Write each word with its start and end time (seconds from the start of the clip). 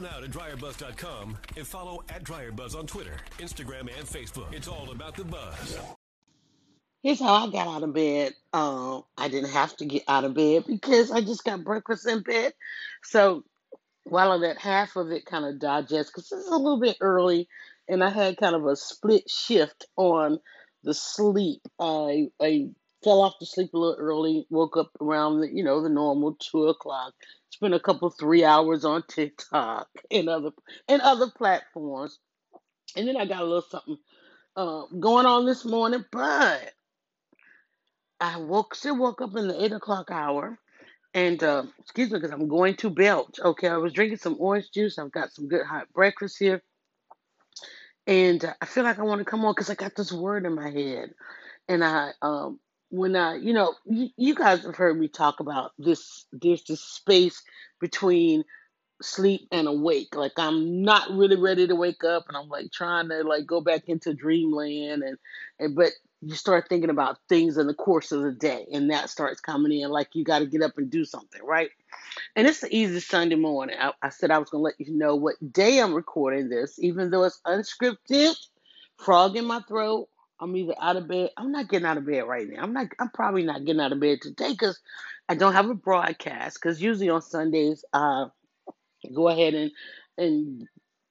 now 0.00 0.18
to 0.20 0.28
dryerbuzz.com 0.28 1.38
and 1.56 1.66
follow 1.66 2.02
at 2.08 2.24
dryerbuzz 2.24 2.76
on 2.76 2.86
Twitter, 2.86 3.16
Instagram, 3.38 3.80
and 3.80 4.06
Facebook. 4.06 4.52
It's 4.52 4.68
all 4.68 4.90
about 4.90 5.16
the 5.16 5.24
buzz. 5.24 5.78
Here's 7.02 7.20
how 7.20 7.46
I 7.46 7.50
got 7.50 7.66
out 7.66 7.82
of 7.82 7.94
bed. 7.94 8.34
Um, 8.52 9.04
I 9.16 9.28
didn't 9.28 9.50
have 9.50 9.76
to 9.78 9.86
get 9.86 10.02
out 10.06 10.24
of 10.24 10.34
bed 10.34 10.64
because 10.66 11.10
I 11.10 11.20
just 11.20 11.44
got 11.44 11.64
breakfast 11.64 12.06
in 12.06 12.22
bed. 12.22 12.52
So 13.02 13.44
while 14.04 14.32
I 14.32 14.34
let 14.34 14.58
half 14.58 14.96
of 14.96 15.10
it 15.10 15.24
kind 15.24 15.44
of 15.44 15.58
digest, 15.58 16.10
because 16.10 16.30
it's 16.30 16.48
a 16.48 16.56
little 16.56 16.80
bit 16.80 16.96
early, 17.00 17.48
and 17.88 18.04
I 18.04 18.10
had 18.10 18.36
kind 18.36 18.54
of 18.54 18.66
a 18.66 18.76
split 18.76 19.28
shift 19.30 19.86
on 19.96 20.40
the 20.82 20.94
sleep. 20.94 21.62
I 21.78 22.28
I 22.40 22.70
fell 23.02 23.22
off 23.22 23.38
to 23.38 23.46
sleep 23.46 23.74
a 23.74 23.78
little 23.78 23.96
early, 23.98 24.46
woke 24.50 24.76
up 24.76 24.90
around 25.00 25.40
the 25.40 25.48
you 25.52 25.64
know 25.64 25.82
the 25.82 25.88
normal 25.88 26.36
two 26.40 26.66
o'clock. 26.66 27.14
Spent 27.50 27.74
a 27.74 27.80
couple 27.80 28.10
three 28.10 28.44
hours 28.44 28.84
on 28.84 29.02
TikTok 29.08 29.88
and 30.10 30.28
other 30.28 30.50
and 30.88 31.02
other 31.02 31.30
platforms, 31.30 32.18
and 32.96 33.08
then 33.08 33.16
I 33.16 33.26
got 33.26 33.42
a 33.42 33.44
little 33.44 33.62
something 33.62 33.98
uh, 34.56 34.82
going 34.98 35.26
on 35.26 35.46
this 35.46 35.64
morning, 35.64 36.04
but 36.12 36.72
I 38.20 38.38
woke 38.38 38.74
still 38.74 38.98
woke 38.98 39.22
up 39.22 39.36
in 39.36 39.48
the 39.48 39.64
eight 39.64 39.72
o'clock 39.72 40.10
hour. 40.10 40.58
And 41.12 41.42
uh, 41.42 41.64
excuse 41.80 42.10
me, 42.10 42.18
because 42.18 42.30
I'm 42.32 42.46
going 42.46 42.76
to 42.76 42.90
belch. 42.90 43.40
Okay, 43.44 43.68
I 43.68 43.78
was 43.78 43.92
drinking 43.92 44.18
some 44.18 44.36
orange 44.38 44.70
juice. 44.72 44.96
I've 44.96 45.10
got 45.10 45.32
some 45.32 45.48
good 45.48 45.66
hot 45.66 45.92
breakfast 45.92 46.36
here, 46.38 46.62
and 48.06 48.44
uh, 48.44 48.54
I 48.60 48.66
feel 48.66 48.84
like 48.84 48.98
I 48.98 49.02
want 49.02 49.20
to 49.20 49.24
come 49.24 49.44
on 49.44 49.52
because 49.52 49.70
I 49.70 49.74
got 49.74 49.96
this 49.96 50.12
word 50.12 50.46
in 50.46 50.54
my 50.54 50.70
head. 50.70 51.10
And 51.68 51.84
I, 51.84 52.10
um, 52.22 52.60
when 52.90 53.16
I, 53.16 53.36
you 53.36 53.52
know, 53.52 53.74
you, 53.86 54.34
guys 54.34 54.64
have 54.64 54.76
heard 54.76 54.98
me 54.98 55.08
talk 55.08 55.40
about 55.40 55.72
this. 55.78 56.26
There's 56.32 56.64
this 56.64 56.80
space 56.80 57.42
between 57.80 58.44
sleep 59.02 59.48
and 59.50 59.68
awake. 59.68 60.14
Like 60.14 60.32
I'm 60.38 60.82
not 60.82 61.10
really 61.10 61.36
ready 61.36 61.66
to 61.66 61.74
wake 61.74 62.04
up 62.04 62.26
and 62.28 62.36
I'm 62.36 62.48
like 62.48 62.72
trying 62.72 63.08
to 63.08 63.22
like 63.22 63.46
go 63.46 63.60
back 63.60 63.88
into 63.88 64.14
dreamland 64.14 65.02
and 65.02 65.18
and 65.58 65.74
but 65.74 65.90
you 66.20 66.34
start 66.34 66.68
thinking 66.68 66.90
about 66.90 67.18
things 67.28 67.56
in 67.56 67.66
the 67.66 67.74
course 67.74 68.12
of 68.12 68.22
the 68.22 68.32
day 68.32 68.66
and 68.72 68.90
that 68.90 69.08
starts 69.08 69.40
coming 69.40 69.80
in 69.80 69.90
like 69.90 70.08
you 70.12 70.22
got 70.22 70.40
to 70.40 70.46
get 70.46 70.62
up 70.62 70.76
and 70.76 70.90
do 70.90 71.04
something, 71.04 71.40
right? 71.42 71.70
And 72.36 72.46
it's 72.46 72.60
the 72.60 72.76
easy 72.76 73.00
Sunday 73.00 73.36
morning. 73.36 73.76
I, 73.80 73.92
I 74.02 74.10
said 74.10 74.30
I 74.30 74.38
was 74.38 74.50
going 74.50 74.60
to 74.60 74.64
let 74.64 74.80
you 74.80 74.94
know 74.94 75.16
what 75.16 75.36
day 75.52 75.78
I'm 75.80 75.94
recording 75.94 76.50
this, 76.50 76.78
even 76.78 77.10
though 77.10 77.24
it's 77.24 77.40
unscripted, 77.46 78.36
frog 78.98 79.36
in 79.36 79.46
my 79.46 79.60
throat. 79.66 80.09
I'm 80.40 80.56
either 80.56 80.74
out 80.80 80.96
of 80.96 81.08
bed. 81.08 81.30
I'm 81.36 81.52
not 81.52 81.68
getting 81.68 81.86
out 81.86 81.98
of 81.98 82.06
bed 82.06 82.22
right 82.26 82.48
now. 82.48 82.62
I'm 82.62 82.72
not. 82.74 82.88
I'm 83.00 83.10
probably 83.10 83.44
not 83.44 83.64
getting 83.64 83.82
out 83.82 83.92
of 83.92 84.00
bed 84.00 84.20
today 84.22 84.52
because 84.52 84.80
I 85.28 85.34
don't 85.36 85.54
have 85.54 85.70
a 85.70 85.74
broadcast. 85.74 86.58
Because 86.60 86.82
usually 86.82 87.10
on 87.10 87.22
Sundays, 87.22 87.84
uh, 87.92 88.26
go 89.14 89.28
ahead 89.28 89.54
and 89.54 89.72
and 90.18 90.68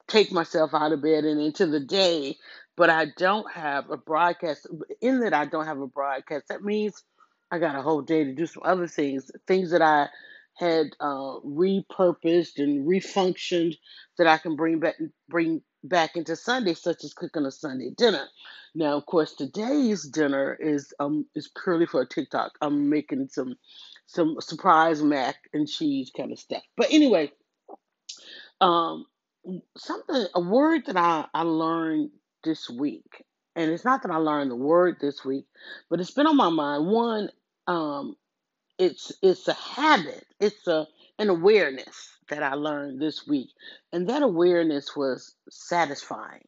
take 0.07 0.31
myself 0.31 0.71
out 0.73 0.91
of 0.93 1.01
bed 1.03 1.25
and 1.25 1.41
into 1.41 1.65
the 1.67 1.79
day 1.81 2.35
but 2.77 2.89
i 2.89 3.07
don't 3.17 3.51
have 3.51 3.89
a 3.91 3.97
broadcast 3.97 4.67
in 5.01 5.21
that 5.21 5.33
i 5.33 5.45
don't 5.45 5.65
have 5.67 5.79
a 5.81 5.87
broadcast 5.87 6.45
that 6.49 6.63
means 6.63 7.03
i 7.51 7.59
got 7.59 7.75
a 7.75 7.81
whole 7.83 8.01
day 8.01 8.23
to 8.23 8.33
do 8.33 8.47
some 8.47 8.63
other 8.65 8.87
things 8.87 9.31
things 9.47 9.71
that 9.71 9.81
i 9.83 10.07
had 10.55 10.87
uh, 10.99 11.39
repurposed 11.45 12.57
and 12.59 12.87
refunctioned 12.87 13.75
that 14.17 14.27
i 14.27 14.37
can 14.37 14.55
bring 14.55 14.79
back 14.79 14.95
bring 15.29 15.61
back 15.83 16.17
into 16.17 16.35
sunday 16.35 16.73
such 16.75 17.03
as 17.03 17.13
cooking 17.13 17.45
a 17.45 17.51
sunday 17.51 17.91
dinner 17.97 18.27
now 18.75 18.97
of 18.97 19.05
course 19.05 19.33
today's 19.35 20.07
dinner 20.07 20.55
is 20.59 20.93
um 20.99 21.25
is 21.35 21.49
purely 21.63 21.85
for 21.87 22.01
a 22.01 22.07
tiktok 22.07 22.53
i'm 22.61 22.89
making 22.89 23.27
some 23.29 23.55
some 24.07 24.37
surprise 24.41 25.03
mac 25.03 25.35
and 25.53 25.67
cheese 25.67 26.11
kind 26.15 26.31
of 26.33 26.39
stuff 26.39 26.63
but 26.77 26.87
anyway 26.91 27.29
um, 28.61 29.05
something 29.77 30.25
a 30.35 30.39
word 30.41 30.85
that 30.87 30.97
I, 30.97 31.25
I 31.33 31.43
learned 31.43 32.09
this 32.43 32.69
week, 32.69 33.23
and 33.55 33.71
it's 33.71 33.85
not 33.85 34.03
that 34.03 34.11
I 34.11 34.17
learned 34.17 34.51
the 34.51 34.55
word 34.55 34.97
this 34.99 35.23
week, 35.23 35.45
but 35.89 35.99
it's 35.99 36.11
been 36.11 36.27
on 36.27 36.37
my 36.37 36.49
mind. 36.49 36.87
One, 36.87 37.29
um, 37.67 38.15
it's 38.79 39.11
it's 39.23 39.47
a 39.47 39.53
habit. 39.53 40.25
It's 40.39 40.67
a 40.67 40.87
an 41.19 41.29
awareness 41.29 42.17
that 42.29 42.43
I 42.43 42.55
learned 42.55 43.01
this 43.01 43.27
week, 43.27 43.49
and 43.93 44.09
that 44.09 44.23
awareness 44.23 44.95
was 44.95 45.35
satisfying. 45.49 46.45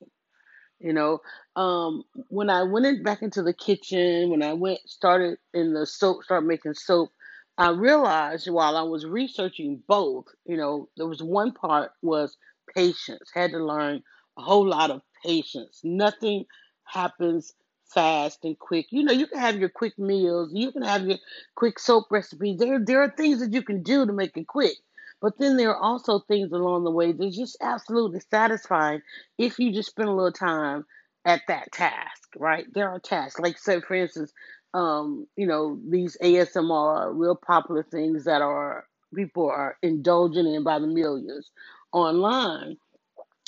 You 0.79 0.93
know, 0.93 1.19
um, 1.55 2.03
when 2.29 2.49
I 2.49 2.63
went 2.63 2.87
in, 2.87 3.03
back 3.03 3.21
into 3.21 3.43
the 3.43 3.53
kitchen, 3.53 4.31
when 4.31 4.41
I 4.41 4.53
went 4.53 4.79
started 4.87 5.37
in 5.53 5.73
the 5.73 5.85
soap, 5.85 6.23
started 6.23 6.47
making 6.47 6.73
soap, 6.73 7.11
I 7.57 7.69
realized 7.69 8.49
while 8.49 8.75
I 8.75 8.81
was 8.83 9.05
researching 9.05 9.83
both, 9.87 10.25
you 10.45 10.57
know, 10.57 10.89
there 10.97 11.07
was 11.07 11.21
one 11.21 11.51
part 11.51 11.91
was 12.01 12.37
patience. 12.75 13.29
Had 13.33 13.51
to 13.51 13.63
learn 13.63 14.01
a 14.37 14.41
whole 14.41 14.67
lot 14.67 14.89
of 14.89 15.01
patience. 15.23 15.81
Nothing 15.83 16.45
happens 16.85 17.53
fast 17.93 18.43
and 18.43 18.57
quick. 18.59 18.87
You 18.91 19.03
know, 19.03 19.13
you 19.13 19.27
can 19.27 19.39
have 19.39 19.57
your 19.57 19.69
quick 19.69 19.97
meals, 19.99 20.51
you 20.53 20.71
can 20.71 20.83
have 20.83 21.05
your 21.05 21.17
quick 21.55 21.79
soap 21.79 22.05
recipes. 22.11 22.59
There, 22.59 22.79
there 22.83 23.01
are 23.01 23.11
things 23.11 23.39
that 23.39 23.53
you 23.53 23.61
can 23.63 23.83
do 23.83 24.05
to 24.05 24.13
make 24.13 24.37
it 24.37 24.47
quick. 24.47 24.77
But 25.21 25.37
then 25.37 25.57
there 25.57 25.69
are 25.69 25.77
also 25.81 26.19
things 26.19 26.51
along 26.51 26.83
the 26.83 26.91
way 26.91 27.11
that's 27.11 27.37
just 27.37 27.57
absolutely 27.61 28.21
satisfying 28.31 29.01
if 29.37 29.59
you 29.59 29.71
just 29.71 29.89
spend 29.91 30.09
a 30.09 30.13
little 30.13 30.31
time 30.31 30.85
at 31.25 31.41
that 31.47 31.71
task, 31.71 32.29
right? 32.37 32.65
There 32.73 32.89
are 32.89 32.99
tasks. 32.99 33.39
Like 33.39 33.57
say 33.59 33.81
for 33.81 33.93
instance, 33.93 34.33
um, 34.73 35.27
you 35.35 35.45
know, 35.45 35.79
these 35.89 36.17
ASMR 36.23 37.11
real 37.13 37.35
popular 37.35 37.83
things 37.83 38.25
that 38.25 38.41
are 38.41 38.85
people 39.13 39.49
are 39.49 39.77
indulging 39.83 40.47
in 40.47 40.63
by 40.63 40.79
the 40.79 40.87
millions 40.87 41.51
online 41.91 42.77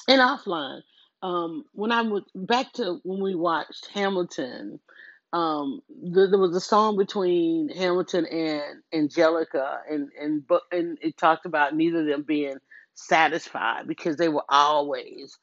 and 0.08 0.22
offline. 0.22 0.82
Um, 1.24 1.64
when 1.72 1.94
I 1.94 2.02
was 2.02 2.24
back 2.36 2.74
to 2.74 3.00
when 3.04 3.22
we 3.22 3.34
watched 3.34 3.88
Hamilton, 3.94 4.80
um, 5.32 5.82
there, 5.90 6.30
there 6.30 6.40
was 6.40 6.56
a 6.56 6.62
song 6.62 6.98
between 6.98 7.70
Hamilton 7.70 8.26
and 8.26 8.84
Angelica, 8.94 9.80
and 9.90 10.10
and 10.22 10.44
and 10.72 10.98
it 11.02 11.18
talked 11.18 11.46
about 11.46 11.76
neither 11.76 12.02
of 12.02 12.08
them 12.08 12.24
being 12.24 12.58
satisfied 12.94 13.88
because 13.88 14.18
they 14.18 14.28
were 14.28 14.44
always 14.50 15.40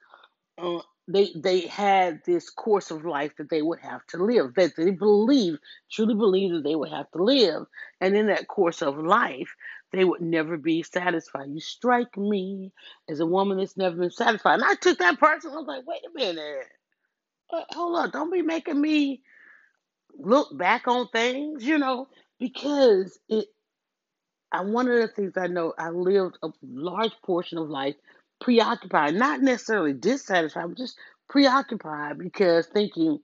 uh, 0.58 0.80
they 1.08 1.30
they 1.34 1.60
had 1.62 2.20
this 2.24 2.50
course 2.50 2.91
of 2.91 3.04
life 3.04 3.32
that 3.38 3.50
they 3.50 3.62
would 3.62 3.80
have 3.80 4.06
to 4.06 4.22
live 4.22 4.54
that 4.54 4.76
they 4.76 4.91
believe 4.91 5.58
truly 5.91 6.14
believe 6.14 6.52
that 6.52 6.62
they 6.62 6.76
would 6.76 6.91
have 6.91 7.10
to 7.12 7.22
live. 7.22 7.64
And 8.00 8.16
in 8.16 8.26
that 8.26 8.48
course 8.48 8.82
of 8.82 8.98
life 8.98 9.54
they 9.92 10.04
would 10.04 10.20
never 10.20 10.56
be 10.56 10.82
satisfied. 10.82 11.50
You 11.50 11.60
strike 11.60 12.16
me 12.16 12.72
as 13.08 13.20
a 13.20 13.26
woman 13.26 13.58
that's 13.58 13.76
never 13.76 13.96
been 13.96 14.10
satisfied. 14.10 14.54
And 14.54 14.64
i 14.64 14.74
took 14.74 14.98
that 14.98 15.18
person 15.18 15.52
i 15.52 15.56
was 15.56 15.66
like 15.66 15.86
wait 15.86 16.02
a 16.06 16.18
minute. 16.18 16.68
Hold 17.72 17.96
on. 17.98 18.10
Don't 18.10 18.32
be 18.32 18.42
making 18.42 18.80
me 18.80 19.22
look 20.18 20.56
back 20.56 20.88
on 20.88 21.08
things 21.08 21.64
you 21.64 21.78
know 21.78 22.08
because 22.38 23.18
it 23.28 23.46
I, 24.52 24.62
one 24.62 24.88
of 24.88 25.00
the 25.00 25.08
things 25.08 25.34
I 25.36 25.46
know, 25.46 25.74
I 25.78 25.90
lived 25.90 26.38
a 26.42 26.50
large 26.62 27.12
portion 27.24 27.58
of 27.58 27.68
life 27.68 27.96
preoccupied, 28.40 29.14
not 29.14 29.42
necessarily 29.42 29.92
dissatisfied, 29.92 30.68
but 30.68 30.78
just 30.78 30.98
preoccupied 31.28 32.18
because 32.18 32.66
thinking, 32.66 33.20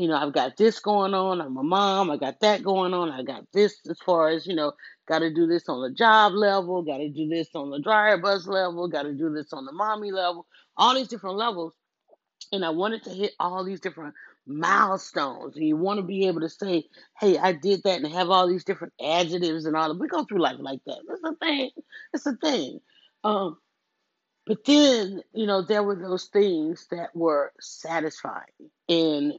you 0.00 0.08
know, 0.08 0.16
I've 0.16 0.32
got 0.32 0.56
this 0.56 0.80
going 0.80 1.14
on. 1.14 1.40
I'm 1.40 1.56
a 1.56 1.62
mom. 1.62 2.10
I 2.10 2.16
got 2.16 2.40
that 2.40 2.62
going 2.62 2.94
on. 2.94 3.10
I 3.10 3.22
got 3.22 3.44
this 3.52 3.78
as 3.88 3.98
far 4.00 4.28
as, 4.28 4.46
you 4.46 4.54
know, 4.54 4.72
got 5.06 5.20
to 5.20 5.32
do 5.32 5.46
this 5.46 5.68
on 5.68 5.82
the 5.82 5.90
job 5.94 6.32
level, 6.32 6.82
got 6.82 6.98
to 6.98 7.08
do 7.08 7.28
this 7.28 7.48
on 7.54 7.70
the 7.70 7.80
Dryer 7.80 8.18
Buzz 8.18 8.46
level, 8.46 8.88
got 8.88 9.04
to 9.04 9.12
do 9.12 9.32
this 9.32 9.52
on 9.52 9.64
the 9.64 9.72
mommy 9.72 10.12
level, 10.12 10.46
all 10.76 10.94
these 10.94 11.08
different 11.08 11.36
levels 11.36 11.74
and 12.52 12.64
I 12.64 12.70
wanted 12.70 13.04
to 13.04 13.10
hit 13.10 13.32
all 13.38 13.64
these 13.64 13.80
different 13.80 14.14
milestones. 14.46 15.56
And 15.56 15.66
you 15.66 15.76
want 15.76 15.98
to 15.98 16.02
be 16.06 16.26
able 16.26 16.40
to 16.40 16.48
say, 16.48 16.84
hey, 17.18 17.38
I 17.38 17.52
did 17.52 17.82
that 17.84 18.00
and 18.00 18.12
have 18.12 18.30
all 18.30 18.48
these 18.48 18.64
different 18.64 18.92
adjectives 19.00 19.66
and 19.66 19.76
all 19.76 19.88
that. 19.88 20.00
We 20.00 20.08
go 20.08 20.24
through 20.24 20.40
life 20.40 20.56
like 20.58 20.80
that. 20.86 20.98
It's 21.08 21.22
a 21.24 21.34
thing. 21.34 21.70
It's 22.12 22.26
a 22.26 22.36
thing. 22.36 22.80
Um, 23.22 23.58
but 24.46 24.64
then, 24.64 25.22
you 25.32 25.46
know, 25.46 25.62
there 25.62 25.82
were 25.82 25.94
those 25.94 26.24
things 26.26 26.86
that 26.90 27.14
were 27.14 27.52
satisfying. 27.60 28.44
And 28.88 29.34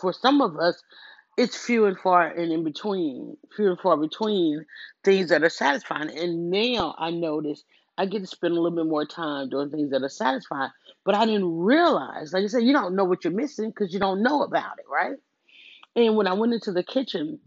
for 0.00 0.12
some 0.12 0.40
of 0.40 0.56
us, 0.56 0.82
it's 1.36 1.56
few 1.56 1.84
and 1.84 1.98
far 1.98 2.26
and 2.26 2.52
in 2.52 2.64
between, 2.64 3.36
few 3.54 3.70
and 3.70 3.80
far 3.80 3.96
between 3.96 4.64
things 5.04 5.28
that 5.28 5.42
are 5.42 5.50
satisfying. 5.50 6.10
And 6.16 6.50
now 6.50 6.94
I 6.98 7.10
notice 7.10 7.62
I 7.98 8.06
get 8.06 8.20
to 8.20 8.26
spend 8.26 8.52
a 8.52 8.60
little 8.60 8.76
bit 8.76 8.86
more 8.86 9.06
time 9.06 9.48
doing 9.48 9.70
things 9.70 9.90
that 9.90 10.02
are 10.02 10.08
satisfying. 10.08 10.70
But 11.04 11.14
I 11.14 11.26
didn't 11.26 11.58
realize, 11.58 12.32
like 12.32 12.44
I 12.44 12.46
said, 12.46 12.62
you 12.62 12.72
don't 12.72 12.96
know 12.96 13.04
what 13.04 13.24
you're 13.24 13.32
missing 13.32 13.70
because 13.70 13.92
you 13.92 14.00
don't 14.00 14.22
know 14.22 14.42
about 14.42 14.78
it, 14.78 14.84
right? 14.90 15.16
And 15.94 16.16
when 16.16 16.26
I 16.26 16.34
went 16.34 16.52
into 16.52 16.72
the 16.72 16.82
kitchen, 16.82 17.38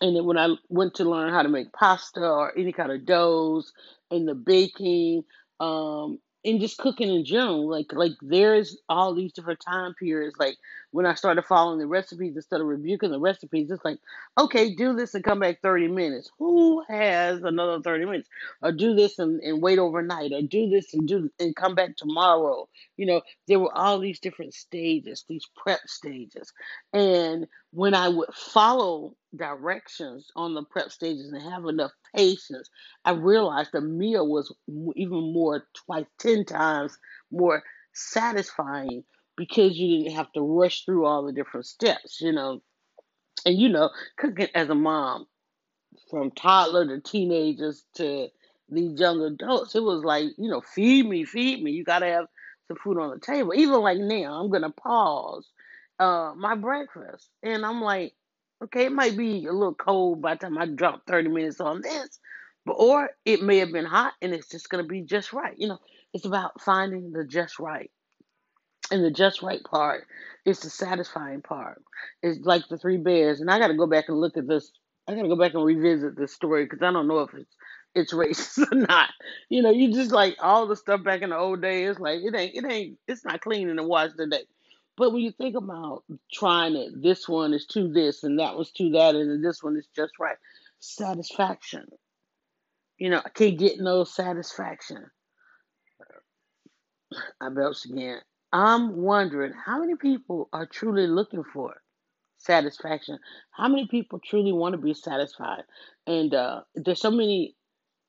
and 0.00 0.16
then 0.16 0.24
when 0.24 0.38
I 0.38 0.54
went 0.68 0.94
to 0.94 1.04
learn 1.04 1.32
how 1.32 1.42
to 1.42 1.48
make 1.48 1.72
pasta 1.72 2.20
or 2.20 2.56
any 2.56 2.72
kind 2.72 2.92
of 2.92 3.06
doughs 3.06 3.72
and 4.10 4.28
the 4.28 4.34
baking, 4.34 5.24
um, 5.60 6.18
and 6.46 6.60
just 6.60 6.78
cooking 6.78 7.10
in 7.10 7.24
general. 7.24 7.68
Like 7.68 7.92
like 7.92 8.12
there's 8.22 8.78
all 8.88 9.14
these 9.14 9.32
different 9.32 9.60
time 9.60 9.94
periods. 9.94 10.36
Like 10.38 10.56
when 10.92 11.06
I 11.06 11.14
started 11.14 11.44
following 11.44 11.78
the 11.78 11.86
recipes 11.86 12.36
instead 12.36 12.60
of 12.62 12.68
rebuking 12.68 13.10
the 13.10 13.20
recipes, 13.20 13.70
it's 13.70 13.84
like, 13.84 13.98
okay, 14.38 14.74
do 14.74 14.94
this 14.94 15.14
and 15.14 15.24
come 15.24 15.40
back 15.40 15.60
30 15.62 15.88
minutes. 15.88 16.30
Who 16.38 16.82
has 16.88 17.42
another 17.42 17.82
30 17.82 18.06
minutes? 18.06 18.28
Or 18.62 18.72
do 18.72 18.94
this 18.94 19.18
and, 19.18 19.40
and 19.42 19.62
wait 19.62 19.78
overnight, 19.78 20.32
or 20.32 20.42
do 20.42 20.70
this 20.70 20.94
and 20.94 21.08
do 21.08 21.30
and 21.40 21.56
come 21.56 21.74
back 21.74 21.96
tomorrow. 21.96 22.68
You 22.96 23.06
know, 23.06 23.22
there 23.48 23.60
were 23.60 23.76
all 23.76 23.98
these 23.98 24.20
different 24.20 24.54
stages, 24.54 25.24
these 25.28 25.46
prep 25.56 25.80
stages. 25.86 26.52
And 26.94 27.46
when 27.72 27.94
I 27.94 28.08
would 28.08 28.32
follow 28.34 29.14
directions 29.34 30.30
on 30.36 30.54
the 30.54 30.62
prep 30.62 30.90
stages 30.90 31.32
and 31.32 31.42
have 31.42 31.64
enough 31.66 31.92
patience, 32.14 32.70
I 33.04 33.12
realized 33.12 33.70
the 33.72 33.80
meal 33.80 34.26
was 34.26 34.54
even 34.94 35.32
more, 35.32 35.66
twice, 35.74 36.06
10 36.18 36.44
times 36.44 36.96
more 37.30 37.62
satisfying 37.92 39.04
because 39.36 39.76
you 39.76 40.04
didn't 40.04 40.16
have 40.16 40.32
to 40.32 40.40
rush 40.40 40.84
through 40.84 41.06
all 41.06 41.24
the 41.24 41.32
different 41.32 41.66
steps, 41.66 42.20
you 42.20 42.32
know. 42.32 42.62
And 43.44 43.58
you 43.58 43.68
know, 43.68 43.90
cooking 44.16 44.48
as 44.54 44.70
a 44.70 44.74
mom, 44.74 45.26
from 46.10 46.30
toddler 46.30 46.86
to 46.86 47.00
teenagers 47.00 47.84
to 47.94 48.28
these 48.68 48.98
young 48.98 49.22
adults. 49.22 49.74
It 49.74 49.82
was 49.82 50.04
like, 50.04 50.26
you 50.36 50.50
know, 50.50 50.60
feed 50.60 51.08
me, 51.08 51.24
feed 51.24 51.62
me. 51.62 51.72
You 51.72 51.84
got 51.84 52.00
to 52.00 52.06
have 52.06 52.26
some 52.68 52.76
food 52.82 52.98
on 52.98 53.10
the 53.10 53.20
table. 53.20 53.54
Even 53.54 53.80
like 53.80 53.98
now, 53.98 54.40
I'm 54.40 54.50
going 54.50 54.62
to 54.62 54.70
pause 54.70 55.48
uh, 55.98 56.32
my 56.36 56.54
breakfast. 56.54 57.28
And 57.42 57.64
I'm 57.64 57.80
like, 57.80 58.14
okay, 58.62 58.86
it 58.86 58.92
might 58.92 59.16
be 59.16 59.46
a 59.46 59.52
little 59.52 59.74
cold 59.74 60.22
by 60.22 60.34
the 60.34 60.40
time 60.40 60.58
I 60.58 60.66
drop 60.66 61.02
30 61.06 61.28
minutes 61.28 61.60
on 61.60 61.82
this, 61.82 62.18
but 62.64 62.74
or 62.74 63.10
it 63.24 63.42
may 63.42 63.58
have 63.58 63.72
been 63.72 63.84
hot 63.84 64.14
and 64.22 64.32
it's 64.32 64.48
just 64.48 64.70
to 64.70 64.82
be 64.82 65.02
just 65.02 65.32
right. 65.32 65.54
You 65.56 65.68
know, 65.68 65.78
it's 66.12 66.24
about 66.24 66.60
finding 66.60 67.12
the 67.12 67.24
just 67.24 67.58
right. 67.58 67.90
And 68.90 69.04
the 69.04 69.10
just 69.10 69.42
right 69.42 69.62
part 69.64 70.06
is 70.44 70.60
the 70.60 70.70
satisfying 70.70 71.42
part. 71.42 71.82
It's 72.22 72.44
like 72.46 72.62
the 72.68 72.78
three 72.78 72.98
bears. 72.98 73.40
And 73.40 73.50
I 73.50 73.58
got 73.58 73.68
to 73.68 73.74
go 73.74 73.86
back 73.86 74.04
and 74.08 74.20
look 74.20 74.36
at 74.36 74.46
this. 74.46 74.70
I 75.08 75.14
got 75.14 75.22
to 75.22 75.28
go 75.28 75.36
back 75.36 75.54
and 75.54 75.64
revisit 75.64 76.16
this 76.16 76.32
story 76.32 76.64
because 76.64 76.82
I 76.82 76.92
don't 76.92 77.08
know 77.08 77.20
if 77.20 77.34
it's 77.34 77.56
it's 77.94 78.12
racist 78.14 78.70
or 78.70 78.76
not. 78.76 79.10
You 79.48 79.62
know, 79.62 79.70
you 79.70 79.92
just 79.92 80.12
like 80.12 80.36
all 80.40 80.66
the 80.66 80.76
stuff 80.76 81.02
back 81.02 81.22
in 81.22 81.30
the 81.30 81.36
old 81.36 81.62
days. 81.62 81.98
Like 81.98 82.20
it 82.22 82.34
ain't, 82.36 82.54
it 82.54 82.72
ain't, 82.72 82.98
it's 83.08 83.24
not 83.24 83.40
clean 83.40 83.68
in 83.68 83.76
the 83.76 83.82
wash 83.82 84.12
today. 84.16 84.44
But 84.96 85.12
when 85.12 85.22
you 85.22 85.32
think 85.32 85.56
about 85.56 86.04
trying 86.32 86.76
it, 86.76 87.02
this 87.02 87.28
one 87.28 87.52
is 87.52 87.66
to 87.68 87.92
this 87.92 88.24
and 88.24 88.38
that 88.40 88.56
was 88.56 88.72
to 88.72 88.90
that, 88.92 89.14
and 89.14 89.30
then 89.30 89.42
this 89.42 89.62
one 89.62 89.76
is 89.76 89.88
just 89.94 90.14
right. 90.18 90.36
Satisfaction. 90.80 91.86
You 92.98 93.10
know, 93.10 93.22
I 93.24 93.28
can't 93.28 93.58
get 93.58 93.78
no 93.78 94.04
satisfaction. 94.04 95.04
I 97.40 97.50
belch 97.50 97.84
again. 97.84 98.20
I'm 98.52 98.96
wondering 98.96 99.52
how 99.52 99.80
many 99.80 99.96
people 99.96 100.48
are 100.52 100.66
truly 100.66 101.06
looking 101.06 101.44
for 101.52 101.74
satisfaction. 102.38 103.18
How 103.50 103.68
many 103.68 103.86
people 103.86 104.20
truly 104.24 104.52
want 104.52 104.72
to 104.72 104.78
be 104.78 104.94
satisfied? 104.94 105.64
And 106.06 106.34
uh, 106.34 106.62
there's 106.74 107.00
so 107.00 107.10
many. 107.10 107.54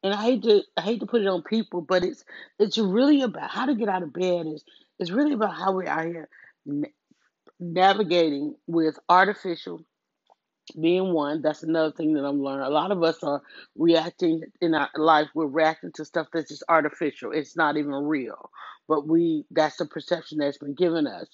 And 0.04 0.14
I 0.14 0.22
hate 0.22 0.44
to 0.44 0.62
I 0.78 0.82
hate 0.82 1.00
to 1.02 1.08
put 1.08 1.22
it 1.22 1.28
on 1.28 1.44
people, 1.44 1.82
but 1.82 2.04
it's 2.04 2.24
it's 2.60 2.78
really 2.78 3.24
about 3.24 3.50
how 3.50 3.66
to 3.66 3.76
get 3.76 3.90
out 3.90 4.04
of 4.04 4.14
bed. 4.14 4.46
Is 4.48 4.64
it's 5.00 5.12
really 5.12 5.34
about 5.34 5.56
how 5.56 5.74
we 5.74 5.88
are 5.88 6.06
here 6.06 6.30
na- 6.68 6.90
navigating 7.60 8.56
with 8.68 9.00
artificial 9.10 9.82
being 10.80 11.14
one, 11.14 11.42
that's 11.42 11.64
another 11.64 11.92
thing 11.94 12.14
that 12.16 12.26
I'm 12.26 12.42
learning. 12.44 12.68
A 12.68 12.72
lot 12.72 12.92
of 12.92 13.04
us 13.04 13.24
are 13.24 13.42
reacting 13.78 14.44
in 14.62 14.76
our 14.76 14.90
life, 14.98 15.30
we're 15.36 15.48
reacting 15.48 15.92
to 15.96 16.06
stuff 16.06 16.28
that's 16.34 16.50
just 16.50 16.64
artificial. 16.70 17.32
It's 17.34 17.58
not 17.58 17.78
even 17.78 17.94
real. 17.94 18.52
But 18.88 19.08
we 19.08 19.46
that's 19.52 19.78
the 19.78 19.86
perception 19.88 20.40
that's 20.40 20.60
been 20.60 20.76
given 20.76 21.08
us. 21.08 21.28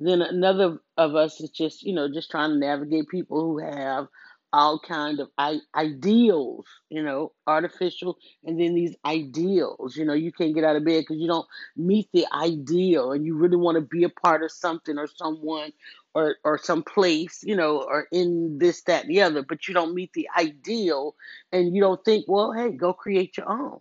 Then 0.00 0.22
another 0.22 0.78
of 0.98 1.14
us 1.16 1.40
is 1.40 1.50
just, 1.50 1.82
you 1.82 1.94
know, 1.94 2.08
just 2.12 2.30
trying 2.30 2.50
to 2.50 2.58
navigate 2.58 3.08
people 3.08 3.40
who 3.40 3.58
have 3.58 4.08
all 4.52 4.78
kind 4.78 5.20
of 5.20 5.28
I- 5.38 5.60
ideals, 5.74 6.66
you 6.90 7.02
know, 7.02 7.32
artificial, 7.46 8.18
and 8.44 8.60
then 8.60 8.74
these 8.74 8.96
ideals. 9.04 9.96
You 9.96 10.04
know, 10.04 10.14
you 10.14 10.32
can't 10.32 10.54
get 10.54 10.64
out 10.64 10.76
of 10.76 10.84
bed 10.84 11.00
because 11.02 11.20
you 11.20 11.28
don't 11.28 11.46
meet 11.76 12.08
the 12.12 12.26
ideal, 12.32 13.12
and 13.12 13.24
you 13.26 13.36
really 13.36 13.56
want 13.56 13.76
to 13.76 13.82
be 13.82 14.04
a 14.04 14.08
part 14.10 14.42
of 14.42 14.52
something 14.52 14.98
or 14.98 15.06
someone 15.06 15.72
or 16.14 16.36
or 16.44 16.58
some 16.58 16.82
place, 16.82 17.42
you 17.42 17.56
know, 17.56 17.82
or 17.82 18.06
in 18.12 18.58
this, 18.58 18.82
that, 18.82 19.04
and 19.04 19.10
the 19.10 19.22
other, 19.22 19.42
but 19.42 19.68
you 19.68 19.74
don't 19.74 19.94
meet 19.94 20.12
the 20.12 20.28
ideal 20.38 21.14
and 21.52 21.74
you 21.74 21.80
don't 21.82 22.04
think, 22.04 22.26
well, 22.28 22.52
hey, 22.52 22.70
go 22.70 22.92
create 22.92 23.36
your 23.36 23.48
own. 23.50 23.80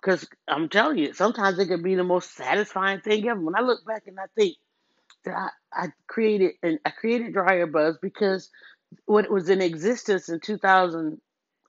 Because 0.00 0.28
I'm 0.46 0.68
telling 0.68 0.98
you, 0.98 1.12
sometimes 1.12 1.58
it 1.58 1.66
can 1.66 1.82
be 1.82 1.94
the 1.94 2.04
most 2.04 2.34
satisfying 2.34 3.00
thing 3.00 3.28
ever. 3.28 3.40
When 3.40 3.56
I 3.56 3.60
look 3.60 3.84
back 3.84 4.06
and 4.06 4.18
I 4.18 4.26
think 4.36 4.56
I, 5.26 5.50
I 5.72 5.88
created 6.08 6.54
and 6.62 6.78
I 6.84 6.90
created 6.90 7.32
Dryer 7.32 7.66
Buzz 7.66 7.98
because 8.02 8.50
when 9.06 9.24
it 9.24 9.30
was 9.30 9.48
in 9.50 9.60
existence 9.62 10.28
in 10.28 10.40
2000, 10.40 11.20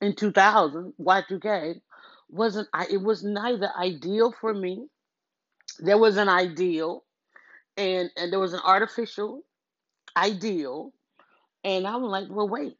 in 0.01 0.15
2000, 0.15 0.93
Y2K, 0.99 1.81
wasn't? 2.29 2.67
It 2.91 3.01
was 3.01 3.23
neither 3.23 3.69
ideal 3.77 4.33
for 4.39 4.53
me. 4.53 4.87
There 5.79 5.97
was 5.97 6.17
an 6.17 6.29
ideal, 6.29 7.03
and 7.77 8.11
and 8.17 8.31
there 8.31 8.39
was 8.39 8.53
an 8.53 8.61
artificial 8.65 9.43
ideal, 10.17 10.93
And 11.63 11.87
I'm 11.87 12.03
like, 12.03 12.27
well, 12.29 12.49
wait. 12.49 12.75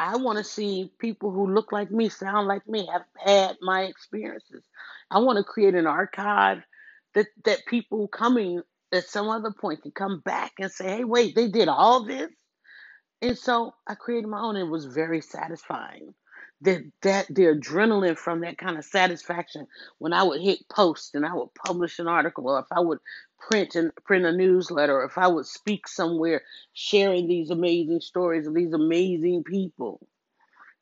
I 0.00 0.16
want 0.16 0.38
to 0.38 0.44
see 0.44 0.92
people 1.00 1.30
who 1.32 1.52
look 1.52 1.72
like 1.72 1.90
me, 1.90 2.08
sound 2.08 2.48
like 2.48 2.68
me, 2.68 2.88
have 2.92 3.04
had 3.16 3.56
my 3.62 3.82
experiences. 3.82 4.64
I 5.10 5.18
want 5.20 5.38
to 5.38 5.44
create 5.44 5.74
an 5.74 5.86
archive 5.86 6.62
that 7.14 7.26
that 7.44 7.66
people 7.66 8.08
coming 8.08 8.62
at 8.92 9.04
some 9.04 9.28
other 9.28 9.50
point 9.50 9.82
can 9.82 9.90
come 9.92 10.20
back 10.20 10.52
and 10.58 10.70
say, 10.70 10.98
hey, 10.98 11.04
wait, 11.04 11.34
they 11.34 11.48
did 11.48 11.68
all 11.68 12.04
this. 12.04 12.30
And 13.20 13.36
so 13.36 13.74
I 13.86 13.94
created 13.94 14.28
my 14.28 14.40
own. 14.40 14.56
It 14.56 14.64
was 14.64 14.86
very 14.86 15.20
satisfying. 15.20 16.14
That 16.62 16.82
that 17.02 17.26
the 17.28 17.44
adrenaline 17.44 18.16
from 18.16 18.40
that 18.40 18.58
kind 18.58 18.78
of 18.78 18.84
satisfaction 18.84 19.68
when 19.98 20.12
I 20.12 20.24
would 20.24 20.40
hit 20.40 20.68
post 20.68 21.14
and 21.14 21.24
I 21.24 21.32
would 21.32 21.54
publish 21.54 22.00
an 22.00 22.08
article, 22.08 22.48
or 22.48 22.58
if 22.58 22.66
I 22.72 22.80
would 22.80 22.98
print 23.38 23.76
and 23.76 23.92
print 24.04 24.24
a 24.24 24.32
newsletter, 24.32 24.96
or 24.96 25.04
if 25.04 25.18
I 25.18 25.28
would 25.28 25.46
speak 25.46 25.86
somewhere 25.86 26.42
sharing 26.72 27.28
these 27.28 27.50
amazing 27.50 28.00
stories 28.00 28.48
of 28.48 28.54
these 28.54 28.72
amazing 28.72 29.44
people. 29.44 30.00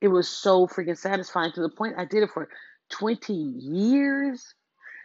It 0.01 0.09
was 0.09 0.29
so 0.29 0.67
freaking 0.67 0.97
satisfying 0.97 1.53
to 1.53 1.63
the 1.63 1.69
point 1.69 1.97
I 1.99 2.07
did 2.07 2.23
it 2.23 2.31
for 2.31 2.49
20 2.91 3.35
years. 3.35 4.55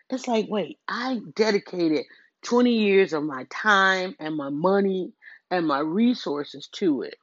It's 0.09 0.27
like, 0.27 0.47
wait, 0.49 0.79
I 0.87 1.19
dedicated 1.35 2.05
20 2.43 2.71
years 2.71 3.13
of 3.13 3.23
my 3.23 3.45
time 3.49 4.15
and 4.19 4.35
my 4.35 4.49
money 4.49 5.13
and 5.49 5.67
my 5.67 5.79
resources 5.79 6.67
to 6.73 7.03
it. 7.03 7.15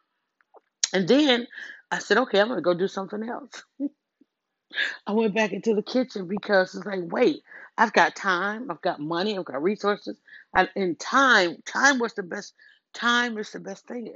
And 0.93 1.09
then 1.09 1.47
I 1.91 1.99
said, 1.99 2.19
okay, 2.19 2.41
I'm 2.41 2.49
going 2.49 2.59
to 2.59 2.63
go 2.63 2.75
do 2.75 2.89
something 2.89 3.23
else. 3.29 3.65
I 5.07 5.13
went 5.13 5.35
back 5.35 5.53
into 5.53 5.75
the 5.75 5.83
kitchen 5.83 6.29
because 6.29 6.75
it's 6.75 6.87
like, 6.87 7.01
wait, 7.05 7.43
I've 7.79 7.93
got 7.93 8.17
time, 8.17 8.71
I've 8.71 8.83
got 8.83 9.01
money, 9.01 9.37
I've 9.39 9.45
got 9.45 9.63
resources, 9.63 10.19
and, 10.55 10.69
and 10.77 10.99
time. 10.99 11.63
Time 11.67 11.99
was 11.99 12.15
the 12.15 12.23
best. 12.23 12.55
Time 12.95 13.39
is 13.39 13.51
the 13.53 13.61
best 13.61 13.87
thing. 13.87 14.13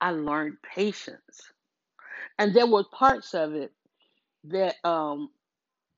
I 0.00 0.12
learned 0.12 0.56
patience, 0.62 1.52
and 2.38 2.54
there 2.54 2.66
were 2.66 2.84
parts 2.84 3.34
of 3.34 3.54
it 3.54 3.72
that, 4.44 4.76
um, 4.84 5.30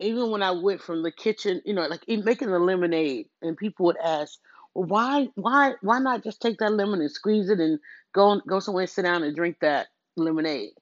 even 0.02 0.30
when 0.30 0.42
I 0.42 0.52
went 0.52 0.82
from 0.82 1.02
the 1.02 1.12
kitchen, 1.12 1.62
you 1.64 1.74
know, 1.74 1.86
like 1.86 2.04
in 2.08 2.24
making 2.24 2.50
the 2.50 2.58
lemonade, 2.58 3.28
and 3.42 3.56
people 3.56 3.86
would 3.86 3.98
ask, 3.98 4.38
well, 4.74 4.86
why, 4.88 5.28
why, 5.34 5.74
why 5.82 5.98
not 6.00 6.24
just 6.24 6.42
take 6.42 6.58
that 6.58 6.72
lemon 6.72 7.00
and 7.00 7.10
squeeze 7.10 7.50
it 7.50 7.60
and 7.60 7.78
go 8.14 8.40
go 8.48 8.60
somewhere 8.60 8.82
and 8.82 8.90
sit 8.90 9.02
down 9.02 9.22
and 9.22 9.36
drink 9.36 9.58
that 9.60 9.88
lemonade? 10.16 10.72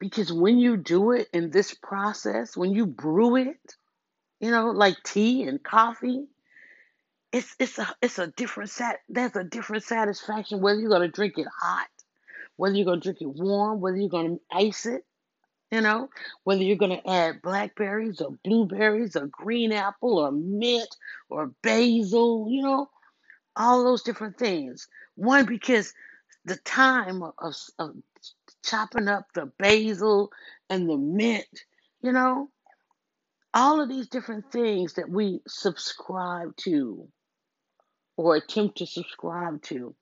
Because 0.00 0.32
when 0.32 0.58
you 0.58 0.76
do 0.76 1.12
it 1.12 1.28
in 1.32 1.50
this 1.50 1.74
process, 1.74 2.56
when 2.56 2.72
you 2.72 2.86
brew 2.86 3.36
it, 3.36 3.76
you 4.40 4.50
know, 4.50 4.70
like 4.70 4.96
tea 5.04 5.44
and 5.44 5.62
coffee, 5.62 6.26
it's 7.32 7.54
it's 7.58 7.78
a 7.78 7.88
it's 8.02 8.18
a 8.18 8.28
different 8.28 8.70
sat 8.70 8.98
there's 9.08 9.36
a 9.36 9.44
different 9.44 9.84
satisfaction 9.84 10.60
whether 10.62 10.80
you're 10.80 10.90
gonna 10.90 11.08
drink 11.08 11.34
it 11.38 11.46
hot, 11.60 11.88
whether 12.56 12.74
you're 12.76 12.86
gonna 12.86 13.00
drink 13.00 13.20
it 13.20 13.28
warm, 13.28 13.80
whether 13.80 13.96
you're 13.96 14.08
gonna 14.08 14.36
ice 14.52 14.86
it, 14.86 15.04
you 15.70 15.80
know, 15.80 16.08
whether 16.44 16.62
you're 16.62 16.76
gonna 16.76 17.02
add 17.06 17.42
blackberries 17.42 18.20
or 18.20 18.36
blueberries 18.44 19.16
or 19.16 19.26
green 19.26 19.72
apple 19.72 20.18
or 20.18 20.32
mint 20.32 20.88
or 21.28 21.52
basil, 21.62 22.46
you 22.50 22.62
know, 22.62 22.88
all 23.56 23.84
those 23.84 24.02
different 24.02 24.38
things. 24.38 24.88
One 25.16 25.44
because 25.46 25.92
the 26.44 26.56
time 26.56 27.22
of, 27.22 27.54
of 27.78 27.90
chopping 28.64 29.08
up 29.08 29.26
the 29.34 29.52
basil 29.58 30.30
and 30.70 30.88
the 30.88 30.96
mint, 30.96 31.46
you 32.02 32.12
know, 32.12 32.50
all 33.52 33.80
of 33.80 33.88
these 33.88 34.08
different 34.08 34.50
things 34.52 34.94
that 34.94 35.10
we 35.10 35.40
subscribe 35.46 36.56
to 36.56 37.08
or 38.16 38.36
attempt 38.36 38.78
to 38.78 38.86
subscribe 38.86 39.62
to, 39.62 39.94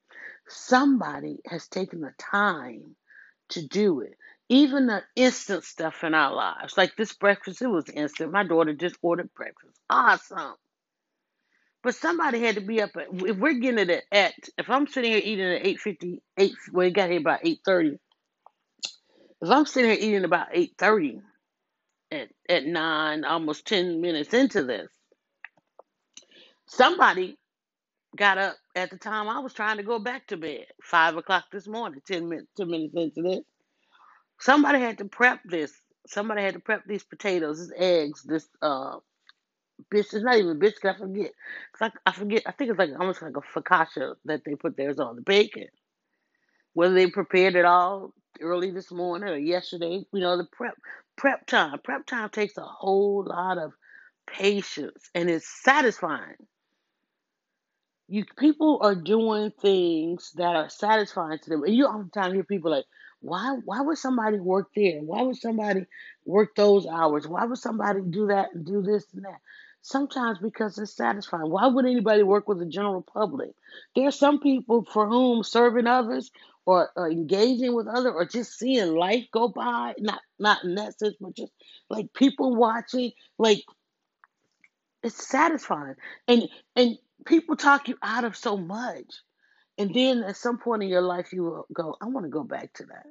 somebody 0.48 1.38
has 1.46 1.68
taken 1.68 2.00
the 2.00 2.12
time 2.18 2.96
to 3.50 3.66
do 3.66 4.00
it. 4.00 4.16
Even 4.48 4.86
the 4.86 5.02
instant 5.16 5.64
stuff 5.64 6.04
in 6.04 6.14
our 6.14 6.32
lives, 6.34 6.76
like 6.76 6.96
this 6.96 7.12
breakfast, 7.12 7.62
it 7.62 7.66
was 7.66 7.88
instant. 7.88 8.32
My 8.32 8.44
daughter 8.44 8.74
just 8.74 8.96
ordered 9.02 9.34
breakfast. 9.34 9.78
Awesome. 9.90 10.54
But 11.82 11.94
somebody 11.94 12.40
had 12.40 12.56
to 12.56 12.60
be 12.60 12.80
up 12.80 12.90
at, 12.96 13.06
if 13.12 13.36
we're 13.38 13.54
getting 13.54 13.78
it 13.78 13.90
at, 13.90 14.04
at 14.12 14.34
if 14.58 14.70
I'm 14.70 14.86
sitting 14.86 15.12
here 15.12 15.22
eating 15.22 15.46
at 15.46 15.64
8.50, 15.64 16.18
8, 16.36 16.52
well, 16.72 16.86
it 16.86 16.94
got 16.94 17.10
here 17.10 17.20
about 17.20 17.42
8.30. 17.42 17.98
If 19.42 19.50
I'm 19.50 19.66
sitting 19.66 19.90
here 19.90 19.98
eating 20.00 20.24
about 20.24 20.52
8.30 20.52 21.20
at, 22.12 22.28
at 22.48 22.66
9, 22.66 23.24
almost 23.24 23.66
10 23.66 24.00
minutes 24.00 24.32
into 24.32 24.64
this, 24.64 24.88
somebody 26.66 27.36
got 28.16 28.38
up 28.38 28.56
at 28.74 28.90
the 28.90 28.98
time 28.98 29.28
I 29.28 29.40
was 29.40 29.52
trying 29.52 29.76
to 29.76 29.82
go 29.82 29.98
back 29.98 30.28
to 30.28 30.36
bed, 30.36 30.66
5 30.82 31.16
o'clock 31.18 31.44
this 31.52 31.68
morning, 31.68 32.00
10 32.06 32.28
minutes, 32.28 32.48
10 32.56 32.68
minutes 32.68 32.94
into 32.96 33.22
this. 33.22 33.44
Somebody 34.40 34.80
had 34.80 34.98
to 34.98 35.06
prep 35.06 35.40
this. 35.44 35.72
Somebody 36.06 36.42
had 36.42 36.54
to 36.54 36.60
prep 36.60 36.84
these 36.86 37.04
potatoes, 37.04 37.58
these 37.60 37.72
eggs, 37.76 38.22
this 38.22 38.48
uh 38.62 38.98
biscuit. 39.90 40.18
It's 40.18 40.24
not 40.24 40.36
even 40.38 40.58
biscuit. 40.58 40.96
I 40.96 40.98
forget. 40.98 41.32
It's 41.72 41.80
like 41.80 41.92
I 42.06 42.12
forget. 42.12 42.42
I 42.46 42.52
think 42.52 42.70
it's 42.70 42.78
like 42.78 42.90
almost 42.98 43.22
like 43.22 43.36
a 43.36 43.60
focaccia 43.60 44.14
that 44.26 44.42
they 44.44 44.54
put 44.54 44.76
theirs 44.76 44.98
on 44.98 45.16
the 45.16 45.22
bacon. 45.22 45.68
Whether 46.74 46.94
they 46.94 47.10
prepared 47.10 47.56
it 47.56 47.64
all 47.64 48.12
early 48.40 48.70
this 48.70 48.92
morning 48.92 49.28
or 49.28 49.36
yesterday, 49.36 50.04
you 50.12 50.20
know, 50.20 50.36
the 50.36 50.46
prep 50.52 50.76
prep 51.16 51.46
time. 51.46 51.78
Prep 51.84 52.06
time 52.06 52.30
takes 52.30 52.58
a 52.58 52.62
whole 52.62 53.24
lot 53.26 53.58
of 53.58 53.72
patience 54.26 55.10
and 55.14 55.30
it's 55.30 55.48
satisfying 55.64 56.36
you 58.08 58.24
people 58.38 58.78
are 58.82 58.94
doing 58.94 59.50
things 59.60 60.32
that 60.36 60.54
are 60.56 60.68
satisfying 60.68 61.38
to 61.40 61.50
them. 61.50 61.64
And 61.64 61.74
you 61.74 61.86
oftentimes 61.86 62.34
hear 62.34 62.44
people 62.44 62.70
like, 62.70 62.84
why 63.20 63.58
why 63.64 63.80
would 63.80 63.98
somebody 63.98 64.38
work 64.38 64.68
there? 64.74 65.00
Why 65.00 65.22
would 65.22 65.36
somebody 65.36 65.86
work 66.24 66.54
those 66.54 66.86
hours? 66.86 67.26
Why 67.26 67.44
would 67.44 67.58
somebody 67.58 68.00
do 68.02 68.28
that 68.28 68.54
and 68.54 68.64
do 68.66 68.82
this 68.82 69.06
and 69.14 69.24
that? 69.24 69.40
Sometimes 69.82 70.38
because 70.38 70.78
it's 70.78 70.96
satisfying. 70.96 71.50
Why 71.50 71.68
would 71.68 71.86
anybody 71.86 72.22
work 72.22 72.48
with 72.48 72.58
the 72.58 72.66
general 72.66 73.02
public? 73.02 73.50
There 73.94 74.06
are 74.08 74.12
some 74.12 74.40
people 74.40 74.84
for 74.92 75.06
whom 75.08 75.44
serving 75.44 75.86
others 75.86 76.30
or, 76.66 76.90
engaging 76.96 77.74
with 77.74 77.86
others 77.86 78.12
or 78.14 78.26
just 78.26 78.58
seeing 78.58 78.96
life 78.96 79.26
go 79.32 79.48
by, 79.48 79.94
not 79.98 80.20
not 80.38 80.64
in 80.64 80.74
that 80.74 80.98
sense, 80.98 81.14
but 81.20 81.36
just 81.36 81.52
like 81.88 82.12
people 82.12 82.54
watching, 82.56 83.12
like 83.38 83.62
it's 85.02 85.28
satisfying. 85.28 85.94
And 86.28 86.48
and 86.74 86.98
people 87.24 87.56
talk 87.56 87.88
you 87.88 87.96
out 88.02 88.24
of 88.24 88.36
so 88.36 88.56
much. 88.56 89.22
And 89.78 89.92
then 89.94 90.22
at 90.22 90.36
some 90.36 90.58
point 90.58 90.82
in 90.82 90.88
your 90.88 91.02
life 91.02 91.32
you 91.32 91.44
will 91.44 91.66
go, 91.72 91.96
I 92.00 92.06
want 92.06 92.24
to 92.24 92.30
go 92.30 92.42
back 92.42 92.72
to 92.74 92.84
that. 92.86 93.06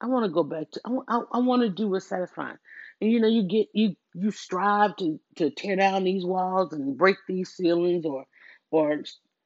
I 0.00 0.06
want 0.06 0.26
to 0.26 0.30
go 0.30 0.42
back 0.42 0.70
to 0.72 0.80
I, 0.84 0.90
I, 1.08 1.20
I 1.32 1.38
want 1.38 1.62
to 1.62 1.70
do 1.70 1.88
what's 1.88 2.06
satisfying. 2.06 2.58
And 3.00 3.10
you 3.10 3.20
know, 3.20 3.28
you 3.28 3.44
get 3.44 3.68
you 3.72 3.96
you 4.14 4.30
strive 4.30 4.96
to 4.96 5.18
to 5.36 5.50
tear 5.50 5.76
down 5.76 6.04
these 6.04 6.24
walls 6.24 6.72
and 6.72 6.96
break 6.98 7.16
these 7.26 7.50
ceilings 7.50 8.04
or 8.04 8.26
or 8.70 9.02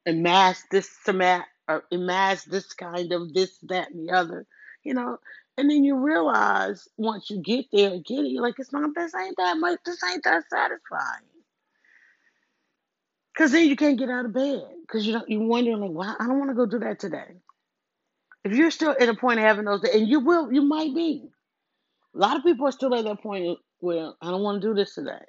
amass 0.07 0.63
this 0.71 0.89
or 1.07 1.85
amass 1.93 2.45
this 2.45 2.73
kind 2.73 3.13
of 3.13 3.35
this, 3.35 3.59
that, 3.65 3.91
and 3.91 4.09
the 4.09 4.13
other, 4.13 4.47
you 4.83 4.95
know. 4.95 5.19
And 5.57 5.69
then 5.71 5.85
you 5.85 5.97
realize 5.97 6.89
once 6.97 7.31
you 7.31 7.43
get 7.43 7.67
there 7.73 7.91
get 7.91 8.21
it, 8.21 8.31
you're 8.31 8.43
like, 8.43 8.55
it's 8.59 8.73
not 8.73 8.91
this 8.95 9.15
ain't 9.15 9.37
that 9.37 9.59
much, 9.59 9.81
this 9.85 10.03
ain't 10.05 10.25
that 10.25 10.45
satisfying. 10.51 11.27
Cause 13.39 13.53
then 13.53 13.69
you 13.69 13.77
can't 13.77 13.99
get 13.99 14.11
out 14.11 14.25
of 14.25 14.35
bed. 14.35 14.65
Cause 14.91 15.07
you 15.07 15.21
you're 15.29 15.43
wondering 15.43 15.81
like, 15.81 15.93
well, 15.93 16.17
I 16.19 16.27
don't 16.27 16.39
want 16.41 16.51
to 16.51 16.57
go 16.57 16.67
do 16.67 16.81
that 16.81 16.99
today. 16.99 17.37
If 18.45 18.53
you're 18.53 18.71
still 18.73 18.97
at 18.99 19.09
a 19.09 19.15
point 19.15 19.39
of 19.39 19.47
having 19.47 19.65
those, 19.65 19.85
and 19.85 20.09
you 20.09 20.21
will, 20.21 20.53
you 20.53 20.63
might 20.63 20.95
be. 20.95 21.29
A 22.15 22.19
lot 22.19 22.37
of 22.37 22.43
people 22.43 22.67
are 22.67 22.73
still 22.73 22.95
at 22.95 23.05
that 23.05 23.23
point 23.23 23.59
where 23.81 24.13
I 24.21 24.31
don't 24.31 24.43
want 24.43 24.61
to 24.61 24.69
do 24.69 24.75
this 24.75 24.95
today. 24.95 25.21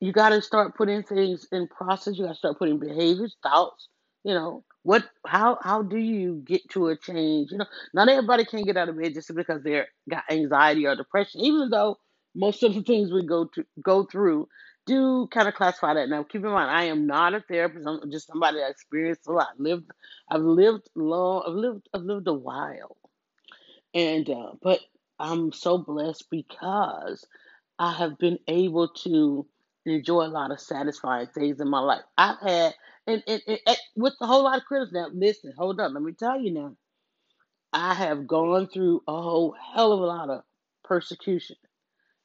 You 0.00 0.12
got 0.12 0.30
to 0.30 0.42
start 0.42 0.76
putting 0.76 1.02
things 1.02 1.46
in 1.52 1.68
process. 1.68 2.16
You 2.16 2.24
got 2.24 2.32
to 2.32 2.38
start 2.38 2.58
putting 2.58 2.78
behaviors, 2.78 3.36
thoughts. 3.42 3.88
You 4.24 4.34
know 4.34 4.64
what? 4.82 5.04
How 5.26 5.58
how 5.62 5.82
do 5.82 5.96
you 5.96 6.42
get 6.46 6.68
to 6.70 6.88
a 6.88 6.96
change? 6.96 7.50
You 7.50 7.58
know, 7.58 7.66
not 7.94 8.08
everybody 8.08 8.44
can 8.44 8.62
get 8.62 8.76
out 8.76 8.88
of 8.88 8.98
bed 8.98 9.14
just 9.14 9.34
because 9.34 9.62
they're 9.62 9.88
got 10.08 10.24
anxiety 10.30 10.86
or 10.86 10.94
depression. 10.94 11.40
Even 11.40 11.70
though 11.70 11.98
most 12.34 12.62
of 12.62 12.74
the 12.74 12.82
things 12.82 13.12
we 13.12 13.24
go 13.24 13.46
to 13.54 13.64
go 13.82 14.04
through 14.04 14.48
do 14.90 15.28
kind 15.32 15.48
of 15.48 15.54
classify 15.54 15.94
that. 15.94 16.08
Now, 16.08 16.24
keep 16.24 16.44
in 16.44 16.50
mind, 16.50 16.70
I 16.70 16.84
am 16.84 17.06
not 17.06 17.34
a 17.34 17.40
therapist. 17.40 17.86
I'm 17.86 18.10
just 18.10 18.26
somebody 18.26 18.58
that 18.58 18.70
experienced 18.70 19.28
a 19.28 19.32
lot. 19.32 19.58
Lived, 19.58 19.90
I've 20.28 20.42
lived 20.42 20.90
long. 20.96 21.44
I've 21.46 21.54
lived. 21.54 21.88
I've 21.94 22.02
lived 22.02 22.26
a 22.26 22.34
while, 22.34 22.96
and 23.94 24.28
uh, 24.28 24.52
but 24.60 24.80
I'm 25.18 25.52
so 25.52 25.78
blessed 25.78 26.24
because 26.30 27.26
I 27.78 27.92
have 27.92 28.18
been 28.18 28.38
able 28.48 28.88
to 29.04 29.46
enjoy 29.86 30.24
a 30.24 30.28
lot 30.28 30.50
of 30.50 30.60
satisfying 30.60 31.28
things 31.28 31.60
in 31.60 31.68
my 31.70 31.80
life. 31.80 32.02
I've 32.18 32.40
had, 32.40 32.74
and, 33.06 33.22
and, 33.26 33.42
and, 33.46 33.58
and 33.66 33.76
with 33.96 34.14
a 34.20 34.26
whole 34.26 34.42
lot 34.42 34.58
of 34.58 34.64
criticism. 34.64 35.02
Now, 35.02 35.26
listen, 35.26 35.52
hold 35.56 35.80
on, 35.80 35.94
let 35.94 36.02
me 36.02 36.12
tell 36.12 36.40
you 36.40 36.52
now. 36.52 36.76
I 37.72 37.94
have 37.94 38.26
gone 38.26 38.66
through 38.66 39.02
a 39.06 39.22
whole 39.22 39.54
hell 39.74 39.92
of 39.92 40.00
a 40.00 40.04
lot 40.04 40.30
of 40.30 40.42
persecution, 40.82 41.56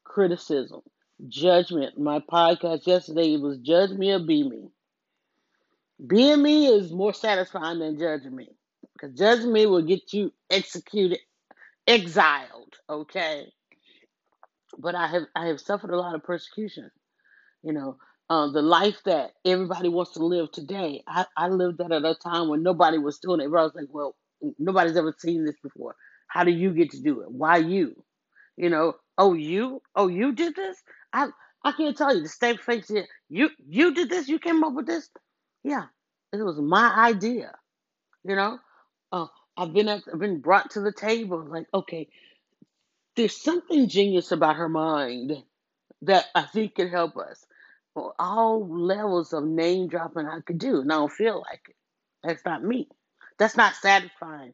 criticism, 0.03 0.81
judgment. 1.27 1.97
My 1.99 2.19
podcast 2.19 2.87
yesterday 2.87 3.33
it 3.35 3.41
was 3.41 3.57
Judge 3.59 3.91
Me 3.91 4.11
or 4.11 4.19
Be 4.19 4.43
Me. 4.47 4.69
Being 6.07 6.41
me 6.41 6.67
is 6.67 6.91
more 6.91 7.13
satisfying 7.13 7.79
than 7.79 7.97
judging 7.99 8.35
me. 8.35 8.49
Because 8.93 9.17
judging 9.17 9.51
me 9.53 9.65
will 9.65 9.81
get 9.83 10.13
you 10.13 10.33
executed, 10.49 11.19
exiled, 11.87 12.75
okay? 12.89 13.51
But 14.77 14.95
I 14.95 15.07
have 15.07 15.23
I 15.35 15.47
have 15.47 15.59
suffered 15.61 15.91
a 15.91 15.97
lot 15.97 16.15
of 16.15 16.23
persecution 16.23 16.91
You 17.63 17.73
know, 17.73 17.97
uh, 18.29 18.51
the 18.51 18.61
life 18.61 19.01
that 19.05 19.31
everybody 19.45 19.89
wants 19.89 20.13
to 20.13 20.25
live 20.25 20.51
today. 20.51 21.03
I, 21.07 21.25
I 21.37 21.49
lived 21.49 21.79
that 21.79 21.91
at 21.91 22.05
a 22.05 22.15
time 22.15 22.49
when 22.49 22.63
nobody 22.63 22.97
was 22.97 23.19
doing 23.19 23.41
it. 23.41 23.45
I 23.45 23.47
was 23.49 23.73
like, 23.75 23.87
well, 23.91 24.15
nobody's 24.59 24.97
ever 24.97 25.13
seen 25.17 25.45
this 25.45 25.57
before. 25.61 25.95
How 26.27 26.43
do 26.43 26.51
you 26.51 26.71
get 26.73 26.91
to 26.91 27.01
do 27.01 27.21
it? 27.21 27.31
Why 27.31 27.57
you? 27.57 28.01
You 28.57 28.69
know, 28.69 28.95
oh 29.17 29.33
you, 29.33 29.81
oh 29.95 30.07
you 30.07 30.33
did 30.33 30.55
this. 30.55 30.81
I 31.15 31.29
I 31.63 31.73
can't 31.73 31.97
tell 31.97 32.15
you 32.15 32.23
the 32.23 32.29
state 32.29 32.61
face. 32.61 32.91
You 33.29 33.49
you 33.67 33.95
did 33.95 34.09
this. 34.11 34.29
You 34.29 34.39
came 34.39 34.63
up 34.65 34.73
with 34.75 34.87
this. 34.87 35.09
Yeah, 35.63 35.85
it 36.33 36.43
was 36.43 36.59
my 36.61 36.93
idea. 37.09 37.53
You 38.23 38.35
know, 38.35 38.59
uh, 39.11 39.27
I've 39.57 39.73
been 39.73 39.89
at, 39.89 40.03
I've 40.13 40.19
been 40.19 40.41
brought 40.41 40.71
to 40.71 40.81
the 40.81 40.93
table. 40.93 41.43
Like, 41.43 41.67
okay, 41.73 42.09
there's 43.15 43.41
something 43.41 43.89
genius 43.89 44.31
about 44.31 44.57
her 44.57 44.69
mind 44.69 45.33
that 46.03 46.25
I 46.35 46.43
think 46.43 46.75
can 46.75 46.89
help 46.89 47.17
us. 47.17 47.45
Well, 47.95 48.15
all 48.19 48.67
levels 48.67 49.33
of 49.33 49.45
name 49.45 49.89
dropping 49.89 50.27
I 50.27 50.41
could 50.41 50.59
do, 50.59 50.81
and 50.81 50.91
I 50.93 50.97
don't 50.97 51.13
feel 51.13 51.43
like 51.49 51.63
it. 51.69 51.77
That's 52.23 52.45
not 52.45 52.63
me. 52.63 52.89
That's 53.39 53.57
not 53.57 53.75
satisfying 53.75 54.53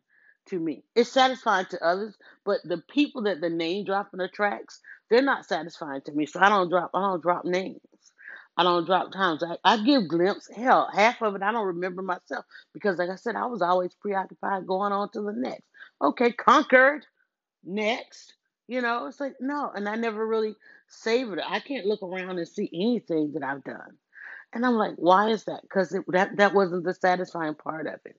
to 0.49 0.59
me. 0.59 0.83
It's 0.95 1.11
satisfying 1.11 1.67
to 1.67 1.85
others, 1.85 2.15
but 2.45 2.59
the 2.65 2.79
people 2.89 3.23
that 3.23 3.41
the 3.41 3.51
name 3.51 3.85
dropping 3.85 4.21
attracts, 4.21 4.81
they're 5.11 5.21
not 5.21 5.45
satisfying 5.45 6.01
to 6.03 6.13
me. 6.13 6.25
So 6.25 6.41
I 6.41 6.49
don't 6.49 6.69
drop. 6.69 6.91
I 6.95 7.01
don't 7.01 7.21
drop 7.21 7.45
names. 7.45 7.81
I 8.57 8.63
don't 8.63 8.85
drop 8.85 9.13
times. 9.13 9.43
I, 9.43 9.57
I 9.65 9.83
give 9.83 10.07
glimpse. 10.07 10.49
Hell, 10.55 10.89
half 10.93 11.21
of 11.21 11.35
it 11.35 11.43
I 11.43 11.51
don't 11.51 11.67
remember 11.67 12.01
myself 12.01 12.45
because, 12.73 12.97
like 12.97 13.09
I 13.09 13.15
said, 13.17 13.35
I 13.35 13.45
was 13.47 13.61
always 13.61 13.93
preoccupied 13.95 14.67
going 14.67 14.93
on 14.93 15.11
to 15.11 15.21
the 15.21 15.33
next. 15.33 15.63
Okay, 16.01 16.31
conquered 16.31 17.05
next. 17.63 18.33
You 18.67 18.81
know, 18.81 19.07
it's 19.07 19.19
like 19.19 19.35
no, 19.41 19.71
and 19.75 19.89
I 19.89 19.95
never 19.97 20.25
really 20.25 20.55
savored 20.87 21.39
it. 21.39 21.45
I 21.47 21.59
can't 21.59 21.87
look 21.87 22.03
around 22.03 22.39
and 22.39 22.47
see 22.47 22.69
anything 22.73 23.33
that 23.33 23.43
I've 23.43 23.65
done, 23.65 23.97
and 24.53 24.65
I'm 24.65 24.75
like, 24.75 24.95
why 24.95 25.29
is 25.31 25.45
that? 25.45 25.61
Because 25.63 25.95
that 26.09 26.37
that 26.37 26.53
wasn't 26.53 26.85
the 26.85 26.93
satisfying 26.93 27.55
part 27.55 27.87
of 27.87 27.99
it. 28.05 28.17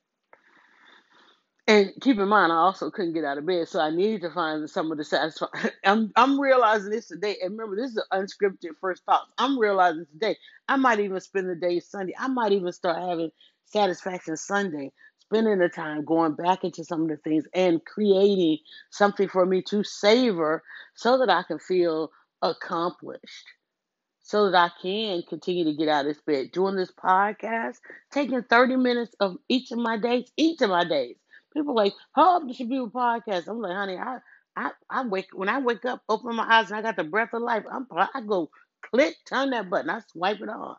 And 1.67 1.93
keep 2.03 2.19
in 2.19 2.29
mind, 2.29 2.53
I 2.53 2.57
also 2.57 2.91
couldn't 2.91 3.15
get 3.15 3.25
out 3.25 3.39
of 3.39 3.47
bed, 3.47 3.69
so 3.69 3.81
I 3.81 3.91
needed 3.91 4.21
to 4.23 4.31
find 4.31 4.69
some 4.69 4.93
of 4.93 4.99
the 4.99 5.05
satisfying. 5.05 5.71
I'm 5.85 6.13
I'm 6.15 6.39
realizing 6.39 6.91
this 6.91 7.09
today, 7.09 7.39
and 7.43 7.53
remember, 7.53 7.77
this 7.77 7.93
is 7.93 8.03
an 8.11 8.21
unscripted 8.27 8.73
first 8.81 9.03
thoughts. 9.05 9.33
I'm 9.39 9.59
realizing 9.59 10.05
today, 10.13 10.37
I 10.69 10.77
might 10.77 11.01
even 11.01 11.21
spend 11.21 11.49
the 11.49 11.55
day 11.55 11.81
Sunday. 11.81 12.13
I 12.19 12.29
might 12.29 12.53
even 12.53 12.73
start 12.73 12.99
having 12.99 13.31
satisfaction 13.65 14.37
Sunday, 14.37 14.93
spending 15.21 15.59
the 15.59 15.71
time 15.71 16.05
going 16.05 16.35
back 16.35 16.65
into 16.65 16.85
some 16.85 17.03
of 17.03 17.09
the 17.09 17.17
things 17.17 17.47
and 17.55 17.83
creating 17.87 18.59
something 18.91 19.29
for 19.29 19.47
me 19.47 19.63
to 19.69 19.85
savor, 19.85 20.63
so 20.97 21.19
that 21.19 21.31
I 21.31 21.45
can 21.45 21.59
feel 21.61 22.11
accomplished 22.43 23.47
so 24.23 24.51
that 24.51 24.57
I 24.57 24.71
can 24.83 25.23
continue 25.29 25.65
to 25.65 25.75
get 25.75 25.89
out 25.89 26.07
of 26.07 26.15
this 26.15 26.23
bed. 26.27 26.53
Doing 26.53 26.77
this 26.77 26.93
podcast, 26.93 27.77
taking 28.13 28.43
30 28.43 28.77
minutes 28.77 29.15
of 29.21 29.37
each 29.49 29.73
of 29.73 29.79
my 29.79 29.99
days, 29.99 30.31
each 30.37 30.61
of 30.63 30.71
my 30.71 30.85
days. 30.85 31.17
People 31.55 31.75
like, 31.75 31.95
often 32.17 32.53
should 32.53 32.69
be 32.71 32.79
a 32.79 32.87
podcast? 32.87 33.49
I'm 33.49 33.61
like, 33.61 33.77
honey, 33.77 33.97
I, 33.99 34.19
I, 34.57 34.71
I 34.91 35.07
wake 35.07 35.29
when 35.33 35.49
I 35.49 35.61
wake 35.61 35.85
up, 35.85 36.03
open 36.09 36.37
my 36.37 36.45
eyes, 36.49 36.71
and 36.71 36.79
I 36.79 36.83
got 36.83 36.97
the 36.97 37.05
breath 37.05 37.31
of 37.35 37.43
life. 37.43 37.65
I'm, 37.71 37.87
I 37.93 38.21
go 38.27 38.51
click, 38.91 39.17
turn 39.27 39.51
that 39.51 39.71
button, 39.71 39.91
I 39.91 40.01
swipe 40.13 40.41
it 40.41 40.49
on, 40.49 40.77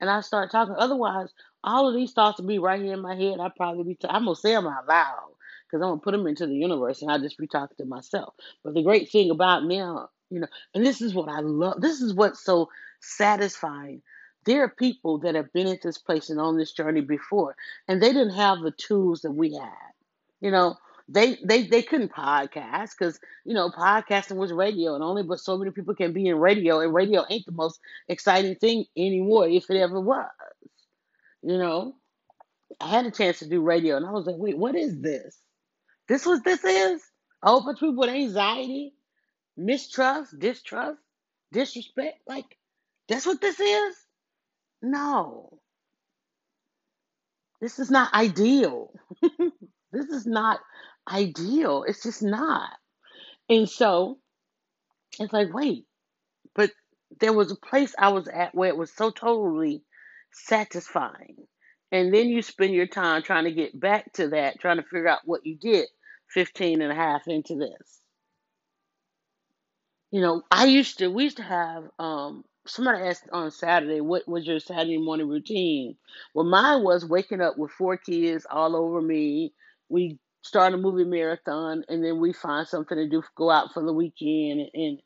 and 0.00 0.10
I 0.10 0.20
start 0.22 0.50
talking. 0.52 0.74
Otherwise, 0.78 1.32
all 1.64 1.88
of 1.88 1.94
these 1.94 2.12
thoughts 2.12 2.40
will 2.40 2.48
be 2.48 2.58
right 2.58 2.82
here 2.82 2.94
in 2.94 3.00
my 3.02 3.14
head. 3.16 3.40
I 3.40 3.50
probably 3.56 3.84
be, 3.84 3.94
t- 3.96 4.08
I'm 4.10 4.24
gonna 4.24 4.36
say 4.36 4.52
them 4.52 4.66
out 4.66 4.86
loud. 4.88 5.30
because 5.66 5.82
I'm 5.82 5.90
gonna 5.90 6.00
put 6.00 6.12
them 6.12 6.26
into 6.26 6.46
the 6.46 6.56
universe 6.56 7.02
and 7.02 7.10
I'll 7.10 7.20
just 7.20 7.38
be 7.38 7.46
talking 7.46 7.76
to 7.78 7.86
myself. 7.86 8.34
But 8.64 8.74
the 8.74 8.82
great 8.82 9.10
thing 9.10 9.30
about 9.30 9.64
now, 9.64 9.98
uh, 9.98 10.06
you 10.30 10.40
know, 10.40 10.48
and 10.74 10.84
this 10.86 11.02
is 11.02 11.14
what 11.14 11.28
I 11.28 11.40
love. 11.40 11.80
This 11.80 12.00
is 12.02 12.14
what's 12.14 12.44
so 12.44 12.70
satisfying. 13.00 14.02
There 14.46 14.64
are 14.64 14.68
people 14.70 15.18
that 15.20 15.36
have 15.36 15.52
been 15.52 15.68
at 15.68 15.82
this 15.82 15.98
place 15.98 16.30
and 16.30 16.40
on 16.40 16.58
this 16.58 16.72
journey 16.72 17.00
before, 17.02 17.56
and 17.88 18.02
they 18.02 18.12
didn't 18.12 18.34
have 18.36 18.60
the 18.60 18.72
tools 18.72 19.22
that 19.22 19.32
we 19.32 19.54
had. 19.54 19.93
You 20.44 20.52
know, 20.52 20.76
they 21.08 21.36
they 21.44 21.64
they 21.66 21.82
couldn't 21.82 22.12
podcast 22.12 22.92
because 22.98 23.20
you 23.46 23.54
know 23.54 23.70
podcasting 23.70 24.36
was 24.36 24.52
radio, 24.52 24.94
and 24.94 25.04
only 25.04 25.24
but 25.24 25.40
so 25.40 25.58
many 25.58 25.72
people 25.72 25.96
can 25.96 26.14
be 26.14 26.28
in 26.28 26.38
radio, 26.38 26.80
and 26.80 26.94
radio 26.94 27.26
ain't 27.30 27.46
the 27.46 27.52
most 27.52 27.80
exciting 28.08 28.56
thing 28.56 28.86
anymore, 28.96 29.48
if 29.48 29.70
it 29.70 29.78
ever 29.78 30.00
was. 30.00 30.30
You 31.42 31.58
know, 31.58 31.96
I 32.80 32.88
had 32.90 33.06
a 33.06 33.12
chance 33.12 33.40
to 33.40 33.48
do 33.48 33.62
radio, 33.62 33.96
and 33.96 34.06
I 34.06 34.12
was 34.12 34.26
like, 34.26 34.36
wait, 34.38 34.58
what 34.58 34.76
is 34.76 35.00
this? 35.00 35.38
This 36.08 36.26
was 36.26 36.42
this 36.42 36.64
is? 36.64 37.02
A 37.42 37.50
whole 37.50 37.62
bunch 37.64 37.76
of 37.78 37.80
people 37.80 37.96
with 37.96 38.10
anxiety, 38.10 38.94
mistrust, 39.56 40.38
distrust, 40.38 41.00
disrespect. 41.52 42.20
Like, 42.26 42.58
that's 43.08 43.26
what 43.26 43.40
this 43.40 43.60
is? 43.60 43.96
No, 44.82 45.60
this 47.60 47.78
is 47.80 47.90
not 47.90 48.12
ideal. 48.14 48.92
this 49.94 50.08
is 50.08 50.26
not 50.26 50.60
ideal. 51.10 51.84
It's 51.86 52.02
just 52.02 52.22
not. 52.22 52.70
And 53.48 53.68
so 53.68 54.18
it's 55.18 55.32
like, 55.32 55.52
wait, 55.52 55.86
but 56.54 56.70
there 57.20 57.32
was 57.32 57.52
a 57.52 57.56
place 57.56 57.94
I 57.98 58.08
was 58.08 58.28
at 58.28 58.54
where 58.54 58.68
it 58.68 58.76
was 58.76 58.92
so 58.92 59.10
totally 59.10 59.82
satisfying. 60.32 61.36
And 61.92 62.12
then 62.12 62.28
you 62.28 62.42
spend 62.42 62.74
your 62.74 62.86
time 62.88 63.22
trying 63.22 63.44
to 63.44 63.52
get 63.52 63.78
back 63.78 64.12
to 64.14 64.28
that, 64.28 64.60
trying 64.60 64.78
to 64.78 64.82
figure 64.82 65.08
out 65.08 65.20
what 65.24 65.46
you 65.46 65.56
did 65.56 65.86
15 66.30 66.82
and 66.82 66.90
a 66.90 66.94
half 66.94 67.28
into 67.28 67.54
this. 67.56 68.00
You 70.10 70.20
know, 70.20 70.42
I 70.50 70.66
used 70.66 70.98
to, 70.98 71.08
we 71.08 71.24
used 71.24 71.36
to 71.36 71.42
have, 71.44 71.84
um, 71.98 72.44
somebody 72.66 73.02
asked 73.02 73.28
on 73.32 73.50
Saturday, 73.50 74.00
what 74.00 74.26
was 74.26 74.46
your 74.46 74.60
Saturday 74.60 74.98
morning 74.98 75.28
routine? 75.28 75.96
Well, 76.34 76.46
mine 76.46 76.82
was 76.82 77.04
waking 77.04 77.40
up 77.40 77.58
with 77.58 77.70
four 77.70 77.96
kids 77.96 78.46
all 78.50 78.76
over 78.76 79.00
me. 79.02 79.52
We 79.94 80.18
start 80.42 80.74
a 80.74 80.76
movie 80.76 81.04
marathon 81.04 81.84
and 81.88 82.04
then 82.04 82.18
we 82.18 82.32
find 82.32 82.66
something 82.66 82.98
to 82.98 83.08
do, 83.08 83.22
go 83.36 83.48
out 83.50 83.72
for 83.72 83.82
the 83.84 83.92
weekend. 83.92 84.60
And, 84.60 84.70
and 84.74 84.98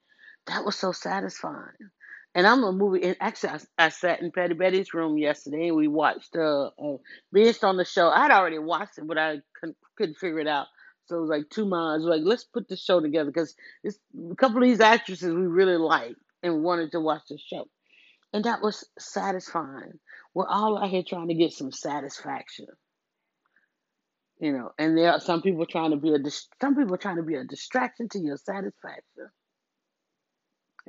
that 0.47 0.64
was 0.64 0.76
so 0.76 0.92
satisfying. 0.92 1.90
And 2.35 2.47
I'm 2.47 2.64
a 2.64 2.73
movie, 2.73 3.04
and 3.04 3.16
actually, 3.21 3.50
I, 3.50 3.87
I 3.87 3.88
sat 3.88 4.23
in 4.23 4.33
Patty 4.33 4.54
Betty's 4.54 4.95
room 4.95 5.18
yesterday 5.18 5.68
and 5.68 5.76
we 5.76 5.88
watched, 5.88 6.37
uh, 6.37 6.71
uh, 6.78 6.97
based 7.33 7.64
on 7.64 7.76
the 7.76 7.85
show. 7.85 8.09
I'd 8.09 8.30
already 8.30 8.59
watched 8.59 8.99
it, 8.99 9.07
but 9.07 9.18
I 9.18 9.40
couldn't, 9.59 9.76
couldn't 9.97 10.18
figure 10.18 10.40
it 10.40 10.47
out. 10.47 10.66
So 11.07 11.16
it 11.16 11.21
was 11.21 11.30
like 11.30 11.50
two 11.50 11.66
months. 11.66 12.04
Like, 12.04 12.23
let's 12.25 12.45
put 12.45 12.68
the 12.68 12.76
show 12.76 13.00
together 13.00 13.30
because 13.30 13.54
it's 13.83 13.99
a 14.30 14.37
couple 14.37 14.62
of 14.62 14.68
these 14.68 14.80
actresses 14.80 15.35
we 15.35 15.47
really 15.47 15.78
like 15.78 16.16
and 16.42 16.62
wanted 16.62 16.92
to 16.92 17.00
watch 17.00 17.23
the 17.28 17.38
show. 17.38 17.66
And 18.33 18.45
that 18.45 18.62
was 18.62 18.85
satisfying. 18.99 19.99
We're 20.35 20.47
all 20.47 20.78
out 20.78 20.90
here 20.90 21.02
trying 21.02 21.28
to 21.28 21.35
get 21.35 21.52
some 21.52 21.73
satisfaction, 21.73 22.66
you 24.40 24.52
know. 24.52 24.73
And 24.78 24.97
there 24.97 25.12
are 25.12 25.21
some 25.21 25.42
people 25.42 25.66
trying 25.66 25.90
to 25.90 25.97
be 25.97 26.12
a 26.14 26.18
some 26.61 26.76
people 26.76 26.97
trying 26.97 27.16
to 27.16 27.23
be 27.23 27.35
a 27.35 27.45
distraction 27.45 28.09
to 28.11 28.18
your 28.18 28.37
satisfaction. 28.37 29.28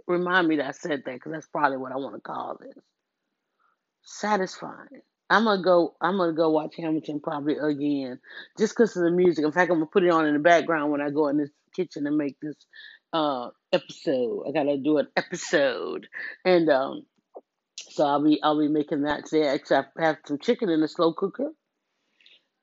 Remind 0.07 0.47
me 0.47 0.57
that 0.57 0.67
I 0.67 0.71
said 0.71 1.03
that 1.05 1.13
because 1.13 1.31
that's 1.31 1.47
probably 1.47 1.77
what 1.77 1.91
I 1.91 1.97
want 1.97 2.15
to 2.15 2.21
call 2.21 2.57
this. 2.59 2.73
Satisfying. 4.03 5.01
I'm 5.29 5.43
gonna 5.43 5.61
go. 5.61 5.95
I'm 6.01 6.17
gonna 6.17 6.33
go 6.33 6.49
watch 6.49 6.75
Hamilton 6.77 7.19
probably 7.19 7.57
again, 7.57 8.19
just 8.57 8.73
because 8.73 8.97
of 8.97 9.03
the 9.03 9.11
music. 9.11 9.45
In 9.45 9.51
fact, 9.51 9.69
I'm 9.69 9.77
gonna 9.77 9.85
put 9.85 10.03
it 10.03 10.09
on 10.09 10.25
in 10.25 10.33
the 10.33 10.39
background 10.39 10.91
when 10.91 11.01
I 11.01 11.11
go 11.11 11.27
in 11.27 11.37
this 11.37 11.51
kitchen 11.75 12.07
and 12.07 12.17
make 12.17 12.37
this 12.41 12.55
uh 13.13 13.49
episode. 13.71 14.45
I 14.47 14.51
gotta 14.51 14.77
do 14.77 14.97
an 14.97 15.07
episode, 15.15 16.07
and 16.43 16.69
um, 16.69 17.05
so 17.77 18.05
I'll 18.05 18.23
be 18.23 18.41
I'll 18.41 18.59
be 18.59 18.69
making 18.69 19.03
that 19.03 19.25
today. 19.27 19.53
Except 19.53 19.91
I 19.99 20.07
have 20.07 20.17
some 20.25 20.39
chicken 20.39 20.69
in 20.69 20.81
the 20.81 20.87
slow 20.87 21.13
cooker, 21.13 21.51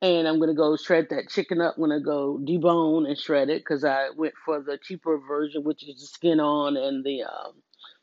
and 0.02 0.28
I'm 0.28 0.38
gonna 0.38 0.54
go 0.54 0.76
shred 0.76 1.08
that 1.10 1.28
chicken 1.30 1.60
up. 1.60 1.74
I'm 1.76 1.82
gonna 1.82 2.00
go 2.00 2.38
debone 2.38 3.08
and 3.08 3.18
shred 3.18 3.48
it 3.48 3.60
because 3.62 3.84
I 3.84 4.10
went 4.16 4.34
for 4.44 4.60
the 4.62 4.78
cheaper 4.82 5.18
version, 5.18 5.64
which 5.64 5.88
is 5.88 6.00
the 6.00 6.06
skin 6.06 6.40
on 6.40 6.76
and 6.76 7.04
the 7.04 7.24
um, 7.24 7.52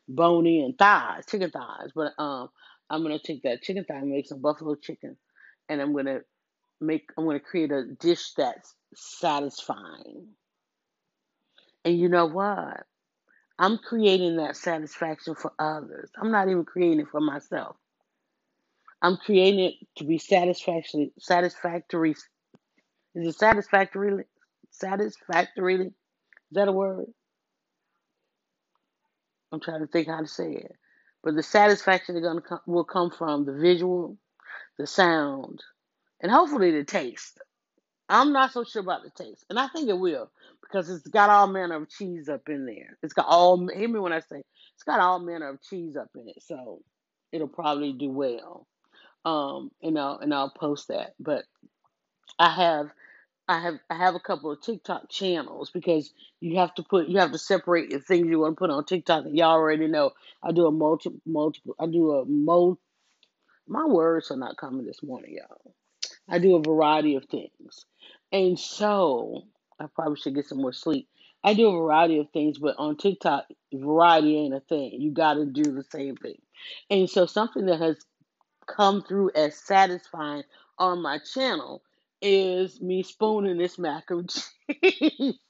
bony 0.08 0.62
and 0.64 0.76
thighs, 0.76 1.24
chicken 1.26 1.50
thighs. 1.50 1.90
But 1.94 2.12
um, 2.18 2.48
I'm 2.90 3.02
gonna 3.02 3.18
take 3.18 3.42
that 3.44 3.62
chicken 3.62 3.84
thigh 3.84 3.96
and 3.96 4.10
make 4.10 4.26
some 4.26 4.42
buffalo 4.42 4.74
chicken, 4.74 5.16
and 5.68 5.80
I'm 5.80 5.94
gonna 5.94 6.20
make 6.80 7.08
I'm 7.16 7.26
gonna 7.26 7.40
create 7.40 7.70
a 7.72 7.84
dish 8.00 8.32
that's 8.36 8.74
satisfying. 8.94 10.28
And 11.84 11.98
you 11.98 12.08
know 12.08 12.26
what? 12.26 12.84
I'm 13.58 13.78
creating 13.78 14.36
that 14.36 14.56
satisfaction 14.56 15.36
for 15.36 15.52
others. 15.58 16.10
I'm 16.20 16.32
not 16.32 16.48
even 16.48 16.64
creating 16.64 17.00
it 17.00 17.08
for 17.08 17.20
myself. 17.20 17.76
I'm 19.04 19.18
creating 19.18 19.60
it 19.60 19.74
to 19.98 20.04
be 20.04 20.16
satisfactory. 20.16 21.12
Satisfactory. 21.18 22.12
Is 23.14 23.28
it 23.28 23.34
satisfactorily? 23.34 24.24
Satisfactorily? 24.70 25.88
Is 25.88 25.92
that 26.52 26.68
a 26.68 26.72
word? 26.72 27.08
I'm 29.52 29.60
trying 29.60 29.80
to 29.80 29.86
think 29.86 30.08
how 30.08 30.20
to 30.20 30.26
say 30.26 30.52
it. 30.52 30.72
But 31.22 31.34
the 31.34 31.42
satisfaction 31.42 32.16
is 32.16 32.22
gonna 32.22 32.40
come, 32.40 32.60
will 32.66 32.84
come 32.84 33.10
from 33.10 33.44
the 33.44 33.52
visual, 33.52 34.16
the 34.78 34.86
sound, 34.86 35.62
and 36.22 36.32
hopefully 36.32 36.70
the 36.70 36.84
taste. 36.84 37.38
I'm 38.08 38.32
not 38.32 38.52
so 38.52 38.64
sure 38.64 38.80
about 38.80 39.02
the 39.02 39.10
taste, 39.10 39.44
and 39.50 39.58
I 39.58 39.68
think 39.68 39.90
it 39.90 39.98
will 39.98 40.30
because 40.62 40.88
it's 40.88 41.08
got 41.08 41.28
all 41.28 41.46
manner 41.46 41.76
of 41.76 41.90
cheese 41.90 42.30
up 42.30 42.48
in 42.48 42.64
there. 42.64 42.96
It's 43.02 43.12
got 43.12 43.26
all. 43.26 43.68
Hear 43.68 43.88
me 43.88 44.00
when 44.00 44.14
I 44.14 44.20
say 44.20 44.42
it's 44.74 44.84
got 44.86 45.00
all 45.00 45.18
manner 45.18 45.50
of 45.50 45.62
cheese 45.62 45.94
up 45.94 46.08
in 46.14 46.30
it, 46.30 46.42
so 46.42 46.80
it'll 47.32 47.48
probably 47.48 47.92
do 47.92 48.10
well. 48.10 48.66
Um, 49.24 49.70
and 49.82 49.98
I'll 49.98 50.18
and 50.18 50.34
I'll 50.34 50.50
post 50.50 50.88
that. 50.88 51.14
But 51.20 51.44
I 52.38 52.50
have 52.50 52.90
I 53.48 53.60
have 53.60 53.74
I 53.90 53.96
have 53.96 54.14
a 54.14 54.20
couple 54.20 54.50
of 54.52 54.62
TikTok 54.62 55.10
channels 55.10 55.70
because 55.70 56.12
you 56.40 56.58
have 56.58 56.74
to 56.76 56.82
put 56.82 57.08
you 57.08 57.18
have 57.18 57.32
to 57.32 57.38
separate 57.38 57.90
the 57.90 58.00
things 58.00 58.28
you 58.28 58.40
want 58.40 58.56
to 58.56 58.58
put 58.58 58.70
on 58.70 58.84
TikTok. 58.84 59.26
And 59.26 59.36
y'all 59.36 59.52
already 59.52 59.86
know 59.86 60.12
I 60.42 60.52
do 60.52 60.66
a 60.66 60.72
multiple 60.72 61.20
multiple 61.26 61.74
I 61.78 61.86
do 61.86 62.12
a 62.12 62.24
mo 62.26 62.78
my 63.66 63.86
words 63.86 64.30
are 64.30 64.36
not 64.36 64.56
coming 64.56 64.86
this 64.86 65.02
morning, 65.02 65.36
y'all. 65.38 65.74
I 66.28 66.38
do 66.38 66.56
a 66.56 66.62
variety 66.62 67.16
of 67.16 67.24
things. 67.26 67.86
And 68.32 68.58
so 68.58 69.44
I 69.78 69.86
probably 69.94 70.16
should 70.16 70.34
get 70.34 70.46
some 70.46 70.58
more 70.60 70.72
sleep. 70.72 71.08
I 71.42 71.54
do 71.54 71.68
a 71.68 71.72
variety 71.78 72.18
of 72.18 72.30
things, 72.30 72.58
but 72.58 72.76
on 72.78 72.96
TikTok, 72.96 73.46
variety 73.72 74.36
ain't 74.38 74.54
a 74.54 74.60
thing. 74.60 74.92
You 75.00 75.12
got 75.12 75.34
to 75.34 75.44
do 75.44 75.64
the 75.64 75.84
same 75.84 76.16
thing. 76.16 76.38
And 76.90 77.08
so 77.08 77.26
something 77.26 77.66
that 77.66 77.80
has 77.80 77.98
come 78.66 79.02
through 79.02 79.32
as 79.34 79.56
satisfying 79.56 80.44
on 80.78 81.02
my 81.02 81.18
channel 81.18 81.82
is 82.22 82.80
me 82.80 83.02
spooning 83.02 83.58
this 83.58 83.78
mac 83.78 84.04
and 84.10 84.30
cheese. 84.30 85.34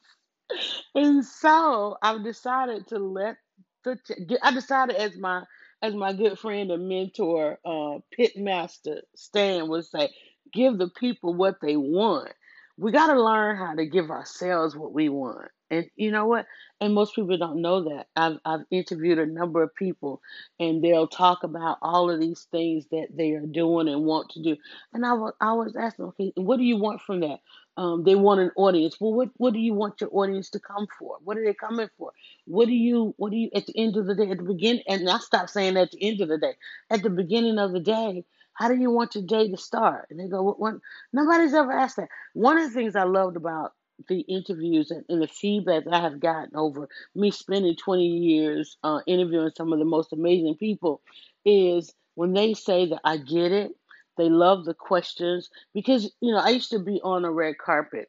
And 0.95 1.25
so 1.25 1.97
I've 2.03 2.25
decided 2.25 2.89
to 2.89 2.99
let 2.99 3.37
the 3.85 3.99
I 4.43 4.53
decided 4.53 4.97
as 4.97 5.17
my 5.17 5.45
as 5.83 5.95
my 5.95 6.13
good 6.13 6.39
friend 6.39 6.71
and 6.71 6.89
mentor, 6.89 7.59
uh, 7.65 7.99
Pitmaster 8.19 9.01
Stan 9.17 9.69
would 9.69 9.87
say, 9.87 10.11
give 10.53 10.79
the 10.79 10.91
people 10.91 11.35
what 11.35 11.57
they 11.63 11.77
want. 11.77 12.33
We 12.79 12.93
got 12.93 13.09
to 13.09 13.23
learn 13.23 13.57
how 13.57 13.75
to 13.75 13.87
give 13.87 14.11
ourselves 14.11 14.77
what 14.77 14.93
we 14.95 15.09
want. 15.09 15.51
And 15.75 15.91
you 15.97 16.11
know 16.11 16.27
what? 16.27 16.47
And 16.81 16.95
most 16.95 17.15
people 17.15 17.37
don't 17.37 17.63
know 17.63 17.85
that. 17.85 18.07
I've, 18.17 18.39
I've 18.45 18.65
interviewed 18.71 19.19
a 19.19 19.27
number 19.27 19.63
of 19.63 19.75
people, 19.75 20.21
and 20.61 20.83
they'll 20.83 21.07
talk 21.09 21.45
about 21.45 21.79
all 21.83 22.11
of 22.11 22.21
these 22.21 22.47
things 22.51 22.87
that 22.91 23.09
they 23.17 23.33
are 23.33 23.47
doing 23.47 23.89
and 23.89 24.05
want 24.05 24.31
to 24.31 24.43
do. 24.43 24.57
And 24.93 25.05
I 25.07 25.13
was, 25.15 25.33
I 25.41 25.53
was 25.53 25.77
asking, 25.77 26.07
okay, 26.07 26.33
what 26.37 26.59
do 26.59 26.65
you 26.65 26.77
want 26.77 27.01
from 27.01 27.21
that? 27.21 27.41
Um, 27.77 28.05
they 28.05 28.15
want 28.15 28.41
an 28.41 28.53
audience. 28.57 28.97
Well, 29.01 29.13
what 29.13 29.31
what 29.37 29.53
do 29.53 29.59
you 29.59 29.75
want 29.75 30.01
your 30.01 30.11
audience 30.13 30.51
to 30.51 30.61
come 30.61 30.87
for? 30.99 31.17
What 31.25 31.37
are 31.37 31.45
they 31.45 31.55
coming 31.55 31.89
for? 31.99 32.13
What 32.47 32.67
do 32.67 32.73
you 32.73 33.15
what 33.17 33.33
do 33.33 33.37
you 33.37 33.51
at 33.55 33.67
the 33.67 33.77
end 33.77 33.97
of 33.97 34.07
the 34.07 34.15
day 34.15 34.31
at 34.31 34.39
the 34.39 34.45
beginning? 34.45 34.85
And 34.87 35.09
I 35.11 35.19
stopped 35.19 35.51
saying 35.51 35.77
at 35.77 35.91
the 35.91 36.07
end 36.07 36.21
of 36.21 36.29
the 36.29 36.39
day. 36.39 36.55
At 36.91 37.03
the 37.03 37.11
beginning 37.11 37.59
of 37.59 37.73
the 37.73 37.81
day, 37.81 38.25
how 38.55 38.69
do 38.69 38.77
you 38.77 38.91
want 38.91 39.17
your 39.17 39.25
day 39.25 39.51
to 39.51 39.57
start? 39.57 40.07
And 40.11 40.21
they 40.21 40.29
go, 40.29 40.43
what, 40.43 40.61
what? 40.61 40.75
Nobody's 41.13 41.55
ever 41.55 41.73
asked 41.73 41.97
that. 41.97 42.09
One 42.35 42.59
of 42.59 42.69
the 42.69 42.75
things 42.75 42.95
I 42.95 43.05
loved 43.05 43.37
about 43.37 43.73
the 44.09 44.21
interviews 44.21 44.91
and, 44.91 45.05
and 45.09 45.23
the 45.23 45.29
feedback 45.29 45.85
I 45.91 46.01
have 46.01 46.21
gotten 46.21 46.57
over 46.57 46.89
me 47.15 47.31
spending 47.31 47.77
20 47.77 48.05
years 48.05 48.77
uh, 48.83 49.01
interviewing 49.07 49.51
some 49.57 49.73
of 49.73 49.79
the 49.79 49.85
most 49.85 50.13
amazing 50.13 50.57
people 50.57 51.01
is 51.45 51.93
when 52.15 52.33
they 52.33 52.55
say 52.55 52.87
that 52.87 53.01
I 53.05 53.17
get 53.19 53.53
it, 53.53 53.73
they 54.17 54.29
love 54.29 54.65
the 54.65 54.75
questions 54.75 55.51
because 55.75 56.11
you 56.21 56.33
know 56.33 56.39
I 56.39 56.51
used 56.51 56.71
to 56.71 56.79
be 56.79 57.01
on 57.03 57.25
a 57.25 57.31
red 57.31 57.59
carpet 57.59 58.09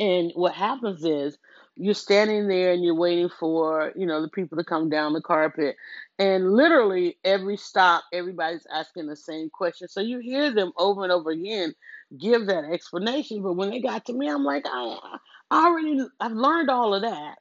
and 0.00 0.32
what 0.34 0.54
happens 0.54 1.04
is 1.04 1.38
you're 1.76 1.94
standing 1.94 2.48
there 2.48 2.72
and 2.72 2.84
you're 2.84 2.94
waiting 2.94 3.28
for, 3.28 3.92
you 3.96 4.04
know, 4.04 4.20
the 4.20 4.28
people 4.28 4.58
to 4.58 4.64
come 4.64 4.90
down 4.90 5.12
the 5.12 5.22
carpet. 5.22 5.76
And 6.18 6.52
literally 6.52 7.18
every 7.24 7.56
stop, 7.56 8.04
everybody's 8.12 8.66
asking 8.72 9.06
the 9.06 9.16
same 9.16 9.48
question. 9.48 9.88
So 9.88 10.00
you 10.00 10.18
hear 10.18 10.52
them 10.52 10.72
over 10.76 11.02
and 11.02 11.12
over 11.12 11.30
again 11.30 11.74
give 12.18 12.46
that 12.46 12.64
explanation. 12.64 13.42
But 13.42 13.54
when 13.54 13.70
they 13.70 13.80
got 13.80 14.06
to 14.06 14.12
me, 14.14 14.28
I'm 14.28 14.44
like, 14.44 14.64
I, 14.66 15.18
I 15.50 15.66
already, 15.66 16.00
I've 16.20 16.32
learned 16.32 16.70
all 16.70 16.94
of 16.94 17.02
that 17.02 17.36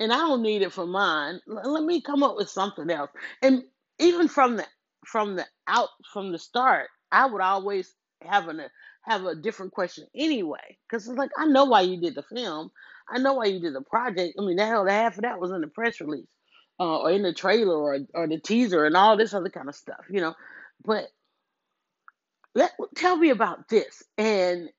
and 0.00 0.12
I 0.12 0.16
don't 0.18 0.42
need 0.42 0.62
it 0.62 0.72
for 0.72 0.86
mine. 0.86 1.40
L- 1.48 1.72
let 1.72 1.84
me 1.84 2.00
come 2.00 2.22
up 2.22 2.36
with 2.36 2.48
something 2.48 2.90
else. 2.90 3.10
And 3.42 3.62
even 3.98 4.28
from 4.28 4.56
the 4.56 4.66
from 5.06 5.36
the 5.36 5.46
out 5.66 5.88
from 6.12 6.32
the 6.32 6.38
start, 6.38 6.88
I 7.12 7.26
would 7.26 7.40
always 7.40 7.94
have 8.22 8.48
an 8.48 8.62
have 9.02 9.24
a 9.24 9.34
different 9.34 9.72
question 9.72 10.06
anyway, 10.14 10.76
because 10.88 11.08
it's 11.08 11.16
like 11.18 11.30
I 11.38 11.46
know 11.46 11.64
why 11.64 11.82
you 11.82 12.00
did 12.00 12.14
the 12.14 12.22
film, 12.22 12.70
I 13.08 13.18
know 13.18 13.34
why 13.34 13.46
you 13.46 13.60
did 13.60 13.74
the 13.74 13.82
project. 13.82 14.34
I 14.38 14.44
mean, 14.44 14.56
the 14.56 14.66
hell, 14.66 14.84
the 14.84 14.92
half 14.92 15.16
of 15.16 15.22
that 15.22 15.40
was 15.40 15.50
in 15.52 15.60
the 15.60 15.68
press 15.68 16.00
release, 16.00 16.28
uh, 16.80 16.98
or 17.00 17.10
in 17.10 17.22
the 17.22 17.32
trailer, 17.32 17.76
or 17.76 17.98
or 18.14 18.26
the 18.28 18.38
teaser, 18.38 18.84
and 18.84 18.96
all 18.96 19.16
this 19.16 19.34
other 19.34 19.50
kind 19.50 19.68
of 19.68 19.74
stuff, 19.74 20.04
you 20.10 20.20
know. 20.20 20.34
But 20.84 21.06
let 22.54 22.72
tell 22.96 23.16
me 23.16 23.30
about 23.30 23.68
this, 23.68 24.02
and 24.18 24.70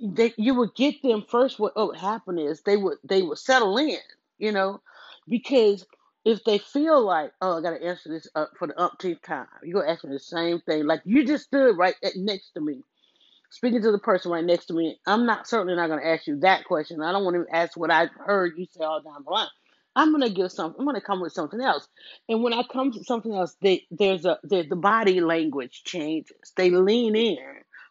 they 0.00 0.34
you 0.36 0.54
would 0.54 0.74
get 0.74 1.02
them 1.02 1.24
first 1.28 1.58
what, 1.58 1.76
what 1.76 1.88
would 1.88 1.96
happen 1.96 2.38
is 2.38 2.62
they 2.62 2.76
would 2.76 2.98
they 3.04 3.22
would 3.22 3.38
settle 3.38 3.78
in 3.78 3.98
you 4.38 4.52
know 4.52 4.80
because 5.28 5.86
if 6.24 6.44
they 6.44 6.58
feel 6.58 7.02
like 7.04 7.32
oh 7.40 7.58
i 7.58 7.62
gotta 7.62 7.82
answer 7.84 8.10
this 8.10 8.28
uh, 8.34 8.46
for 8.58 8.68
the 8.68 8.80
umpteenth 8.80 9.22
time 9.22 9.46
you're 9.62 9.80
gonna 9.80 9.92
ask 9.92 10.04
me 10.04 10.12
the 10.12 10.18
same 10.18 10.60
thing 10.60 10.86
like 10.86 11.02
you 11.04 11.24
just 11.24 11.44
stood 11.44 11.78
right 11.78 11.94
at, 12.04 12.16
next 12.16 12.50
to 12.52 12.60
me 12.60 12.76
speaking 13.50 13.82
to 13.82 13.92
the 13.92 13.98
person 13.98 14.32
right 14.32 14.44
next 14.44 14.66
to 14.66 14.74
me, 14.74 14.98
I'm 15.06 15.26
not 15.26 15.46
certainly 15.46 15.76
not 15.76 15.88
to 15.88 16.06
ask 16.06 16.26
you 16.26 16.40
that 16.40 16.64
question. 16.64 17.02
I 17.02 17.12
don't 17.12 17.24
want 17.24 17.36
to 17.36 17.54
ask 17.56 17.76
what 17.76 17.90
I 17.90 18.06
heard 18.26 18.54
you 18.56 18.66
say 18.70 18.84
all 18.84 19.02
down 19.02 19.24
the 19.24 19.30
line. 19.30 19.48
I'm 19.96 20.12
to 20.22 20.30
give 20.30 20.52
something. 20.52 20.80
I'm 20.80 20.94
to 20.94 21.00
come 21.00 21.20
with 21.20 21.32
something 21.32 21.60
else. 21.60 21.88
And 22.28 22.42
when 22.42 22.54
I 22.54 22.62
come 22.64 22.92
to 22.92 23.04
something 23.04 23.34
else, 23.34 23.56
they, 23.60 23.84
there's 23.90 24.24
a 24.24 24.38
the, 24.44 24.62
the 24.68 24.76
body 24.76 25.20
language 25.20 25.82
changes. 25.84 26.52
They 26.56 26.70
lean 26.70 27.16
in, 27.16 27.38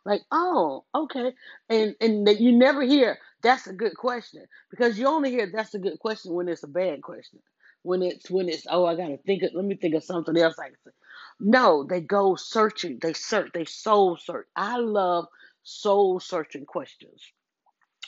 like, 0.05 0.21
oh, 0.31 0.85
okay, 0.95 1.33
and 1.69 1.95
and 2.01 2.27
that 2.27 2.41
you 2.41 2.53
never 2.53 2.81
hear 2.83 3.19
that's 3.43 3.67
a 3.67 3.73
good 3.73 3.95
question 3.95 4.45
because 4.71 4.97
you 4.99 5.07
only 5.07 5.31
hear 5.31 5.49
that's 5.51 5.73
a 5.75 5.79
good 5.79 5.99
question 5.99 6.33
when 6.33 6.49
it's 6.49 6.63
a 6.63 6.67
bad 6.67 7.01
question. 7.01 7.39
When 7.83 8.03
it's 8.03 8.29
when 8.29 8.49
it's 8.49 8.65
oh 8.69 8.85
I 8.85 8.95
gotta 8.95 9.17
think 9.17 9.43
of 9.43 9.51
let 9.53 9.65
me 9.65 9.75
think 9.75 9.95
of 9.95 10.03
something 10.03 10.37
else 10.37 10.55
I 10.59 10.67
can. 10.69 10.93
No, 11.39 11.83
they 11.83 12.01
go 12.01 12.35
searching. 12.35 12.99
They 13.01 13.13
search. 13.13 13.51
They 13.53 13.65
soul 13.65 14.17
search. 14.17 14.47
I 14.55 14.77
love 14.77 15.27
soul 15.63 16.19
searching 16.19 16.65
questions. 16.65 17.21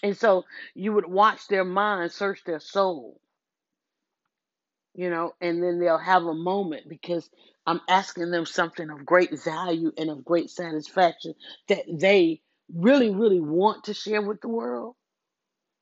And 0.04 0.18
so 0.18 0.46
you 0.76 0.94
would 0.94 1.06
watch 1.08 1.48
their 1.48 1.66
mind 1.66 2.12
search 2.12 2.44
their 2.46 2.60
soul, 2.60 3.20
you 4.96 5.10
know, 5.10 5.34
and 5.42 5.62
then 5.64 5.80
they'll 5.80 5.98
have 5.98 6.24
a 6.24 6.34
moment 6.34 6.88
because 6.88 7.30
I'm 7.66 7.82
asking 7.90 8.32
them 8.32 8.46
something 8.46 8.90
of 8.90 9.06
great 9.06 9.40
value 9.44 9.92
and 9.98 10.10
of 10.10 10.26
great 10.26 10.50
satisfaction 10.50 11.34
that 11.70 11.86
they 11.92 12.42
really, 12.74 13.10
really 13.10 13.40
want 13.40 13.86
to 13.86 13.94
share 13.94 14.22
with 14.22 14.42
the 14.42 14.50
world. 14.50 14.96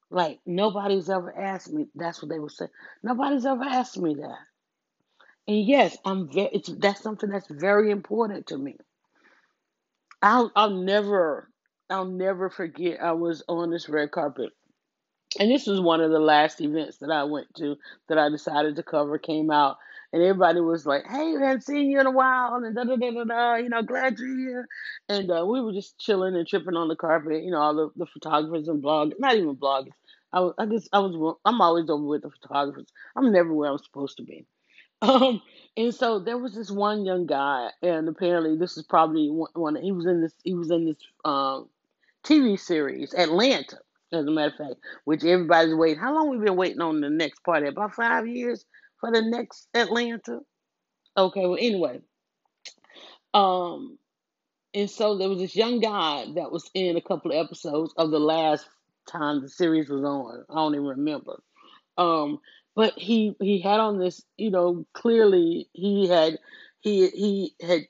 Like 0.09 0.39
nobody's 0.45 1.09
ever 1.09 1.33
asked 1.37 1.71
me. 1.71 1.87
That's 1.95 2.21
what 2.21 2.29
they 2.29 2.39
would 2.39 2.51
say. 2.51 2.67
Nobody's 3.03 3.45
ever 3.45 3.63
asked 3.63 3.97
me 3.97 4.15
that. 4.15 4.39
And 5.47 5.65
yes, 5.65 5.97
I'm 6.05 6.31
very. 6.31 6.49
It's 6.53 6.69
that's 6.69 7.01
something 7.01 7.29
that's 7.29 7.49
very 7.49 7.91
important 7.91 8.47
to 8.47 8.57
me. 8.57 8.77
I'll 10.21 10.51
I'll 10.55 10.71
never 10.83 11.49
I'll 11.89 12.05
never 12.05 12.49
forget 12.49 13.01
I 13.01 13.13
was 13.13 13.43
on 13.47 13.71
this 13.71 13.89
red 13.89 14.11
carpet. 14.11 14.51
And 15.39 15.49
this 15.49 15.65
was 15.65 15.79
one 15.79 16.01
of 16.01 16.11
the 16.11 16.19
last 16.19 16.59
events 16.61 16.97
that 16.97 17.09
I 17.09 17.23
went 17.23 17.53
to 17.55 17.77
that 18.09 18.17
I 18.17 18.29
decided 18.29 18.75
to 18.75 18.83
cover 18.83 19.17
came 19.17 19.49
out 19.49 19.77
and 20.13 20.21
everybody 20.21 20.59
was 20.59 20.85
like, 20.85 21.05
Hey, 21.07 21.33
we 21.33 21.41
haven't 21.41 21.63
seen 21.63 21.89
you 21.89 21.99
in 21.99 22.05
a 22.05 22.11
while 22.11 22.55
and 22.55 22.75
da 22.75 22.83
da 22.83 22.95
da 22.95 23.11
da 23.11 23.23
da, 23.23 23.55
you 23.55 23.69
know, 23.69 23.81
glad 23.81 24.19
you're 24.19 24.37
here. 24.37 24.67
And 25.07 25.31
uh, 25.31 25.45
we 25.45 25.61
were 25.61 25.71
just 25.71 25.97
chilling 25.99 26.35
and 26.35 26.47
tripping 26.47 26.75
on 26.75 26.89
the 26.89 26.95
carpet, 26.95 27.43
you 27.43 27.51
know, 27.51 27.61
all 27.61 27.75
the, 27.75 27.89
the 27.95 28.05
photographers 28.05 28.67
and 28.67 28.83
bloggers, 28.83 29.19
not 29.19 29.35
even 29.35 29.55
bloggers. 29.55 29.93
I 30.33 30.41
was, 30.41 30.53
I 30.57 30.65
guess 30.65 30.87
I 30.93 30.99
was, 30.99 31.37
I'm 31.45 31.61
always 31.61 31.89
over 31.89 32.03
with 32.03 32.23
the 32.23 32.29
photographers. 32.29 32.87
I'm 33.15 33.31
never 33.31 33.53
where 33.53 33.71
I'm 33.71 33.77
supposed 33.77 34.17
to 34.17 34.23
be. 34.23 34.45
Um, 35.03 35.41
and 35.75 35.95
so 35.95 36.19
there 36.19 36.37
was 36.37 36.53
this 36.53 36.69
one 36.69 37.05
young 37.05 37.25
guy, 37.25 37.71
and 37.81 38.07
apparently 38.07 38.55
this 38.55 38.77
is 38.77 38.83
probably 38.83 39.31
one. 39.31 39.49
one 39.55 39.75
he 39.75 39.91
was 39.91 40.05
in 40.05 40.21
this. 40.21 40.31
He 40.43 40.53
was 40.53 40.69
in 40.69 40.85
this 40.85 40.97
um, 41.25 41.69
TV 42.23 42.59
series, 42.59 43.15
Atlanta, 43.15 43.79
as 44.13 44.25
a 44.25 44.31
matter 44.31 44.51
of 44.51 44.55
fact, 44.55 44.79
which 45.05 45.23
everybody's 45.23 45.75
waiting. 45.75 45.99
How 45.99 46.13
long 46.13 46.29
we 46.29 46.43
been 46.43 46.55
waiting 46.55 46.81
on 46.81 47.01
the 47.01 47.09
next 47.09 47.43
part? 47.43 47.65
About 47.65 47.93
five 47.93 48.27
years 48.27 48.65
for 48.99 49.11
the 49.11 49.21
next 49.21 49.67
Atlanta. 49.73 50.39
Okay. 51.17 51.45
Well, 51.45 51.57
anyway, 51.59 52.01
um, 53.33 53.97
and 54.73 54.89
so 54.89 55.17
there 55.17 55.29
was 55.29 55.39
this 55.39 55.55
young 55.55 55.79
guy 55.79 56.25
that 56.35 56.51
was 56.51 56.69
in 56.73 56.97
a 56.97 57.01
couple 57.01 57.31
of 57.31 57.45
episodes 57.45 57.93
of 57.97 58.11
the 58.11 58.19
last 58.19 58.67
time 59.09 59.41
the 59.41 59.49
series 59.49 59.89
was 59.89 60.03
on. 60.03 60.45
I 60.49 60.55
don't 60.55 60.75
even 60.75 60.87
remember. 60.87 61.41
Um, 61.97 62.39
but 62.75 62.93
he 62.97 63.35
he 63.39 63.59
had 63.59 63.79
on 63.79 63.99
this, 63.99 64.23
you 64.37 64.51
know, 64.51 64.85
clearly 64.93 65.67
he 65.73 66.07
had 66.07 66.37
he 66.79 67.07
he 67.09 67.55
had 67.61 67.87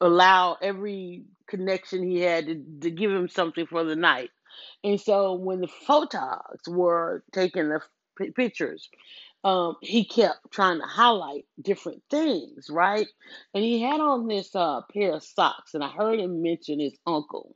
allowed 0.00 0.58
every 0.62 1.24
connection 1.46 2.02
he 2.02 2.20
had 2.20 2.46
to, 2.46 2.64
to 2.80 2.90
give 2.90 3.10
him 3.10 3.28
something 3.28 3.66
for 3.66 3.84
the 3.84 3.96
night. 3.96 4.30
And 4.84 5.00
so 5.00 5.34
when 5.34 5.60
the 5.60 5.70
photogs 5.88 6.68
were 6.68 7.24
taking 7.32 7.70
the 7.70 7.80
p- 8.18 8.32
pictures, 8.32 8.88
um, 9.44 9.76
he 9.82 10.04
kept 10.04 10.52
trying 10.52 10.80
to 10.80 10.86
highlight 10.86 11.46
different 11.62 12.02
things, 12.10 12.68
right? 12.70 13.06
And 13.54 13.64
he 13.64 13.82
had 13.82 14.00
on 14.00 14.28
this 14.28 14.54
uh, 14.54 14.82
pair 14.92 15.14
of 15.14 15.24
socks, 15.24 15.74
and 15.74 15.84
I 15.84 15.88
heard 15.90 16.20
him 16.20 16.42
mention 16.42 16.80
his 16.80 16.96
uncle 17.06 17.52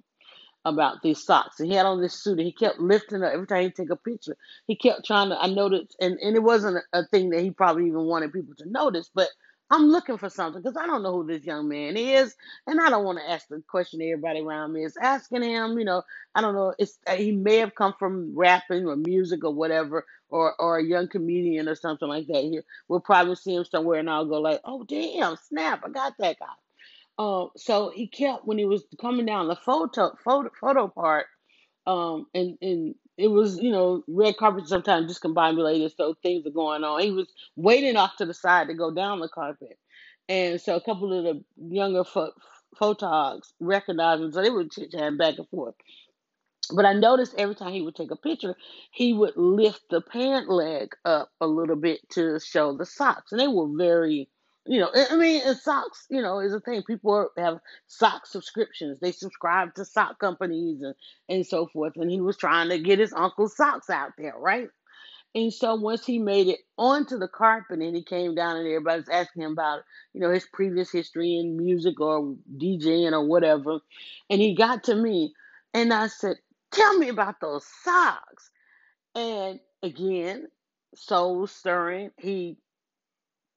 about 0.67 1.03
these 1.03 1.25
socks. 1.25 1.61
And 1.61 1.71
he 1.71 1.77
had 1.77 1.87
on 1.87 2.03
this 2.03 2.15
suit 2.15 2.39
and 2.39 2.47
he 2.47 2.53
kept 2.53 2.81
lifting 2.81 3.25
up 3.25 3.35
every 3.35 3.49
time 3.49 3.65
he 3.65 3.71
take 3.73 3.91
a 3.91 3.97
picture. 3.97 4.37
He 4.69 4.77
kept 4.77 5.07
trying 5.07 5.31
to 5.31 5.37
I 5.43 5.49
noticed 5.49 5.97
and, 6.01 6.19
and 6.21 6.37
it 6.37 6.45
wasn't 6.45 6.79
a, 6.95 7.01
a 7.01 7.07
thing 7.09 7.31
that 7.33 7.43
he 7.43 7.53
probably 7.53 7.89
even 7.89 8.05
wanted 8.05 8.35
people 8.35 8.55
to 8.59 8.71
notice, 8.71 9.11
but 9.15 9.29
I'm 9.71 9.89
looking 9.89 10.19
for 10.19 10.31
something 10.31 10.63
because 10.63 10.79
I 10.79 10.87
don't 10.87 11.03
know 11.05 11.13
who 11.13 11.27
this 11.29 11.45
young 11.45 11.69
man 11.69 11.97
is, 11.99 12.37
and 12.67 12.81
I 12.81 12.91
don't 12.91 13.05
want 13.05 13.19
to 13.19 13.31
ask 13.31 13.49
the 13.49 13.63
question 13.69 14.03
everybody 14.03 14.41
around 14.41 14.73
me 14.73 14.85
is 14.85 14.97
asking 14.97 15.43
him. 15.45 15.79
You 15.79 15.85
know, 15.87 16.03
I 16.35 16.43
don't 16.43 16.55
know. 16.55 16.75
It's 16.79 16.99
uh, 17.07 17.17
he 17.17 17.33
may 17.33 17.59
have 17.59 17.75
come 17.77 17.95
from 17.99 18.35
rapping 18.37 18.87
or 18.87 18.97
music 18.97 19.45
or 19.45 19.55
whatever, 19.55 20.07
or 20.31 20.55
or 20.61 20.79
a 20.79 20.85
young 20.85 21.09
comedian 21.09 21.69
or 21.69 21.77
something 21.77 22.09
like 22.09 22.29
that. 22.29 22.45
Here, 22.45 22.65
we'll 22.89 23.01
probably 23.01 23.37
see 23.37 23.57
him 23.57 23.67
somewhere, 23.67 24.01
and 24.01 24.11
I'll 24.11 24.27
go 24.27 24.41
like, 24.41 24.61
"Oh 24.65 24.85
damn, 24.85 25.37
snap! 25.37 25.83
I 25.85 25.91
got 25.91 26.15
that 26.19 26.39
guy." 26.41 26.47
Um, 27.19 27.51
so 27.57 27.91
he 27.95 28.09
kept 28.09 28.47
when 28.47 28.59
he 28.59 28.67
was 28.67 28.85
coming 29.01 29.27
down 29.27 29.49
the 29.49 29.57
photo 29.57 30.13
photo 30.25 30.51
photo 30.61 30.89
part, 30.89 31.27
um, 31.87 32.27
and 32.35 32.59
and 32.63 32.95
it 33.19 33.29
was 33.29 33.59
you 33.59 33.73
know 33.73 34.05
red 34.09 34.39
carpet 34.39 34.69
sometimes 34.69 35.09
just 35.09 35.23
discombobulated, 35.25 35.97
so 35.97 36.17
things 36.23 36.47
are 36.47 36.53
going 36.53 36.85
on. 36.85 37.03
He 37.03 37.13
was 37.13 37.29
waiting 37.57 37.97
off 37.97 38.17
to 38.19 38.27
the 38.27 38.35
side 38.35 38.69
to 38.69 38.75
go 38.75 38.93
down 38.93 39.21
the 39.21 39.29
carpet, 39.29 39.79
and 40.29 40.61
so 40.61 40.77
a 40.77 40.83
couple 40.83 41.13
of 41.15 41.25
the 41.25 41.45
younger 41.77 42.05
pho- 42.05 42.35
photogs 42.81 43.53
recognized 43.61 44.23
him, 44.23 44.33
so 44.33 44.43
they 44.43 44.51
were 44.51 44.67
chit 44.67 44.93
chatting 44.93 45.19
back 45.19 45.39
and 45.39 45.49
forth. 45.51 45.77
But 46.75 46.87
I 46.87 46.95
noticed 46.95 47.35
every 47.39 47.55
time 47.55 47.73
he 47.73 47.83
would 47.83 47.97
take 47.97 48.11
a 48.13 48.17
picture, 48.17 48.57
he 48.93 49.15
would 49.15 49.37
lift 49.37 49.83
the 49.91 50.03
pant 50.03 50.51
leg 50.51 50.91
up 51.05 51.31
a 51.41 51.47
little 51.47 51.77
bit 51.77 52.01
to 52.13 52.41
show 52.41 52.77
the 52.77 52.87
socks, 52.87 53.33
and 53.33 53.41
they 53.41 53.49
were 53.49 53.69
very, 53.77 54.29
you 54.69 54.81
know, 54.81 54.91
I 54.95 55.17
mean, 55.17 55.43
and 55.47 55.59
socks, 55.59 56.07
you 56.11 56.23
know, 56.23 56.41
is 56.41 56.55
a 56.55 56.61
thing. 56.61 56.85
People 56.85 57.13
are- 57.15 57.33
have 57.39 57.61
sock 57.89 58.27
subscriptions. 58.27 59.01
They 59.01 59.13
subscribe 59.13 59.75
to 59.77 59.87
sock 59.87 60.21
companies 60.21 60.83
and 60.83 60.97
and 61.31 61.47
so 61.47 61.69
forth. 61.69 61.95
And 61.97 62.11
he 62.11 62.23
was 62.23 62.39
trying 62.39 62.71
to 62.71 62.81
get 62.81 63.01
his 63.01 63.15
uncle's 63.15 63.57
socks 63.57 63.91
out 63.91 64.13
there, 64.19 64.35
right? 64.39 64.71
And 65.35 65.53
so 65.55 65.77
once 65.77 66.07
he 66.07 66.19
made 66.21 66.49
it 66.49 66.61
onto 66.79 67.19
the 67.19 67.29
carpet 67.29 67.81
and 67.81 67.97
he 67.97 68.05
came 68.05 68.35
down 68.37 68.57
and 68.59 68.67
everybody's 68.69 69.09
asking 69.11 69.45
him 69.45 69.53
about, 69.53 69.83
you 70.15 70.21
know, 70.21 70.31
his 70.31 70.47
previous 70.53 70.93
history 70.93 71.37
in 71.39 71.57
music 71.59 72.01
or 72.01 72.37
DJing 72.59 73.13
or 73.13 73.27
whatever. 73.27 73.81
And 74.31 74.41
he 74.43 74.57
got 74.57 74.85
to 74.87 74.97
me 74.97 75.35
and 75.75 75.93
I 75.95 76.09
said, 76.09 76.39
Tell 76.73 76.99
me 76.99 77.09
about 77.11 77.41
those 77.41 77.67
socks. 77.85 78.51
And 79.17 79.61
again, 79.83 80.49
soul 80.97 81.47
stirring. 81.49 82.13
He 82.19 82.59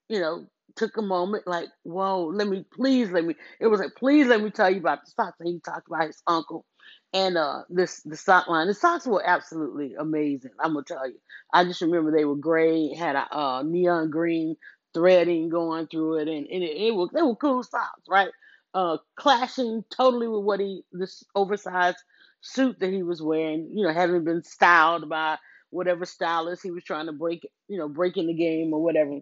you 0.10 0.19
know, 0.19 0.45
took 0.75 0.97
a 0.97 1.01
moment 1.01 1.47
like, 1.47 1.69
whoa, 1.84 2.25
let 2.25 2.47
me 2.47 2.65
please 2.73 3.12
let 3.12 3.25
me 3.25 3.36
it 3.60 3.67
was 3.67 3.79
like, 3.79 3.95
please 3.97 4.27
let 4.27 4.41
me 4.41 4.49
tell 4.49 4.69
you 4.69 4.79
about 4.79 5.05
the 5.05 5.12
socks. 5.12 5.38
And 5.39 5.49
he 5.49 5.60
talked 5.60 5.88
about 5.88 6.07
his 6.07 6.21
uncle 6.27 6.65
and 7.13 7.38
uh 7.38 7.63
this 7.69 8.01
the 8.03 8.17
sock 8.17 8.47
line. 8.47 8.67
The 8.67 8.73
socks 8.73 9.05
were 9.05 9.25
absolutely 9.25 9.95
amazing, 9.99 10.51
I'm 10.60 10.73
gonna 10.73 10.86
tell 10.86 11.07
you. 11.07 11.17
I 11.53 11.63
just 11.65 11.81
remember 11.81 12.12
they 12.12 12.25
were 12.25 12.36
gray, 12.36 12.93
had 12.93 13.15
a 13.15 13.38
uh, 13.38 13.63
neon 13.63 14.10
green 14.10 14.55
threading 14.93 15.49
going 15.49 15.88
through 15.88 16.17
it 16.19 16.27
and, 16.27 16.47
and 16.47 16.63
it, 16.63 16.77
it 16.77 16.95
was 16.95 17.10
they 17.13 17.21
were 17.21 17.36
cool 17.36 17.63
socks, 17.63 18.03
right? 18.10 18.31
Uh 18.73 18.97
clashing 19.15 19.84
totally 19.95 20.27
with 20.27 20.43
what 20.43 20.60
he 20.60 20.84
this 20.91 21.23
oversized 21.36 21.97
suit 22.41 22.79
that 22.79 22.91
he 22.91 23.03
was 23.03 23.21
wearing, 23.21 23.69
you 23.73 23.86
know, 23.86 23.93
having 23.93 24.23
been 24.23 24.43
styled 24.43 25.07
by 25.10 25.38
whatever 25.69 26.05
stylist 26.05 26.63
he 26.63 26.71
was 26.71 26.84
trying 26.84 27.05
to 27.05 27.13
break, 27.13 27.47
you 27.67 27.77
know, 27.77 27.88
break 27.88 28.17
in 28.17 28.27
the 28.27 28.34
game 28.34 28.73
or 28.73 28.81
whatever 28.84 29.19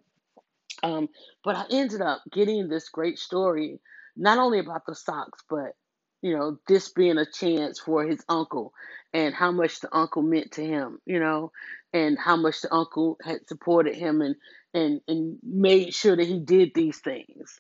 um, 0.84 1.10
but 1.44 1.56
I 1.56 1.66
ended 1.72 2.02
up 2.02 2.22
getting 2.32 2.68
this 2.70 2.90
great 2.90 3.20
story, 3.20 3.80
not 4.16 4.38
only 4.40 4.60
about 4.60 4.84
the 4.88 4.96
socks, 4.96 5.44
but 5.50 5.74
you 6.22 6.38
know, 6.38 6.58
this 6.68 6.90
being 6.90 7.18
a 7.18 7.26
chance 7.26 7.80
for 7.80 8.06
his 8.06 8.24
uncle 8.30 8.74
and 9.14 9.34
how 9.34 9.52
much 9.52 9.80
the 9.82 9.96
uncle 9.96 10.22
meant 10.22 10.54
to 10.54 10.66
him, 10.66 11.00
you 11.06 11.20
know, 11.20 11.52
and 11.94 12.18
how 12.20 12.36
much 12.36 12.62
the 12.62 12.74
uncle 12.74 13.18
had 13.24 13.48
supported 13.48 13.96
him 13.96 14.22
and 14.22 14.36
and 14.74 15.02
and 15.08 15.38
made 15.44 15.94
sure 15.94 16.16
that 16.16 16.28
he 16.28 16.40
did 16.40 16.72
these 16.76 17.00
things. 17.00 17.60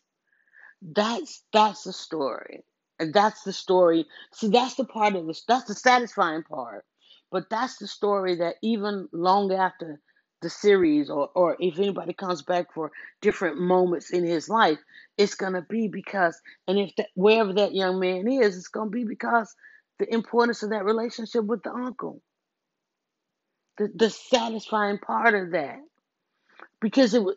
That's 0.81 1.43
that's 1.53 1.83
the 1.83 1.93
story. 1.93 2.63
And 2.99 3.13
that's 3.13 3.43
the 3.43 3.53
story. 3.53 4.05
See, 4.33 4.49
that's 4.49 4.75
the 4.75 4.85
part 4.85 5.15
of 5.15 5.27
this 5.27 5.43
that's 5.47 5.65
the 5.65 5.75
satisfying 5.75 6.43
part. 6.43 6.85
But 7.31 7.49
that's 7.51 7.77
the 7.77 7.87
story 7.87 8.37
that 8.37 8.55
even 8.63 9.09
long 9.13 9.53
after 9.53 10.01
the 10.41 10.49
series 10.49 11.09
or 11.09 11.29
or 11.35 11.57
if 11.59 11.77
anybody 11.79 12.13
comes 12.13 12.41
back 12.41 12.73
for 12.73 12.91
different 13.21 13.59
moments 13.59 14.11
in 14.11 14.25
his 14.25 14.49
life, 14.49 14.79
it's 15.17 15.35
gonna 15.35 15.65
be 15.69 15.87
because 15.87 16.39
and 16.67 16.79
if 16.79 16.95
that 16.97 17.09
wherever 17.15 17.53
that 17.53 17.73
young 17.73 17.99
man 17.99 18.27
is, 18.27 18.57
it's 18.57 18.67
gonna 18.69 18.89
be 18.89 19.05
because 19.05 19.55
the 19.99 20.13
importance 20.13 20.63
of 20.63 20.71
that 20.71 20.85
relationship 20.85 21.45
with 21.45 21.63
the 21.63 21.73
uncle. 21.73 22.21
The 23.77 23.91
the 23.95 24.09
satisfying 24.09 24.99
part 24.99 25.35
of 25.35 25.51
that. 25.51 25.79
Because 26.81 27.13
it 27.13 27.23
was 27.23 27.35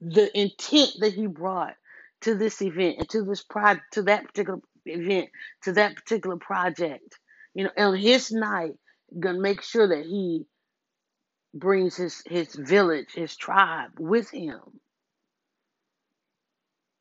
the 0.00 0.38
intent 0.38 0.92
that 1.00 1.12
he 1.14 1.26
brought 1.26 1.74
to 2.22 2.34
this 2.34 2.62
event 2.62 2.96
and 2.98 3.08
to 3.10 3.22
this 3.24 3.42
pro 3.42 3.74
to 3.92 4.02
that 4.02 4.26
particular 4.26 4.60
event 4.86 5.28
to 5.62 5.72
that 5.72 5.96
particular 5.96 6.36
project 6.36 7.18
you 7.54 7.64
know 7.64 7.70
on 7.76 7.96
his 7.96 8.32
night 8.32 8.72
gonna 9.18 9.40
make 9.40 9.62
sure 9.62 9.88
that 9.88 10.04
he 10.04 10.44
brings 11.54 11.96
his 11.96 12.22
his 12.26 12.54
village 12.54 13.08
his 13.14 13.36
tribe 13.36 13.90
with 13.98 14.30
him 14.30 14.60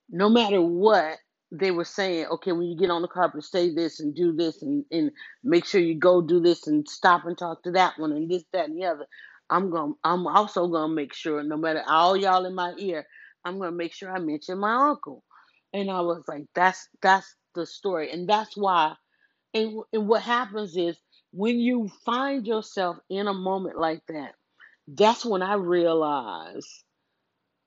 no 0.10 0.30
matter 0.30 0.62
what 0.62 1.18
they 1.52 1.72
were 1.72 1.86
saying, 1.86 2.26
okay, 2.28 2.52
when 2.52 2.68
you 2.68 2.78
get 2.78 2.90
on 2.90 3.02
the 3.02 3.08
carpet, 3.08 3.44
say 3.44 3.74
this 3.74 4.00
and 4.00 4.16
do 4.16 4.34
this 4.34 4.62
and, 4.62 4.86
and 4.92 5.12
make 5.44 5.66
sure 5.66 5.82
you 5.82 5.96
go 5.96 6.22
do 6.22 6.40
this 6.42 6.68
and 6.68 6.88
stop 6.88 7.26
and 7.26 7.38
talk 7.38 7.64
to 7.64 7.72
that 7.72 7.94
one 7.98 8.12
and 8.12 8.30
this, 8.30 8.44
that, 8.54 8.70
and 8.70 8.78
the 8.82 8.86
other. 8.86 9.08
I'm 9.50 9.70
going 9.70 9.94
I'm 10.04 10.28
also 10.28 10.68
gonna 10.68 10.94
make 10.94 11.14
sure, 11.14 11.44
no 11.44 11.58
matter 11.58 11.84
all 11.88 12.18
y'all 12.18 12.46
in 12.46 12.56
my 12.56 12.74
ear, 12.80 13.06
I'm 13.46 13.60
gonna 13.60 13.72
make 13.72 13.94
sure 13.94 14.12
I 14.12 14.20
mention 14.20 14.60
my 14.60 14.90
uncle. 14.90 15.24
And 15.74 15.90
I 15.92 16.02
was 16.02 16.24
like, 16.28 16.46
that's 16.56 16.90
that's 17.02 17.36
the 17.56 17.66
story. 17.66 18.12
And 18.12 18.28
that's 18.28 18.58
why 18.58 18.94
and, 19.54 19.82
and 19.94 20.08
what 20.10 20.24
happens 20.24 20.78
is 20.78 20.98
when 21.34 21.60
you 21.60 21.90
find 22.06 22.48
yourself 22.48 22.98
in 23.10 23.28
a 23.28 23.36
moment 23.36 23.80
like 23.80 24.02
that, 24.10 24.36
that's 24.96 25.26
when 25.26 25.42
I 25.42 25.54
realized 25.54 26.84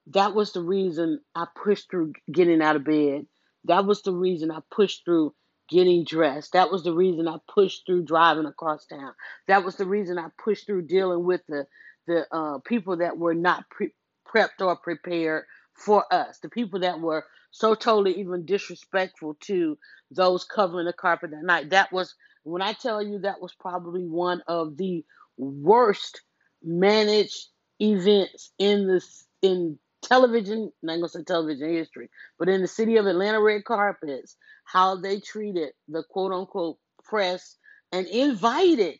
that 0.09 0.35
was 0.35 0.53
the 0.53 0.63
reason 0.63 1.21
I 1.35 1.47
pushed 1.63 1.91
through 1.91 2.15
getting 2.31 2.61
out 2.61 2.77
of 2.77 2.85
bed. 2.85 3.27
That 3.65 3.87
was 3.87 4.03
the 4.03 4.13
reason 4.13 4.51
I 4.51 4.59
pushed 4.71 5.05
through 5.05 5.35
getting 5.69 6.05
dressed. 6.05 6.53
That 6.53 6.71
was 6.71 6.83
the 6.83 6.93
reason 6.93 7.29
I 7.29 7.37
pushed 7.53 7.87
through 7.87 8.05
driving 8.05 8.47
across 8.47 8.87
town. 8.87 9.13
That 9.47 9.65
was 9.65 9.77
the 9.77 9.87
reason 9.87 10.19
I 10.19 10.29
pushed 10.43 10.67
through 10.67 10.87
dealing 10.87 11.25
with 11.25 11.43
the 11.49 11.67
the 12.09 12.27
uh, 12.33 12.59
people 12.67 12.97
that 12.97 13.17
were 13.17 13.35
not 13.35 13.71
pre- 13.71 13.95
prepped 14.29 14.61
or 14.61 14.75
prepared 14.75 15.45
for 15.75 16.05
us. 16.13 16.41
The 16.41 16.49
people 16.49 16.81
that 16.81 16.99
were 16.99 17.25
so 17.53 17.77
totally 17.77 18.19
even 18.19 18.45
disrespectful 18.45 19.37
to 19.43 19.79
those 20.11 20.45
covering 20.45 20.87
the 20.87 20.93
carpet 20.93 21.31
that 21.31 21.45
night. 21.45 21.71
That 21.71 21.93
was 21.93 22.17
when 22.43 22.61
I 22.61 22.73
tell 22.73 23.01
you 23.01 23.21
that 23.21 23.41
was 23.41 23.55
probably 23.55 24.03
one 24.05 24.43
of 24.49 24.77
the 24.77 25.05
worst 25.37 26.21
managed 26.65 27.49
events 27.81 28.53
in 28.59 28.87
this 28.87 29.27
in 29.43 29.79
television, 30.03 30.73
not 30.83 30.97
gonna 30.97 31.09
say 31.09 31.23
television 31.23 31.71
history, 31.71 32.11
but 32.39 32.49
in 32.49 32.63
the 32.63 32.69
city 32.69 32.97
of 32.97 33.07
Atlanta 33.07 33.41
red 33.41 33.65
carpets, 33.65 34.37
how 34.65 34.97
they 34.97 35.21
treated 35.21 35.71
the 35.89 36.03
quote 36.11 36.33
unquote 36.33 36.79
press 37.05 37.57
and 37.93 38.07
invited 38.07 38.99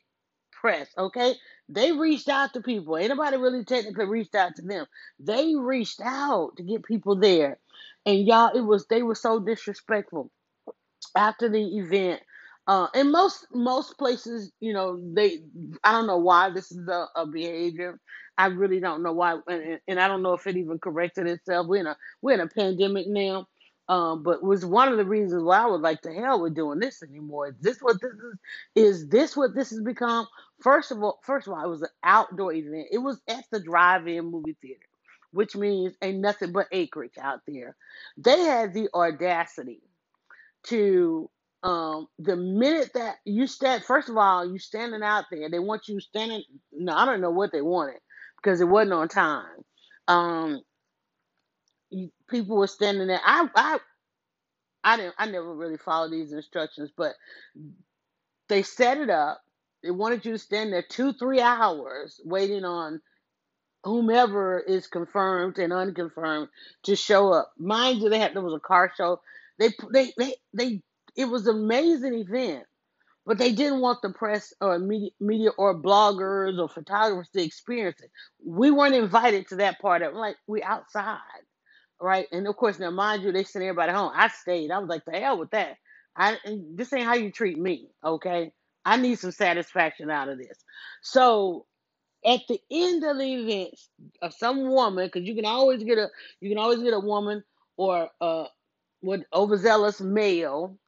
press, 0.53 0.89
okay? 0.97 1.35
They 1.69 1.93
reached 1.93 2.29
out 2.29 2.53
to 2.55 2.61
people. 2.61 2.97
Anybody 2.97 3.37
really 3.37 3.65
technically 3.65 4.07
reached 4.07 4.35
out 4.35 4.57
to 4.57 4.63
them. 4.63 4.87
They 5.19 5.55
reached 5.55 6.01
out 6.03 6.57
to 6.57 6.63
get 6.63 6.85
people 6.85 7.17
there. 7.17 7.59
And 8.07 8.27
y'all, 8.27 8.57
it 8.57 8.61
was 8.61 8.87
they 8.87 9.03
were 9.03 9.15
so 9.15 9.41
disrespectful 9.41 10.31
after 11.17 11.49
the 11.49 11.79
event. 11.79 12.21
Uh, 12.67 12.87
most 13.05 13.47
most 13.53 13.99
places, 13.99 14.53
you 14.61 14.73
know, 14.73 15.01
they 15.15 15.41
I 15.83 15.93
don't 15.93 16.07
know 16.07 16.19
why 16.19 16.51
this 16.51 16.71
is 16.71 16.87
a, 16.89 17.07
a 17.17 17.27
behavior. 17.27 17.99
I 18.39 18.47
really 18.47 18.81
don't 18.81 19.03
know 19.03 19.13
why, 19.13 19.39
and, 19.49 19.81
and 19.89 20.01
I 20.01 20.09
don't 20.09 20.23
know 20.23 20.35
if 20.35 20.47
it 20.47 20.57
even 20.57 20.79
corrected 20.79 21.27
itself. 21.27 21.67
We're 21.67 21.81
in 21.81 21.87
a 21.89 21.97
we're 22.23 22.35
in 22.35 22.41
a 22.41 22.47
pandemic 22.47 23.09
now, 23.09 23.49
um, 23.89 24.23
but 24.23 24.43
was 24.43 24.65
one 24.65 24.89
of 24.89 24.97
the 24.97 25.05
reasons 25.05 25.43
why 25.43 25.63
I 25.63 25.67
was 25.67 25.81
like, 25.81 26.03
to 26.03 26.13
hell 26.15 26.41
with 26.41 26.55
doing 26.55 26.79
this 26.79 27.03
anymore. 27.03 27.49
Is 27.49 27.55
this 27.61 27.79
what 27.81 28.01
this 28.01 28.13
is? 28.13 28.39
Is 28.75 29.09
this 29.09 29.37
what 29.37 29.55
this 29.55 29.71
has 29.71 29.81
become? 29.81 30.29
First 30.61 30.93
of 30.93 31.03
all, 31.03 31.19
first 31.25 31.49
of 31.49 31.55
all, 31.55 31.65
it 31.65 31.69
was 31.69 31.83
an 31.83 31.89
outdoor 32.05 32.53
event. 32.53 32.87
It 32.93 32.99
was 32.99 33.21
at 33.29 33.45
the 33.51 33.61
drive-in 33.61 34.27
movie 34.31 34.57
theater, 34.63 34.87
which 35.33 35.57
means 35.57 35.95
ain't 36.01 36.21
nothing 36.21 36.53
but 36.53 36.69
acreage 36.71 37.19
out 37.21 37.41
there. 37.47 37.77
They 38.17 38.41
had 38.41 38.73
the 38.73 38.89
audacity 38.95 39.83
to 40.65 41.29
um 41.65 42.09
the 42.19 42.37
minute 42.37 42.91
that 42.95 43.17
you 43.27 43.47
stand 43.47 43.85
first 43.85 44.09
of 44.09 44.17
all 44.17 44.51
you 44.51 44.59
standing 44.59 45.03
out 45.03 45.27
there 45.31 45.51
they 45.51 45.61
want 45.61 45.89
you 45.89 46.01
standing 46.01 46.43
no 46.73 46.95
i 46.95 47.05
don't 47.07 47.21
know 47.23 47.31
what 47.31 47.53
they 47.53 47.63
wanted 47.63 47.99
because 48.39 48.61
it 48.61 48.69
wasn't 48.69 48.93
on 48.93 49.09
time. 49.09 49.47
Um 50.09 50.63
you, 51.91 52.11
people 52.31 52.57
were 52.57 52.69
standing 52.69 53.09
there 53.09 53.21
i 53.25 53.49
i 53.57 53.79
i 54.85 54.97
didn't 54.97 55.15
i 55.19 55.27
never 55.27 55.55
really 55.55 55.79
followed 55.79 56.13
these 56.13 56.33
instructions 56.33 56.91
but 56.97 57.15
they 58.49 58.63
set 58.63 58.99
it 58.99 59.11
up 59.11 59.41
they 59.83 59.91
wanted 59.93 60.25
you 60.27 60.33
to 60.33 60.39
stand 60.39 60.73
there 60.73 60.85
two 60.89 61.13
three 61.15 61.41
hours 61.41 62.21
waiting 62.25 62.65
on 62.65 62.93
whomever 63.85 64.61
is 64.61 64.87
confirmed 64.87 65.59
and 65.59 65.73
unconfirmed 65.73 66.49
to 66.85 66.97
show 66.97 67.33
up. 67.33 67.53
Mind 67.59 68.01
you 68.01 68.09
they 68.09 68.19
had 68.19 68.35
there 68.35 68.43
was 68.43 68.55
a 68.55 68.61
car 68.61 68.93
show 68.97 69.21
they 69.59 69.71
they 69.93 70.13
they, 70.19 70.35
they 70.55 70.83
it 71.17 71.27
was 71.27 71.47
an 71.47 71.57
amazing 71.57 72.15
event 72.15 72.65
but 73.25 73.39
they 73.39 73.53
didn't 73.53 73.81
want 73.81 74.03
the 74.03 74.11
press 74.11 74.53
or 74.61 74.79
media, 74.79 75.11
media 75.21 75.51
or 75.51 75.81
bloggers 75.81 76.59
or 76.59 76.69
photographers 76.69 77.29
to 77.31 77.43
experience 77.43 78.01
it. 78.03 78.11
We 78.45 78.71
weren't 78.71 78.95
invited 78.95 79.49
to 79.49 79.57
that 79.57 79.81
part 79.81 80.03
of 80.03 80.15
it. 80.15 80.17
Like 80.17 80.37
we 80.47 80.63
outside, 80.63 81.19
right? 82.01 82.27
And 82.33 82.47
of 82.49 82.57
course, 82.57 82.79
now 82.79 82.91
mind 82.91 83.23
you, 83.23 83.33
they 83.33 83.45
sent 83.45 83.65
everybody 83.65 83.93
home. 83.93 84.13
I 84.15 84.29
stayed. 84.29 84.71
I 84.71 84.79
was 84.79 84.89
like, 84.89 85.05
the 85.05 85.13
hell 85.19 85.39
with 85.39 85.51
that. 85.51 85.77
I 86.17 86.37
this 86.75 86.93
ain't 86.93 87.07
how 87.07 87.15
you 87.15 87.31
treat 87.31 87.59
me, 87.59 87.89
okay? 88.05 88.53
I 88.85 88.97
need 88.97 89.19
some 89.19 89.33
satisfaction 89.33 90.11
out 90.11 90.29
of 90.29 90.39
this. 90.39 90.59
So 91.03 91.67
at 92.27 92.41
the 92.49 92.61
end 92.71 93.05
of 93.05 93.19
the 93.19 93.35
event, 93.35 93.75
uh, 94.23 94.31
some 94.31 94.71
woman, 94.71 95.07
because 95.07 95.27
you 95.29 95.35
can 95.35 95.47
always 95.47 95.83
get 95.85 95.99
a 95.99 96.09
you 96.41 96.51
can 96.51 96.59
always 96.59 96.83
get 96.83 96.95
a 96.95 97.01
woman 97.01 97.45
or 97.77 98.11
a 98.21 98.47
what 99.01 99.23
overzealous 99.35 100.01
male 100.01 100.79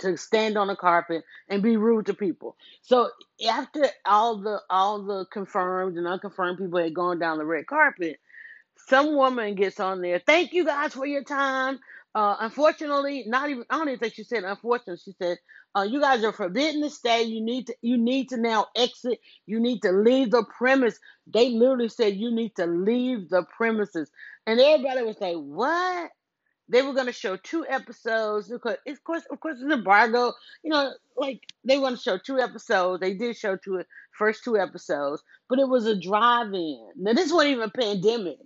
to 0.00 0.16
stand 0.16 0.56
on 0.56 0.68
the 0.68 0.76
carpet 0.76 1.24
and 1.48 1.62
be 1.62 1.76
rude 1.76 2.06
to 2.06 2.14
people. 2.14 2.56
So 2.82 3.10
after 3.48 3.86
all 4.06 4.38
the 4.38 4.60
all 4.70 5.02
the 5.02 5.26
confirmed 5.32 5.96
and 5.98 6.06
unconfirmed 6.06 6.58
people 6.58 6.80
had 6.80 6.94
gone 6.94 7.18
down 7.18 7.38
the 7.38 7.46
red 7.46 7.66
carpet, 7.66 8.18
some 8.88 9.14
woman 9.16 9.54
gets 9.54 9.80
on 9.80 10.02
there. 10.02 10.20
Thank 10.24 10.52
you 10.52 10.64
guys 10.64 10.92
for 10.94 11.06
your 11.06 11.24
time. 11.24 11.80
Uh, 12.14 12.36
unfortunately, 12.40 13.24
not 13.26 13.50
even 13.50 13.64
I 13.70 13.78
don't 13.78 13.88
even 13.88 14.00
think 14.00 14.14
she 14.14 14.24
said 14.24 14.44
unfortunately. 14.44 15.00
She 15.04 15.14
said, 15.20 15.38
uh, 15.76 15.82
"You 15.82 16.00
guys 16.00 16.24
are 16.24 16.32
forbidden 16.32 16.82
to 16.82 16.90
stay. 16.90 17.22
You 17.22 17.40
need 17.42 17.68
to 17.68 17.74
you 17.82 17.96
need 17.98 18.30
to 18.30 18.36
now 18.36 18.66
exit. 18.76 19.18
You 19.46 19.60
need 19.60 19.82
to 19.82 19.92
leave 19.92 20.30
the 20.30 20.44
premise." 20.44 20.98
They 21.26 21.50
literally 21.50 21.88
said, 21.88 22.16
"You 22.16 22.30
need 22.30 22.56
to 22.56 22.66
leave 22.66 23.30
the 23.30 23.44
premises," 23.56 24.10
and 24.46 24.60
everybody 24.60 25.04
was 25.04 25.20
like, 25.20 25.36
"What?" 25.36 26.10
They 26.72 26.80
were 26.80 26.94
going 26.94 27.06
to 27.06 27.12
show 27.12 27.36
two 27.36 27.66
episodes 27.68 28.48
because, 28.48 28.76
of 28.86 29.04
course, 29.04 29.24
of 29.30 29.40
course, 29.40 29.58
it's 29.60 29.70
embargo. 29.70 30.32
You 30.64 30.70
know, 30.70 30.94
like 31.18 31.42
they 31.64 31.78
want 31.78 31.96
to 31.98 32.02
show 32.02 32.16
two 32.16 32.40
episodes. 32.40 33.00
They 33.00 33.12
did 33.12 33.36
show 33.36 33.56
two 33.56 33.82
first 34.12 34.42
two 34.42 34.56
episodes, 34.56 35.22
but 35.50 35.58
it 35.58 35.68
was 35.68 35.84
a 35.84 36.00
drive-in. 36.00 36.88
Now 36.96 37.12
this 37.12 37.30
wasn't 37.30 37.52
even 37.52 37.64
a 37.64 37.70
pandemic. 37.70 38.38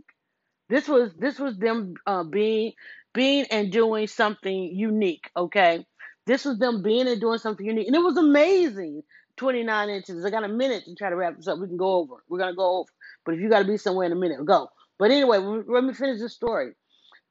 This 0.69 0.89
was 0.89 1.13
this 1.17 1.39
was 1.39 1.57
them 1.59 1.95
uh, 2.05 2.25
being 2.25 2.73
being 3.15 3.47
and 3.53 3.71
doing 3.71 4.09
something 4.09 4.75
unique. 4.75 5.31
Okay, 5.37 5.87
this 6.27 6.45
was 6.45 6.59
them 6.59 6.83
being 6.83 7.07
and 7.07 7.21
doing 7.21 7.39
something 7.39 7.65
unique, 7.65 7.87
and 7.87 7.95
it 7.95 8.03
was 8.03 8.17
amazing. 8.17 9.03
Twenty 9.37 9.63
nine 9.63 9.89
inches. 9.89 10.25
I 10.25 10.31
got 10.31 10.43
a 10.43 10.49
minute 10.49 10.85
to 10.87 10.97
try 10.97 11.11
to 11.11 11.17
wrap 11.17 11.37
this 11.37 11.47
up. 11.47 11.61
We 11.61 11.69
can 11.69 11.77
go 11.77 11.95
over. 11.95 12.25
We're 12.29 12.41
gonna 12.41 12.57
go 12.57 12.81
over. 12.81 12.91
But 13.25 13.35
if 13.35 13.41
you 13.41 13.49
got 13.51 13.61
to 13.61 13.67
be 13.67 13.77
somewhere 13.77 14.07
in 14.07 14.13
a 14.13 14.17
minute, 14.17 14.45
go. 14.45 14.69
But 14.99 15.11
anyway, 15.11 15.39
let 15.39 15.85
me 15.85 15.93
finish 15.93 16.21
the 16.21 16.29
story 16.29 16.73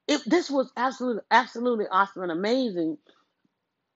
it, 0.08 0.22
this 0.26 0.50
was 0.50 0.72
absolutely 0.78 1.24
absolutely 1.32 1.86
awesome 1.90 2.24
and 2.24 2.32
amazing. 2.32 2.98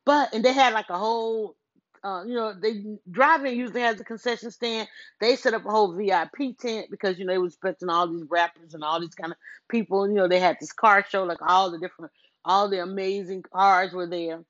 But 0.06 0.34
and 0.34 0.44
they 0.44 0.54
had 0.54 0.74
like 0.74 0.90
a 0.90 0.98
whole 0.98 1.56
uh, 2.04 2.24
you 2.26 2.34
know, 2.34 2.54
they 2.54 2.84
driving 3.10 3.58
usually 3.58 3.82
has 3.82 4.00
a 4.00 4.04
concession 4.04 4.52
stand. 4.52 4.88
They 5.20 5.36
set 5.36 5.54
up 5.54 5.66
a 5.66 5.70
whole 5.70 5.94
VIP 5.94 6.58
tent 6.58 6.88
because 6.90 7.20
you 7.20 7.26
know 7.26 7.34
they 7.34 7.38
were 7.38 7.48
expecting 7.48 7.90
all 7.90 8.08
these 8.08 8.26
rappers 8.30 8.74
and 8.74 8.84
all 8.84 9.00
these 9.00 9.16
kind 9.16 9.32
of 9.32 9.38
people. 9.70 10.08
You 10.08 10.16
know, 10.16 10.28
they 10.28 10.40
had 10.40 10.58
this 10.60 10.72
car 10.72 11.06
show, 11.08 11.24
like 11.24 11.42
all 11.42 11.72
the 11.72 11.80
different, 11.80 12.12
all 12.46 12.70
the 12.70 12.82
amazing 12.82 13.44
cars 13.44 13.94
were 13.94 14.08
there. 14.08 14.44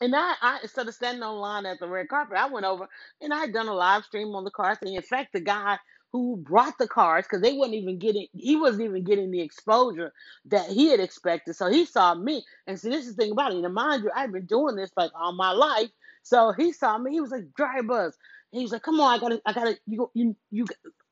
And 0.00 0.14
I, 0.14 0.34
I 0.42 0.58
instead 0.62 0.88
of 0.88 0.94
standing 0.94 1.22
on 1.22 1.36
line 1.36 1.66
at 1.66 1.78
the 1.78 1.88
red 1.88 2.08
carpet, 2.08 2.36
I 2.36 2.48
went 2.48 2.66
over 2.66 2.88
and 3.20 3.32
I 3.32 3.38
had 3.38 3.52
done 3.52 3.68
a 3.68 3.74
live 3.74 4.04
stream 4.04 4.34
on 4.34 4.44
the 4.44 4.50
car 4.50 4.74
thing. 4.74 4.94
In 4.94 5.02
fact, 5.02 5.32
the 5.32 5.40
guy 5.40 5.78
who 6.14 6.38
brought 6.38 6.78
the 6.78 6.88
cars, 6.88 7.26
because 7.26 7.42
they 7.42 7.54
wasn't 7.54 7.76
even 7.76 8.00
getting, 8.00 8.28
he 8.34 8.56
wasn't 8.56 8.84
even 8.84 9.04
getting 9.04 9.32
the 9.32 9.42
exposure 9.42 10.14
that 10.46 10.68
he 10.70 10.88
had 10.90 11.00
expected. 11.00 11.56
So 11.56 11.70
he 11.70 11.86
saw 11.86 12.14
me, 12.16 12.44
and 12.66 12.80
see, 12.80 12.90
this 12.90 13.06
is 13.08 13.16
the 13.16 13.24
thing 13.24 13.32
about 13.32 13.54
it. 13.54 13.62
Now, 13.62 13.70
mind 13.70 14.04
you, 14.04 14.12
I've 14.16 14.32
been 14.32 14.46
doing 14.46 14.76
this 14.76 14.92
like 14.98 15.12
all 15.16 15.34
my 15.34 15.52
life. 15.52 15.90
So 16.24 16.52
he 16.54 16.72
saw 16.72 16.98
me. 16.98 17.12
He 17.12 17.22
was 17.22 17.32
like, 17.32 17.54
Dryer 17.56 17.84
Buzz." 17.84 18.18
He 18.52 18.62
was 18.62 18.72
like, 18.72 18.82
"Come 18.82 19.00
on, 19.00 19.14
I 19.14 19.20
gotta, 19.20 19.42
I 19.46 19.54
gotta, 19.54 19.78
you, 19.86 20.10
you, 20.14 20.36
you." 20.52 20.66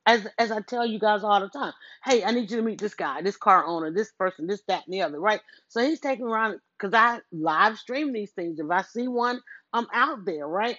As 0.07 0.27
as 0.39 0.51
I 0.51 0.61
tell 0.61 0.87
you 0.87 0.99
guys 0.99 1.23
all 1.23 1.39
the 1.41 1.49
time, 1.49 1.73
hey, 2.05 2.25
I 2.25 2.31
need 2.31 2.51
you 2.51 2.57
to 2.57 2.63
meet 2.63 2.81
this 2.81 2.95
guy, 2.95 3.21
this 3.23 3.37
car 3.37 3.65
owner, 3.67 3.91
this 3.91 4.11
person, 4.13 4.47
this, 4.47 4.63
that, 4.67 4.85
and 4.87 4.95
the 4.95 5.03
other, 5.03 5.21
right? 5.21 5.41
So 5.69 5.81
he's 5.83 6.01
taking 6.01 6.25
around 6.25 6.59
because 6.79 6.95
I 6.95 7.21
live 7.31 7.77
stream 7.79 8.13
these 8.13 8.31
things. 8.31 8.59
If 8.59 8.71
I 8.71 8.83
see 8.83 9.07
one, 9.07 9.41
I'm 9.73 9.87
out 9.93 10.25
there, 10.25 10.47
right? 10.47 10.77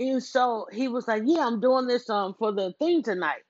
And 0.00 0.22
so 0.24 0.66
he 0.72 0.88
was 0.88 1.08
like, 1.08 1.24
"Yeah, 1.26 1.46
I'm 1.46 1.60
doing 1.60 1.88
this 1.88 2.10
um 2.10 2.34
for 2.38 2.52
the 2.52 2.72
thing 2.80 3.04
tonight," 3.04 3.43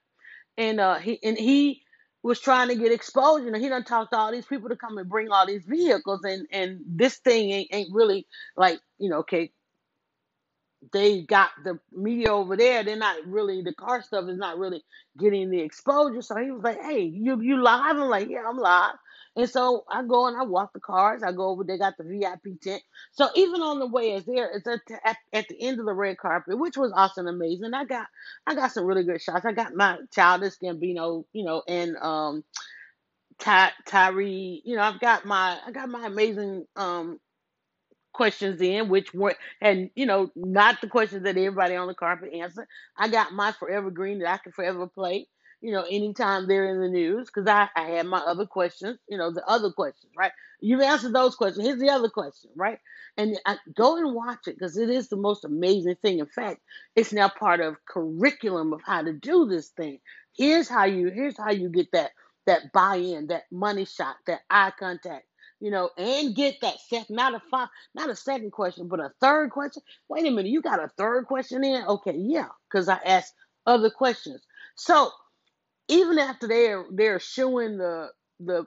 and 0.57 0.79
uh 0.79 0.95
he 0.95 1.19
and 1.23 1.37
he 1.37 1.81
was 2.23 2.39
trying 2.39 2.69
to 2.69 2.75
get 2.75 2.91
exposure. 2.91 3.47
And 3.47 3.57
he 3.63 3.69
done 3.69 3.83
talked 3.83 4.11
to 4.13 4.17
all 4.17 4.31
these 4.31 4.45
people 4.47 4.69
to 4.69 4.75
come 4.75 4.97
and 4.97 5.09
bring 5.09 5.31
all 5.31 5.45
these 5.47 5.65
vehicles, 5.65 6.21
and 6.23 6.47
and 6.51 6.81
this 6.87 7.17
thing 7.17 7.51
ain't 7.51 7.69
ain't 7.73 7.93
really 7.93 8.27
like 8.57 8.79
you 8.99 9.09
know, 9.09 9.19
okay, 9.19 9.51
they 10.93 11.23
got 11.23 11.51
the 11.63 11.79
media 11.91 12.31
over 12.33 12.55
there. 12.57 12.83
They're 12.83 12.95
not 12.95 13.25
really 13.25 13.61
the 13.61 13.73
car 13.73 14.01
stuff 14.01 14.29
is 14.29 14.37
not 14.37 14.57
really 14.57 14.83
getting 15.17 15.49
the 15.49 15.61
exposure. 15.61 16.21
So 16.21 16.35
he 16.37 16.51
was 16.51 16.63
like, 16.63 16.81
"Hey, 16.81 17.01
you 17.03 17.41
you 17.41 17.61
live?" 17.61 17.97
I'm 17.97 18.09
like, 18.09 18.29
"Yeah, 18.29 18.43
I'm 18.47 18.57
live." 18.57 18.95
And 19.35 19.49
so 19.49 19.85
I 19.89 20.03
go 20.03 20.27
and 20.27 20.37
I 20.37 20.43
walk 20.43 20.73
the 20.73 20.81
cars. 20.81 21.23
I 21.23 21.33
go 21.33 21.49
over. 21.49 21.63
They 21.65 21.79
got 21.79 21.97
the 21.97 22.05
VIP 22.05 22.61
tent. 22.61 22.83
So 23.13 23.29
even 23.35 23.61
on 23.63 23.79
the 23.79 23.87
way 23.87 24.13
as 24.13 24.25
there, 24.25 24.51
it's 24.51 24.67
at, 24.67 24.81
at, 25.05 25.17
at 25.33 25.47
the 25.49 25.61
end 25.61 25.79
of 25.79 25.87
the 25.87 25.93
red 25.93 26.19
carpet, 26.19 26.59
which 26.59 26.77
was 26.77 26.93
awesome, 26.95 27.27
amazing. 27.27 27.73
I 27.73 27.85
got 27.85 28.07
I 28.47 28.55
got 28.55 28.73
some 28.73 28.85
really 28.85 29.05
good 29.05 29.21
shots. 29.21 29.45
I 29.45 29.53
got 29.53 29.75
my 29.75 29.99
Childish 30.13 30.55
Gambino, 30.63 31.25
you 31.33 31.45
know, 31.45 31.63
and 31.67 31.97
um 31.97 32.45
Ty, 33.39 33.71
Tyree. 33.87 34.61
You 34.65 34.77
know, 34.77 34.83
I've 34.83 34.99
got 35.01 35.25
my 35.25 35.59
I 35.65 35.71
got 35.71 35.89
my 35.89 36.07
amazing 36.07 36.67
um 36.75 37.19
questions 38.13 38.61
in, 38.61 38.89
which 38.89 39.13
were 39.13 39.35
and 39.61 39.89
you 39.95 40.05
know 40.05 40.31
not 40.35 40.81
the 40.81 40.87
questions 40.87 41.23
that 41.23 41.37
everybody 41.37 41.75
on 41.75 41.87
the 41.87 41.93
carpet 41.95 42.33
answered. 42.33 42.67
I 42.97 43.09
got 43.09 43.33
my 43.33 43.51
forever 43.53 43.91
green 43.91 44.19
that 44.19 44.31
I 44.31 44.37
can 44.37 44.51
forever 44.51 44.87
play. 44.87 45.27
You 45.65 45.71
know, 45.71 45.85
anytime 45.89 46.47
they're 46.47 46.69
in 46.69 46.79
the 46.79 46.87
news, 46.87 47.25
because 47.27 47.47
I, 47.47 47.67
I 47.75 47.89
had 47.89 48.05
my 48.05 48.19
other 48.19 48.45
questions. 48.45 48.99
You 49.09 49.17
know, 49.17 49.31
the 49.31 49.43
other 49.47 49.71
questions, 49.71 50.13
right? 50.15 50.31
You've 50.61 50.81
answered 50.81 51.13
those 51.13 51.35
questions. 51.35 51.65
Here's 51.65 51.79
the 51.79 51.89
other 51.89 52.09
question, 52.09 52.51
right? 52.55 52.77
And 53.17 53.39
I, 53.47 53.57
go 53.75 53.97
and 53.97 54.13
watch 54.13 54.47
it 54.47 54.59
because 54.59 54.77
it 54.77 54.89
is 54.89 55.09
the 55.09 55.17
most 55.17 55.43
amazing 55.43 55.95
thing. 56.03 56.19
In 56.19 56.27
fact, 56.27 56.61
it's 56.95 57.11
now 57.11 57.29
part 57.29 57.61
of 57.61 57.83
curriculum 57.85 58.73
of 58.73 58.81
how 58.85 59.01
to 59.01 59.13
do 59.13 59.47
this 59.47 59.69
thing. 59.69 59.99
Here's 60.37 60.69
how 60.69 60.85
you. 60.85 61.09
Here's 61.09 61.37
how 61.37 61.51
you 61.51 61.69
get 61.69 61.91
that 61.93 62.11
that 62.45 62.71
buy-in, 62.71 63.27
that 63.27 63.45
money 63.51 63.85
shot, 63.85 64.17
that 64.27 64.41
eye 64.51 64.71
contact 64.77 65.25
you 65.61 65.71
know, 65.71 65.89
and 65.97 66.35
get 66.35 66.59
that 66.61 66.75
second, 66.89 67.15
not 67.15 67.33
a 67.33 67.41
five, 67.49 67.69
not 67.93 68.09
a 68.09 68.15
second 68.15 68.51
question, 68.51 68.87
but 68.87 68.99
a 68.99 69.11
third 69.21 69.49
question. 69.51 69.81
Wait 70.09 70.27
a 70.27 70.29
minute, 70.29 70.51
you 70.51 70.61
got 70.61 70.83
a 70.83 70.89
third 70.97 71.25
question 71.25 71.63
in? 71.63 71.83
Okay, 71.85 72.15
yeah, 72.15 72.49
because 72.69 72.89
I 72.89 72.99
asked 73.05 73.33
other 73.65 73.89
questions. 73.89 74.41
So 74.75 75.09
even 75.87 76.19
after 76.19 76.47
they're 76.47 76.85
they're 76.91 77.19
showing 77.19 77.77
the 77.77 78.09
the 78.39 78.65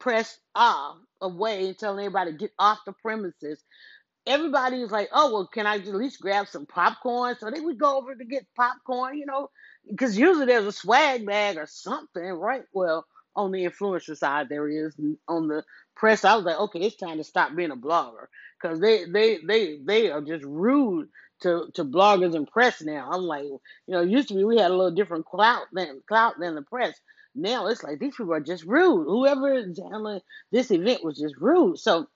press 0.00 0.38
off 0.54 0.98
away 1.22 1.68
and 1.68 1.78
telling 1.78 2.06
everybody 2.06 2.32
to 2.32 2.38
get 2.38 2.52
off 2.58 2.80
the 2.86 2.92
premises, 3.02 3.62
everybody 4.26 4.80
was 4.80 4.90
like, 4.92 5.08
"Oh 5.12 5.32
well, 5.32 5.46
can 5.48 5.66
I 5.66 5.76
at 5.76 5.86
least 5.86 6.20
grab 6.20 6.48
some 6.48 6.66
popcorn?" 6.66 7.36
So 7.38 7.50
they 7.50 7.60
would 7.60 7.78
go 7.78 7.98
over 7.98 8.14
to 8.14 8.24
get 8.24 8.46
popcorn, 8.56 9.18
you 9.18 9.26
know, 9.26 9.48
because 9.90 10.18
usually 10.18 10.46
there's 10.46 10.66
a 10.66 10.72
swag 10.72 11.26
bag 11.26 11.56
or 11.58 11.66
something, 11.66 12.24
right? 12.32 12.64
Well, 12.72 13.06
on 13.36 13.52
the 13.52 13.64
influencer 13.66 14.16
side 14.16 14.48
there 14.48 14.68
is. 14.68 14.96
On 15.28 15.48
the 15.48 15.64
press, 15.96 16.24
I 16.24 16.36
was 16.36 16.44
like, 16.44 16.58
okay, 16.58 16.80
it's 16.80 16.96
time 16.96 17.18
to 17.18 17.24
stop 17.24 17.54
being 17.56 17.72
a 17.72 17.76
blogger 17.76 18.26
because 18.62 18.80
they 18.80 19.04
they 19.06 19.38
they 19.46 19.78
they 19.84 20.10
are 20.10 20.22
just 20.22 20.44
rude 20.44 21.08
to 21.42 21.70
to 21.74 21.84
bloggers 21.84 22.34
and 22.34 22.48
press 22.48 22.82
now. 22.82 23.08
I'm 23.10 23.22
like, 23.22 23.44
you 23.44 23.60
know, 23.88 24.02
used 24.02 24.28
to 24.28 24.34
be 24.34 24.44
we 24.44 24.58
had 24.58 24.70
a 24.70 24.76
little 24.76 24.94
different 24.94 25.26
clout 25.26 25.66
than 25.72 26.02
clout 26.08 26.38
than 26.38 26.54
the 26.54 26.62
press. 26.62 26.98
Now 27.34 27.66
it's 27.66 27.82
like 27.82 27.98
these 27.98 28.16
people 28.16 28.34
are 28.34 28.40
just 28.40 28.64
rude. 28.64 29.06
Whoever 29.06 29.54
is 29.54 29.78
handling 29.78 30.20
this 30.50 30.70
event 30.70 31.04
was 31.04 31.18
just 31.18 31.36
rude. 31.38 31.78
So 31.78 32.08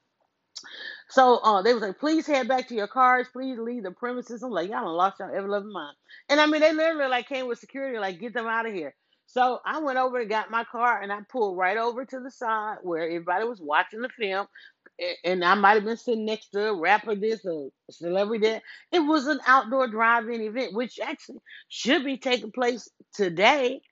so 1.09 1.37
uh, 1.37 1.63
they 1.63 1.73
was 1.73 1.83
like, 1.83 1.99
please 1.99 2.27
head 2.27 2.49
back 2.49 2.69
to 2.69 2.75
your 2.75 2.89
cars. 2.89 3.29
Please 3.33 3.59
leave 3.59 3.85
the 3.85 3.93
premises. 3.93 4.43
I'm 4.43 4.51
like, 4.51 4.71
y'all 4.71 4.95
lost 4.95 5.21
y'all 5.21 5.35
ever 5.35 5.49
loving 5.49 5.73
mind. 5.73 5.97
And 6.29 6.41
I 6.41 6.47
mean, 6.47 6.61
they 6.61 6.73
literally 6.73 7.09
like 7.09 7.29
came 7.29 7.47
with 7.47 7.59
security, 7.59 7.99
like, 7.99 8.19
get 8.19 8.35
them 8.35 8.47
out 8.47 8.67
of 8.67 8.75
here. 8.75 8.95
So 9.27 9.61
I 9.65 9.81
went 9.81 9.99
over 9.99 10.21
and 10.21 10.31
got 10.31 10.51
my 10.51 10.65
car 10.65 11.03
and 11.03 11.13
I 11.13 11.21
pulled 11.31 11.59
right 11.59 11.77
over 11.77 12.05
to 12.05 12.21
the 12.21 12.31
side 12.31 12.79
where 12.83 13.05
everybody 13.05 13.45
was 13.45 13.61
watching 13.61 14.01
the 14.01 14.09
film. 14.09 14.47
And 15.25 15.45
I 15.45 15.55
might 15.55 15.75
have 15.75 15.85
been 15.85 15.97
sitting 15.97 16.25
next 16.25 16.49
to 16.51 16.69
a 16.71 16.81
rapper 16.81 17.15
this 17.15 17.45
or 17.45 17.71
a 17.89 17.93
celebrity 17.93 18.47
that. 18.49 18.63
It 18.93 19.01
was 19.01 19.27
an 19.27 19.41
outdoor 19.47 19.89
drive-in 19.89 20.41
event, 20.41 20.75
which 20.75 20.99
actually 21.01 21.39
should 21.69 22.05
be 22.05 22.17
taking 22.19 22.53
place 22.53 22.89
today. 23.15 23.83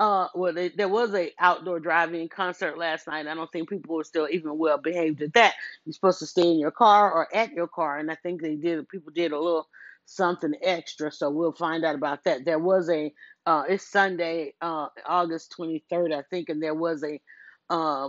Uh, 0.00 0.28
well, 0.34 0.52
they, 0.52 0.70
there 0.70 0.88
was 0.88 1.14
a 1.14 1.32
outdoor 1.38 1.80
drive-in 1.80 2.28
concert 2.28 2.78
last 2.78 3.06
night. 3.06 3.26
I 3.26 3.34
don't 3.34 3.52
think 3.52 3.68
people 3.68 3.96
were 3.96 4.04
still 4.04 4.28
even 4.30 4.58
well 4.58 4.78
behaved 4.78 5.22
at 5.22 5.34
that 5.34 5.54
you're 5.84 5.92
supposed 5.92 6.18
to 6.20 6.26
stay 6.26 6.50
in 6.50 6.58
your 6.58 6.70
car 6.70 7.12
or 7.12 7.34
at 7.34 7.52
your 7.52 7.68
car, 7.68 7.98
and 7.98 8.10
I 8.10 8.16
think 8.16 8.42
they 8.42 8.56
did. 8.56 8.88
People 8.88 9.12
did 9.14 9.32
a 9.32 9.38
little 9.38 9.68
something 10.06 10.54
extra, 10.62 11.12
so 11.12 11.30
we'll 11.30 11.52
find 11.52 11.84
out 11.84 11.94
about 11.94 12.24
that. 12.24 12.44
There 12.44 12.58
was 12.58 12.90
a. 12.90 13.12
Uh, 13.46 13.64
it's 13.68 13.90
Sunday, 13.90 14.54
uh, 14.62 14.88
August 15.06 15.54
23rd, 15.58 16.14
I 16.16 16.22
think, 16.30 16.48
and 16.48 16.62
there 16.62 16.74
was 16.74 17.04
a 17.04 17.20
uh, 17.68 18.08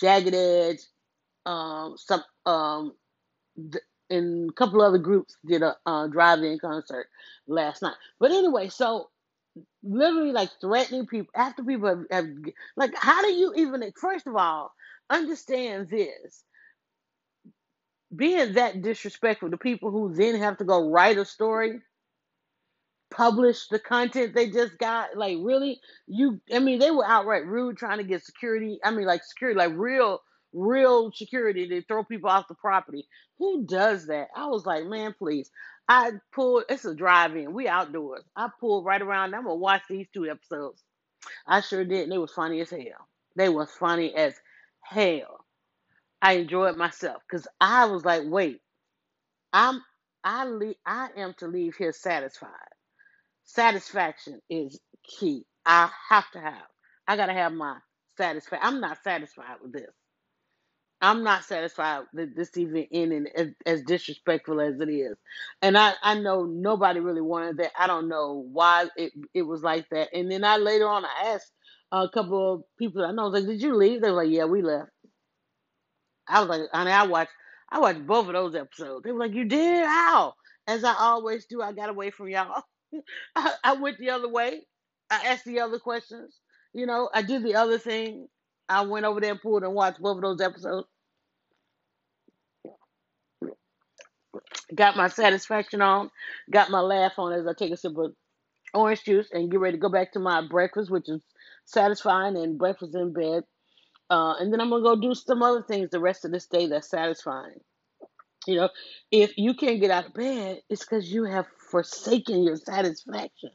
Jagged 0.00 0.34
Edge, 0.34 0.78
um, 1.46 1.96
some, 1.96 2.22
um, 2.46 2.94
th- 3.56 3.84
and 4.10 4.50
a 4.50 4.52
couple 4.54 4.82
other 4.82 4.98
groups 4.98 5.36
did 5.46 5.62
a 5.62 5.76
uh, 5.86 6.08
drive-in 6.08 6.58
concert 6.58 7.06
last 7.46 7.82
night. 7.82 7.94
But 8.18 8.32
anyway, 8.32 8.68
so 8.68 9.08
literally 9.82 10.32
like 10.32 10.50
threatening 10.60 11.06
people 11.06 11.32
after 11.34 11.62
people 11.62 11.88
have, 11.88 12.04
have 12.10 12.26
like, 12.76 12.92
how 12.96 13.22
do 13.22 13.32
you 13.32 13.52
even? 13.56 13.82
First 13.96 14.26
of 14.26 14.36
all, 14.36 14.72
understand 15.10 15.88
this 15.88 16.44
being 18.14 18.54
that 18.54 18.82
disrespectful 18.82 19.50
to 19.50 19.56
people 19.56 19.90
who 19.90 20.14
then 20.14 20.36
have 20.36 20.58
to 20.58 20.64
go 20.64 20.90
write 20.90 21.18
a 21.18 21.24
story, 21.24 21.80
publish 23.10 23.68
the 23.68 23.78
content 23.78 24.34
they 24.34 24.50
just 24.50 24.78
got, 24.78 25.16
like 25.16 25.38
really, 25.40 25.80
you 26.06 26.40
I 26.52 26.58
mean 26.58 26.78
they 26.78 26.90
were 26.90 27.06
outright 27.06 27.46
rude 27.46 27.76
trying 27.76 27.98
to 27.98 28.04
get 28.04 28.24
security. 28.24 28.80
I 28.84 28.90
mean 28.90 29.06
like 29.06 29.24
security, 29.24 29.58
like 29.58 29.72
real 29.74 30.20
real 30.52 31.12
security 31.12 31.68
to 31.68 31.82
throw 31.82 32.04
people 32.04 32.30
off 32.30 32.48
the 32.48 32.54
property. 32.54 33.08
Who 33.38 33.64
does 33.66 34.06
that? 34.08 34.28
I 34.36 34.46
was 34.46 34.66
like, 34.66 34.86
man, 34.86 35.14
please. 35.18 35.50
I 35.88 36.12
pulled 36.34 36.64
it's 36.68 36.84
a 36.84 36.94
drive-in. 36.94 37.52
We 37.52 37.68
outdoors. 37.68 38.24
I 38.36 38.48
pulled 38.60 38.84
right 38.86 39.02
around. 39.02 39.34
I'm 39.34 39.44
gonna 39.44 39.56
watch 39.56 39.82
these 39.88 40.06
two 40.14 40.28
episodes. 40.30 40.82
I 41.46 41.60
sure 41.60 41.84
did, 41.84 42.04
and 42.04 42.12
they 42.12 42.18
was 42.18 42.32
funny 42.32 42.60
as 42.60 42.70
hell. 42.70 43.08
They 43.36 43.48
was 43.48 43.70
funny 43.72 44.14
as 44.14 44.34
hell. 44.82 45.44
I 46.22 46.34
enjoyed 46.34 46.76
myself 46.76 47.22
because 47.28 47.46
I 47.60 47.86
was 47.86 48.04
like, 48.04 48.22
wait. 48.26 48.60
I'm 49.52 49.82
I 50.24 50.44
le- 50.46 50.74
I 50.86 51.08
am 51.16 51.34
to 51.38 51.48
leave 51.48 51.76
here 51.76 51.92
satisfied. 51.92 52.50
Satisfaction 53.44 54.40
is 54.50 54.80
key. 55.04 55.44
I 55.66 55.90
have 56.10 56.30
to 56.32 56.40
have. 56.40 56.66
I 57.08 57.16
gotta 57.16 57.32
have 57.34 57.52
my 57.52 57.78
satisfaction. 58.16 58.66
I'm 58.66 58.80
not 58.80 58.98
satisfied 59.04 59.56
with 59.62 59.72
this. 59.72 59.90
I'm 61.02 61.24
not 61.24 61.44
satisfied 61.44 62.04
that 62.14 62.36
this 62.36 62.56
even 62.56 62.86
ending 62.92 63.26
as, 63.34 63.48
as 63.64 63.82
disrespectful 63.82 64.60
as 64.60 64.80
it 64.80 64.88
is. 64.88 65.16
And 65.62 65.76
I, 65.78 65.94
I 66.02 66.18
know 66.20 66.44
nobody 66.44 67.00
really 67.00 67.22
wanted 67.22 67.58
that. 67.58 67.72
I 67.78 67.86
don't 67.86 68.08
know 68.08 68.46
why 68.52 68.86
it, 68.96 69.12
it 69.32 69.42
was 69.42 69.62
like 69.62 69.88
that. 69.90 70.10
And 70.12 70.30
then 70.30 70.44
I 70.44 70.58
later 70.58 70.88
on 70.88 71.04
I 71.04 71.34
asked 71.34 71.52
a 71.92 72.08
couple 72.12 72.54
of 72.54 72.62
people 72.78 73.04
I 73.04 73.12
know, 73.12 73.22
I 73.22 73.28
was 73.28 73.34
like, 73.40 73.46
Did 73.50 73.62
you 73.62 73.74
leave? 73.76 74.02
They 74.02 74.10
were 74.10 74.16
like, 74.24 74.30
Yeah, 74.30 74.44
we 74.44 74.62
left. 74.62 74.90
I 76.28 76.40
was 76.40 76.48
like, 76.48 76.62
honey, 76.72 76.90
I 76.92 77.06
watched 77.06 77.32
I 77.70 77.78
watched 77.80 78.06
both 78.06 78.26
of 78.26 78.32
those 78.32 78.54
episodes. 78.54 79.04
They 79.04 79.12
were 79.12 79.20
like, 79.20 79.34
You 79.34 79.44
did? 79.44 79.86
How? 79.86 80.34
As 80.66 80.84
I 80.84 80.94
always 80.98 81.46
do, 81.46 81.62
I 81.62 81.72
got 81.72 81.88
away 81.90 82.10
from 82.10 82.28
y'all. 82.28 82.62
I, 83.36 83.54
I 83.64 83.72
went 83.74 83.98
the 83.98 84.10
other 84.10 84.28
way. 84.28 84.66
I 85.10 85.26
asked 85.26 85.44
the 85.44 85.60
other 85.60 85.78
questions. 85.78 86.38
You 86.72 86.86
know, 86.86 87.10
I 87.14 87.22
did 87.22 87.42
the 87.42 87.56
other 87.56 87.78
thing. 87.78 88.28
I 88.70 88.82
went 88.82 89.06
over 89.06 89.20
there 89.20 89.32
and 89.32 89.42
pulled 89.42 89.64
and 89.64 89.74
watched 89.74 90.00
both 90.00 90.16
of 90.18 90.22
those 90.22 90.40
episodes. 90.40 90.88
Got 94.74 94.96
my 94.96 95.08
satisfaction 95.08 95.82
on. 95.82 96.10
Got 96.50 96.70
my 96.70 96.80
laugh 96.80 97.14
on 97.18 97.32
as 97.32 97.46
I 97.46 97.52
take 97.54 97.72
a 97.72 97.76
sip 97.76 97.96
of 97.98 98.14
orange 98.74 99.04
juice 99.04 99.28
and 99.32 99.50
get 99.50 99.60
ready 99.60 99.76
to 99.76 99.80
go 99.80 99.88
back 99.88 100.12
to 100.12 100.20
my 100.20 100.46
breakfast, 100.46 100.90
which 100.90 101.08
is 101.08 101.20
satisfying 101.64 102.36
and 102.36 102.58
breakfast 102.58 102.94
in 102.94 103.12
bed. 103.12 103.44
Uh, 104.10 104.34
and 104.40 104.52
then 104.52 104.60
I'm 104.60 104.70
gonna 104.70 104.82
go 104.82 104.96
do 104.96 105.14
some 105.14 105.42
other 105.42 105.62
things 105.62 105.90
the 105.90 106.00
rest 106.00 106.24
of 106.24 106.32
this 106.32 106.46
day 106.46 106.68
that's 106.68 106.90
satisfying. 106.90 107.60
You 108.46 108.56
know, 108.56 108.68
if 109.10 109.36
you 109.36 109.54
can't 109.54 109.80
get 109.80 109.90
out 109.90 110.06
of 110.06 110.14
bed, 110.14 110.62
it's 110.68 110.84
because 110.84 111.12
you 111.12 111.24
have 111.24 111.46
forsaken 111.70 112.44
your 112.44 112.56
satisfaction. 112.56 113.50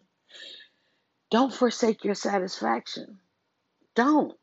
Don't 1.31 1.53
forsake 1.53 2.03
your 2.03 2.15
satisfaction. 2.15 3.19
Don't. 3.95 4.33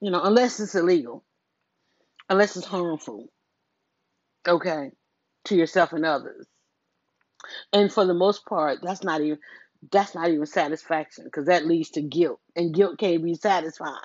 You 0.00 0.10
know, 0.10 0.22
unless 0.22 0.60
it's 0.60 0.74
illegal, 0.76 1.24
unless 2.30 2.56
it's 2.56 2.66
harmful, 2.66 3.28
okay, 4.48 4.92
to 5.46 5.56
yourself 5.56 5.92
and 5.92 6.06
others. 6.06 6.46
And 7.72 7.92
for 7.92 8.06
the 8.06 8.14
most 8.14 8.46
part, 8.46 8.80
that's 8.82 9.04
not 9.04 9.22
even 9.22 9.40
that's 9.92 10.14
not 10.14 10.28
even 10.30 10.46
satisfaction 10.46 11.24
because 11.24 11.46
that 11.46 11.66
leads 11.66 11.90
to 11.92 12.02
guilt, 12.02 12.40
and 12.56 12.74
guilt 12.74 12.98
can't 12.98 13.24
be 13.24 13.34
satisfying. 13.34 13.96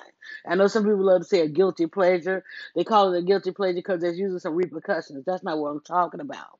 I 0.47 0.55
know 0.55 0.67
some 0.67 0.83
people 0.85 1.03
love 1.05 1.21
to 1.23 1.27
say 1.27 1.41
a 1.41 1.49
guilty 1.49 1.87
pleasure. 1.87 2.45
They 2.75 2.85
call 2.85 3.13
it 3.13 3.19
a 3.19 3.23
guilty 3.23 3.51
pleasure 3.51 3.75
because 3.75 4.01
there's 4.01 4.19
usually 4.19 4.39
some 4.39 4.55
repercussions. 4.55 5.25
That's 5.25 5.43
not 5.43 5.59
what 5.59 5.71
I'm 5.71 5.81
talking 5.81 6.21
about. 6.21 6.59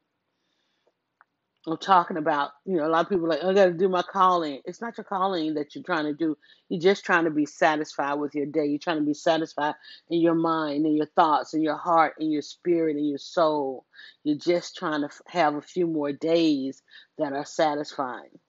I'm 1.67 1.77
talking 1.77 2.17
about, 2.17 2.51
you 2.65 2.77
know, 2.77 2.85
a 2.85 2.89
lot 2.89 3.05
of 3.05 3.09
people 3.09 3.25
are 3.25 3.29
like, 3.29 3.39
oh, 3.41 3.49
I 3.49 3.53
got 3.53 3.65
to 3.65 3.73
do 3.73 3.89
my 3.89 4.03
calling. 4.03 4.61
It's 4.65 4.81
not 4.81 4.97
your 4.97 5.03
calling 5.03 5.55
that 5.55 5.73
you're 5.73 5.83
trying 5.83 6.05
to 6.05 6.13
do. 6.13 6.37
You're 6.69 6.81
just 6.81 7.05
trying 7.05 7.23
to 7.23 7.31
be 7.31 7.47
satisfied 7.47 8.15
with 8.15 8.35
your 8.35 8.45
day. 8.45 8.65
You're 8.65 8.77
trying 8.77 8.99
to 8.99 9.05
be 9.05 9.15
satisfied 9.15 9.73
in 10.09 10.21
your 10.21 10.35
mind 10.35 10.85
and 10.85 10.95
your 10.95 11.07
thoughts 11.07 11.55
and 11.55 11.63
your 11.63 11.77
heart 11.77 12.15
and 12.19 12.31
your 12.31 12.43
spirit 12.43 12.97
and 12.97 13.09
your 13.09 13.17
soul. 13.17 13.85
You're 14.23 14.37
just 14.37 14.75
trying 14.75 15.01
to 15.01 15.09
have 15.27 15.55
a 15.55 15.61
few 15.61 15.87
more 15.87 16.11
days 16.11 16.83
that 17.17 17.33
are 17.33 17.45
satisfying. 17.45 18.39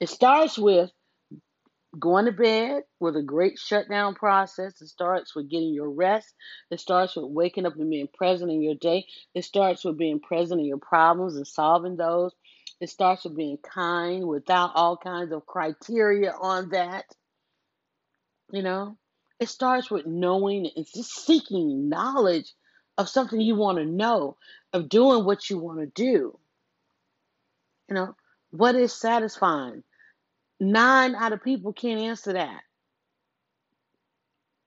It 0.00 0.08
starts 0.08 0.58
with 0.58 0.90
going 1.98 2.26
to 2.26 2.32
bed 2.32 2.82
with 3.00 3.16
a 3.16 3.22
great 3.22 3.58
shutdown 3.58 4.14
process. 4.14 4.80
It 4.80 4.88
starts 4.88 5.34
with 5.34 5.48
getting 5.50 5.72
your 5.72 5.90
rest. 5.90 6.34
It 6.70 6.80
starts 6.80 7.16
with 7.16 7.26
waking 7.26 7.66
up 7.66 7.76
and 7.76 7.90
being 7.90 8.08
present 8.12 8.50
in 8.50 8.60
your 8.60 8.74
day. 8.74 9.06
It 9.34 9.44
starts 9.44 9.84
with 9.84 9.96
being 9.96 10.20
present 10.20 10.60
in 10.60 10.66
your 10.66 10.78
problems 10.78 11.36
and 11.36 11.46
solving 11.46 11.96
those. 11.96 12.34
It 12.80 12.90
starts 12.90 13.24
with 13.24 13.36
being 13.36 13.58
kind 13.58 14.26
without 14.26 14.72
all 14.74 14.96
kinds 14.96 15.32
of 15.32 15.46
criteria 15.46 16.32
on 16.32 16.70
that. 16.70 17.04
You 18.52 18.62
know, 18.62 18.96
it 19.40 19.48
starts 19.48 19.90
with 19.90 20.06
knowing 20.06 20.70
and 20.76 20.86
just 20.86 21.24
seeking 21.26 21.88
knowledge 21.88 22.52
of 22.98 23.08
something 23.08 23.40
you 23.40 23.54
want 23.56 23.78
to 23.78 23.84
know, 23.84 24.36
of 24.72 24.88
doing 24.88 25.24
what 25.24 25.48
you 25.50 25.58
want 25.58 25.80
to 25.80 25.86
do. 25.86 26.38
You 27.88 27.94
know, 27.94 28.16
what 28.50 28.74
is 28.74 28.92
satisfying? 28.92 29.82
Nine 30.58 31.14
out 31.14 31.32
of 31.32 31.42
people 31.42 31.72
can't 31.72 32.00
answer 32.00 32.32
that. 32.34 32.60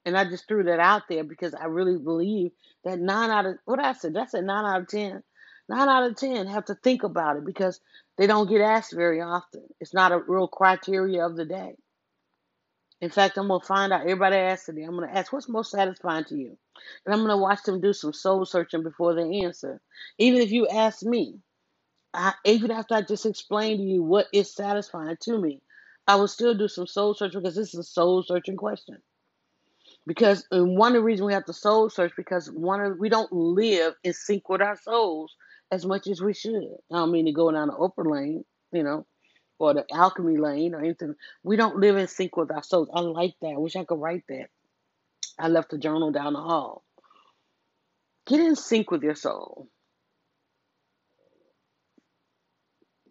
And 0.06 0.18
I 0.18 0.26
just 0.26 0.48
threw 0.48 0.64
that 0.64 0.80
out 0.80 1.04
there 1.10 1.24
because 1.24 1.54
I 1.54 1.66
really 1.66 1.98
believe 1.98 2.52
that 2.84 3.00
nine 3.00 3.30
out 3.30 3.46
of 3.46 3.56
what 3.66 3.80
I 3.80 3.94
said, 3.94 4.14
that's 4.14 4.34
a 4.34 4.42
nine 4.42 4.66
out 4.66 4.82
of 4.82 4.88
ten. 4.88 5.24
Nine 5.70 5.88
out 5.88 6.10
of 6.10 6.18
ten 6.18 6.48
have 6.48 6.66
to 6.66 6.76
think 6.76 7.04
about 7.04 7.38
it 7.38 7.46
because 7.46 7.80
they 8.18 8.28
don't 8.28 8.50
get 8.50 8.62
asked 8.62 8.94
very 8.94 9.22
often. 9.22 9.64
It's 9.80 9.94
not 9.94 10.12
a 10.12 10.18
real 10.18 10.48
criteria 10.48 11.26
of 11.26 11.38
the 11.38 11.46
day. 11.46 11.76
In 13.02 13.12
fact, 13.12 13.38
I'm 13.38 13.48
gonna 13.48 13.64
find 13.64 13.94
out 13.94 14.02
everybody 14.02 14.36
asks 14.36 14.66
today. 14.66 14.84
I'm 14.84 14.96
gonna 14.96 15.14
ask 15.14 15.32
what's 15.32 15.48
most 15.48 15.72
satisfying 15.72 16.26
to 16.26 16.36
you, 16.36 16.58
and 17.06 17.14
I'm 17.14 17.22
gonna 17.22 17.38
watch 17.38 17.64
them 17.64 17.82
do 17.82 17.94
some 17.94 18.14
soul 18.14 18.46
searching 18.46 18.82
before 18.82 19.14
they 19.14 19.42
answer. 19.46 19.80
Even 20.18 20.42
if 20.42 20.52
you 20.52 20.68
ask 20.68 21.04
me, 21.04 21.40
I, 22.16 22.34
even 22.46 22.72
after 22.72 22.96
I 22.96 23.04
just 23.04 23.28
explained 23.28 23.80
to 23.80 23.86
you 23.86 24.02
what 24.02 24.28
is 24.34 24.54
satisfying 24.54 25.18
to 25.22 25.40
me, 25.40 25.62
I 26.08 26.16
will 26.16 26.28
still 26.28 26.56
do 26.56 26.68
some 26.68 26.88
soul 26.88 27.14
searching 27.14 27.42
because 27.42 27.56
this 27.56 27.76
is 27.76 27.80
a 27.80 27.84
soul 27.84 28.24
searching 28.24 28.58
question. 28.58 28.98
Because 30.08 30.46
one 30.52 30.94
of 30.94 31.02
the 31.02 31.04
reasons 31.04 31.28
we 31.28 31.34
have 31.34 31.46
to 31.46 31.54
soul 31.54 31.90
search 31.92 32.14
because 32.18 32.50
one 32.52 32.82
of 32.82 32.98
we 32.98 33.10
don't 33.10 33.32
live 33.32 33.94
in 34.04 34.14
sync 34.14 34.50
with 34.50 34.62
our 34.62 34.76
souls 34.76 35.36
as 35.72 35.86
much 35.86 36.08
as 36.08 36.22
we 36.22 36.34
should. 36.34 36.64
I 36.92 36.98
don't 36.98 37.12
mean 37.12 37.26
to 37.26 37.32
go 37.32 37.52
down 37.52 37.68
the 37.70 37.76
upper 37.76 38.06
lane, 38.06 38.46
you 38.72 38.84
know, 38.84 39.06
or 39.60 39.74
the 39.74 39.86
alchemy 39.94 40.38
lane 40.38 40.74
or 40.74 40.80
anything. 40.80 41.16
We 41.44 41.58
don't 41.58 41.80
live 41.80 41.98
in 41.98 42.08
sync 42.08 42.38
with 42.38 42.52
our 42.52 42.64
souls. 42.64 42.90
I 42.94 43.02
like 43.02 43.36
that. 43.42 43.50
I 43.50 43.58
wish 43.58 43.76
I 43.76 43.86
could 43.86 44.00
write 44.00 44.24
that. 44.30 44.48
I 45.38 45.48
left 45.48 45.74
a 45.74 45.78
journal 45.78 46.12
down 46.12 46.34
the 46.34 46.40
hall. 46.42 46.84
Get 48.28 48.40
in 48.40 48.56
sync 48.56 48.92
with 48.92 49.04
your 49.04 49.16
soul. 49.16 49.70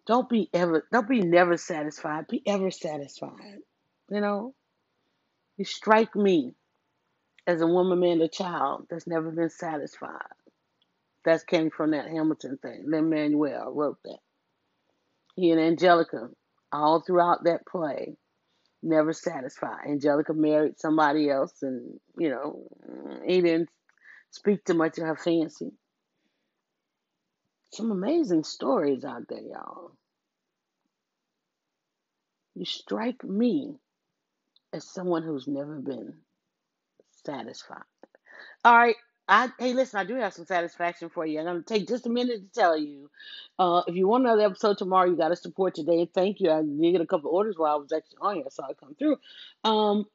Don't 0.07 0.29
be 0.29 0.49
ever 0.53 0.87
don't 0.91 1.07
be 1.07 1.21
never 1.21 1.57
satisfied. 1.57 2.27
Be 2.27 2.41
ever 2.47 2.71
satisfied. 2.71 3.59
You 4.09 4.21
know? 4.21 4.55
You 5.57 5.65
strike 5.65 6.15
me 6.15 6.55
as 7.47 7.61
a 7.61 7.67
woman, 7.67 7.99
man, 7.99 8.21
a 8.21 8.27
child 8.29 8.87
that's 8.89 9.07
never 9.07 9.31
been 9.31 9.49
satisfied. 9.49 10.21
That 11.25 11.45
came 11.47 11.69
from 11.69 11.91
that 11.91 12.07
Hamilton 12.07 12.57
thing. 12.61 12.85
Lin 12.87 13.09
Manuel 13.09 13.71
wrote 13.73 13.97
that. 14.05 14.19
He 15.35 15.51
and 15.51 15.59
Angelica, 15.59 16.29
all 16.71 17.01
throughout 17.01 17.43
that 17.43 17.65
play, 17.65 18.15
never 18.81 19.13
satisfied. 19.13 19.87
Angelica 19.87 20.33
married 20.33 20.79
somebody 20.79 21.29
else, 21.29 21.53
and 21.61 21.99
you 22.17 22.29
know, 22.29 22.67
he 23.25 23.41
didn't 23.41 23.69
speak 24.31 24.63
too 24.63 24.73
much 24.73 24.97
of 24.97 25.05
her 25.05 25.15
fancy. 25.15 25.71
Some 27.73 27.91
amazing 27.91 28.43
stories 28.43 29.03
out 29.05 29.23
there, 29.29 29.41
y'all. 29.41 29.91
You 32.55 32.65
strike 32.65 33.23
me 33.23 33.75
as 34.73 34.89
someone 34.89 35.23
who's 35.23 35.47
never 35.47 35.79
been 35.79 36.13
satisfied. 37.25 37.83
All 38.65 38.75
right. 38.75 38.95
I, 39.29 39.51
hey, 39.59 39.73
listen, 39.73 39.99
I 39.99 40.05
do 40.05 40.15
have 40.15 40.33
some 40.33 40.47
satisfaction 40.47 41.09
for 41.09 41.23
you. 41.23 41.39
I'm 41.39 41.63
to 41.63 41.73
take 41.73 41.87
just 41.87 42.07
a 42.07 42.09
minute 42.09 42.51
to 42.51 42.59
tell 42.59 42.75
you. 42.75 43.11
Uh, 43.59 43.83
if 43.87 43.95
you 43.95 44.07
want 44.07 44.25
another 44.25 44.41
episode 44.41 44.79
tomorrow, 44.79 45.07
you 45.07 45.15
got 45.15 45.29
to 45.29 45.35
support 45.35 45.75
today. 45.75 46.09
Thank 46.11 46.39
you. 46.39 46.49
I 46.49 46.63
did 46.63 46.93
get 46.93 47.01
a 47.01 47.05
couple 47.05 47.29
orders 47.29 47.55
while 47.55 47.75
I 47.75 47.77
was 47.77 47.91
actually 47.91 48.17
on 48.21 48.35
here. 48.37 48.45
I 48.63 48.73
come 48.73 48.95
through. 48.95 49.17
Um, 49.63 50.05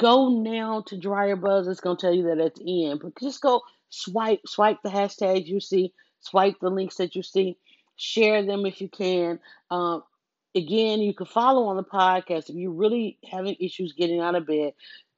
go 0.00 0.30
now 0.30 0.82
to 0.88 0.98
Dryer 0.98 1.36
Buzz. 1.36 1.68
It's 1.68 1.80
to 1.96 2.00
tell 2.00 2.12
you 2.12 2.24
that 2.24 2.40
at 2.40 2.56
the 2.56 2.86
end. 2.86 3.00
But 3.00 3.20
just 3.20 3.40
go 3.40 3.62
swipe, 3.88 4.40
swipe 4.46 4.78
the 4.82 4.90
hashtags 4.90 5.46
you 5.46 5.60
see, 5.60 5.94
swipe 6.18 6.56
the 6.60 6.70
links 6.70 6.96
that 6.96 7.14
you 7.14 7.22
see, 7.22 7.56
share 7.94 8.44
them 8.44 8.66
if 8.66 8.80
you 8.80 8.88
can. 8.88 9.38
Um, 9.70 10.02
again, 10.56 11.00
you 11.00 11.14
can 11.14 11.26
follow 11.26 11.66
on 11.66 11.76
the 11.76 11.84
podcast 11.84 12.50
if 12.50 12.56
you're 12.56 12.72
really 12.72 13.18
having 13.30 13.54
issues 13.60 13.92
getting 13.92 14.20
out 14.20 14.34
of 14.34 14.44
bed. 14.44 14.72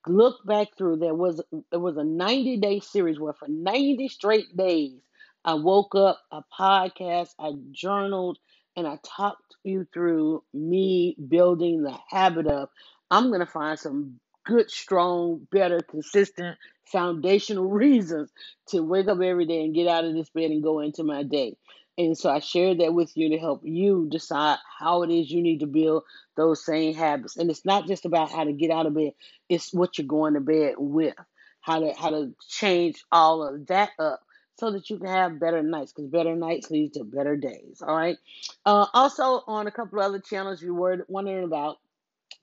Look 0.06 0.44
back 0.44 0.76
through 0.76 0.96
there 0.96 1.14
was 1.14 1.40
it 1.72 1.76
was 1.76 1.96
a 1.96 2.04
90 2.04 2.58
day 2.58 2.80
series 2.80 3.18
where 3.18 3.32
for 3.32 3.48
90 3.48 4.08
straight 4.08 4.54
days 4.56 5.00
I 5.44 5.54
woke 5.54 5.94
up, 5.94 6.20
a 6.30 6.42
podcast, 6.58 7.30
I 7.38 7.52
journaled, 7.72 8.38
and 8.76 8.86
I 8.86 8.98
talked 9.02 9.56
you 9.62 9.86
through 9.94 10.42
me 10.52 11.16
building 11.28 11.82
the 11.82 11.96
habit 12.10 12.46
of 12.46 12.68
I'm 13.10 13.30
gonna 13.30 13.46
find 13.46 13.78
some 13.78 14.20
good, 14.44 14.70
strong, 14.70 15.46
better, 15.50 15.80
consistent, 15.80 16.58
foundational 16.84 17.64
reasons 17.70 18.30
to 18.68 18.82
wake 18.82 19.08
up 19.08 19.20
every 19.20 19.46
day 19.46 19.64
and 19.64 19.74
get 19.74 19.88
out 19.88 20.04
of 20.04 20.14
this 20.14 20.28
bed 20.30 20.50
and 20.50 20.62
go 20.62 20.80
into 20.80 21.02
my 21.02 21.22
day. 21.22 21.56
And 21.96 22.18
so 22.18 22.30
I 22.30 22.40
shared 22.40 22.80
that 22.80 22.92
with 22.92 23.16
you 23.16 23.30
to 23.30 23.38
help 23.38 23.62
you 23.64 24.08
decide 24.10 24.58
how 24.78 25.02
it 25.02 25.10
is 25.10 25.30
you 25.30 25.42
need 25.42 25.60
to 25.60 25.66
build 25.66 26.04
those 26.36 26.64
same 26.64 26.94
habits. 26.94 27.36
And 27.36 27.50
it's 27.50 27.64
not 27.64 27.86
just 27.86 28.04
about 28.04 28.32
how 28.32 28.44
to 28.44 28.52
get 28.52 28.70
out 28.70 28.86
of 28.86 28.94
bed, 28.94 29.12
it's 29.48 29.72
what 29.72 29.98
you're 29.98 30.06
going 30.06 30.34
to 30.34 30.40
bed 30.40 30.74
with. 30.78 31.14
How 31.60 31.80
to 31.80 31.94
how 31.94 32.10
to 32.10 32.34
change 32.46 33.02
all 33.10 33.42
of 33.42 33.66
that 33.68 33.90
up 33.98 34.20
so 34.56 34.70
that 34.72 34.90
you 34.90 34.98
can 34.98 35.06
have 35.06 35.40
better 35.40 35.62
nights 35.62 35.92
because 35.92 36.10
better 36.10 36.36
nights 36.36 36.70
lead 36.70 36.92
to 36.94 37.04
better 37.04 37.36
days. 37.36 37.80
All 37.80 37.96
right. 37.96 38.18
Uh, 38.66 38.86
also 38.92 39.42
on 39.46 39.66
a 39.66 39.70
couple 39.70 39.98
of 39.98 40.04
other 40.04 40.18
channels 40.20 40.60
you 40.60 40.74
were 40.74 41.06
wondering 41.08 41.44
about 41.44 41.78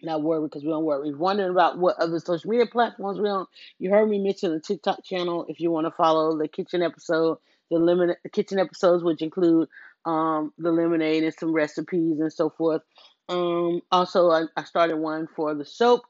not 0.02 0.24
worried 0.24 0.50
because 0.50 0.64
we 0.64 0.70
don't 0.70 0.84
worry. 0.84 1.10
You're 1.10 1.18
wondering 1.18 1.52
about 1.52 1.78
what 1.78 1.98
other 1.98 2.20
social 2.20 2.50
media 2.50 2.66
platforms 2.66 3.20
we 3.20 3.30
on, 3.30 3.46
you 3.80 3.92
heard 3.92 4.10
me 4.10 4.20
mention 4.20 4.52
the 4.52 4.60
TikTok 4.60 5.04
channel. 5.04 5.46
If 5.48 5.60
you 5.60 5.72
want 5.72 5.86
to 5.86 5.92
follow 5.92 6.38
the 6.38 6.48
kitchen 6.48 6.82
episode, 6.82 7.38
the 7.72 7.80
lemon 7.80 8.16
kitchen 8.32 8.60
episodes, 8.60 9.04
which 9.04 9.24
include 9.24 9.68
um, 10.06 10.54
the 10.58 10.72
lemonade 10.72 11.24
and 11.24 11.34
some 11.34 11.54
recipes 11.54 12.20
and 12.20 12.32
so 12.32 12.52
forth. 12.52 12.82
Um, 13.30 13.82
also, 13.92 14.30
I, 14.30 14.44
I 14.56 14.64
started 14.66 14.98
one 14.98 15.28
for 15.36 15.56
the 15.56 15.66
soap. 15.66 16.02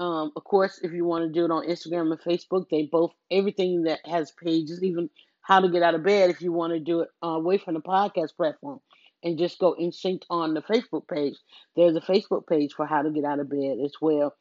Um, 0.00 0.30
of 0.36 0.44
course, 0.44 0.78
if 0.82 0.92
you 0.92 1.04
want 1.04 1.24
to 1.24 1.32
do 1.32 1.44
it 1.44 1.50
on 1.50 1.66
Instagram 1.66 2.12
and 2.12 2.20
Facebook, 2.20 2.66
they 2.70 2.84
both 2.84 3.12
everything 3.30 3.82
that 3.82 3.98
has 4.06 4.30
pages, 4.30 4.82
even 4.82 5.10
how 5.42 5.60
to 5.60 5.68
get 5.68 5.82
out 5.82 5.96
of 5.96 6.04
bed. 6.04 6.30
If 6.30 6.40
you 6.40 6.52
want 6.52 6.72
to 6.72 6.78
do 6.78 7.00
it 7.00 7.08
uh, 7.22 7.28
away 7.28 7.58
from 7.58 7.74
the 7.74 7.80
podcast 7.80 8.36
platform 8.36 8.80
and 9.24 9.38
just 9.38 9.58
go 9.58 9.74
instinct 9.76 10.24
on 10.30 10.54
the 10.54 10.62
Facebook 10.62 11.08
page, 11.08 11.34
there's 11.74 11.96
a 11.96 12.00
Facebook 12.00 12.46
page 12.46 12.74
for 12.76 12.86
how 12.86 13.02
to 13.02 13.10
get 13.10 13.24
out 13.24 13.40
of 13.40 13.50
bed 13.50 13.78
as 13.84 13.94
well. 14.00 14.34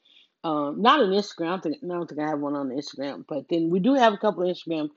Um, 0.44 0.82
not 0.82 1.02
an 1.02 1.10
Instagram. 1.10 1.48
I 1.48 1.50
don't, 1.50 1.62
think, 1.64 1.78
I 1.84 1.88
don't 1.88 2.08
think 2.08 2.22
I 2.22 2.30
have 2.30 2.40
one 2.40 2.56
on 2.56 2.70
Instagram, 2.70 3.26
but 3.28 3.46
then 3.50 3.72
we 3.72 3.80
do 3.80 3.96
have 3.96 4.14
a 4.14 4.18
couple 4.18 4.48
of 4.48 4.56
Instagram 4.56 4.90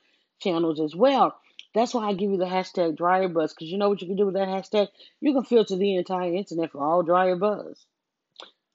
channels 0.43 0.81
as 0.81 0.95
well. 0.95 1.35
That's 1.75 1.95
why 1.95 2.09
I 2.09 2.15
give 2.15 2.31
you 2.31 2.37
the 2.37 2.45
hashtag 2.45 2.97
dryer 2.97 3.29
buzz 3.29 3.53
because 3.53 3.71
you 3.71 3.79
know 3.79 3.89
what 3.89 4.01
you 4.01 4.09
can 4.09 4.17
do 4.17 4.27
with 4.27 4.35
that 4.35 4.49
hashtag? 4.49 4.89
You 5.21 5.33
can 5.33 5.45
filter 5.45 5.77
the 5.77 5.97
entire 5.97 6.35
internet 6.35 6.73
for 6.73 6.83
all 6.83 7.03
dryer 7.03 7.37
buzz 7.37 7.85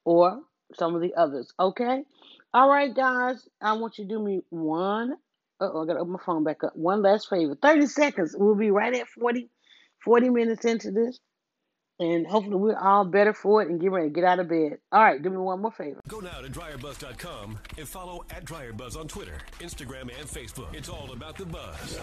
or 0.05 0.41
some 0.75 0.95
of 0.95 1.01
the 1.01 1.13
others. 1.15 1.51
Okay? 1.59 2.03
All 2.53 2.69
right, 2.69 2.93
guys. 2.95 3.47
I 3.61 3.73
want 3.73 3.97
you 3.97 4.05
to 4.05 4.09
do 4.09 4.23
me 4.23 4.41
one 4.49 5.15
oh, 5.59 5.83
I 5.83 5.85
gotta 5.85 5.99
open 5.99 6.13
my 6.13 6.19
phone 6.25 6.43
back 6.43 6.63
up. 6.63 6.75
One 6.75 7.01
last 7.01 7.29
favor. 7.29 7.55
30 7.55 7.87
seconds. 7.87 8.35
We'll 8.37 8.55
be 8.55 8.71
right 8.71 8.93
at 8.93 9.07
40, 9.07 9.49
40 10.03 10.29
minutes 10.29 10.65
into 10.65 10.91
this. 10.91 11.19
And 11.97 12.27
hopefully 12.27 12.57
we're 12.57 12.77
all 12.77 13.05
better 13.05 13.33
for 13.33 13.61
it 13.61 13.69
and 13.69 13.79
get 13.79 13.89
ready 13.89 14.09
to 14.09 14.13
get 14.13 14.25
out 14.25 14.39
of 14.39 14.49
bed. 14.49 14.79
All 14.91 15.01
right, 15.01 15.21
do 15.21 15.29
me 15.29 15.37
one 15.37 15.61
more 15.61 15.71
favor. 15.71 16.01
Go 16.09 16.19
now 16.19 16.41
to 16.41 16.49
dryerbuzz.com 16.49 17.57
and 17.77 17.87
follow 17.87 18.25
at 18.31 18.43
dryerbuzz 18.43 18.97
on 18.97 19.07
Twitter, 19.07 19.37
Instagram, 19.59 20.01
and 20.01 20.27
Facebook. 20.27 20.73
It's 20.75 20.89
all 20.89 21.13
about 21.13 21.37
the 21.37 21.45
buzz. 21.45 22.01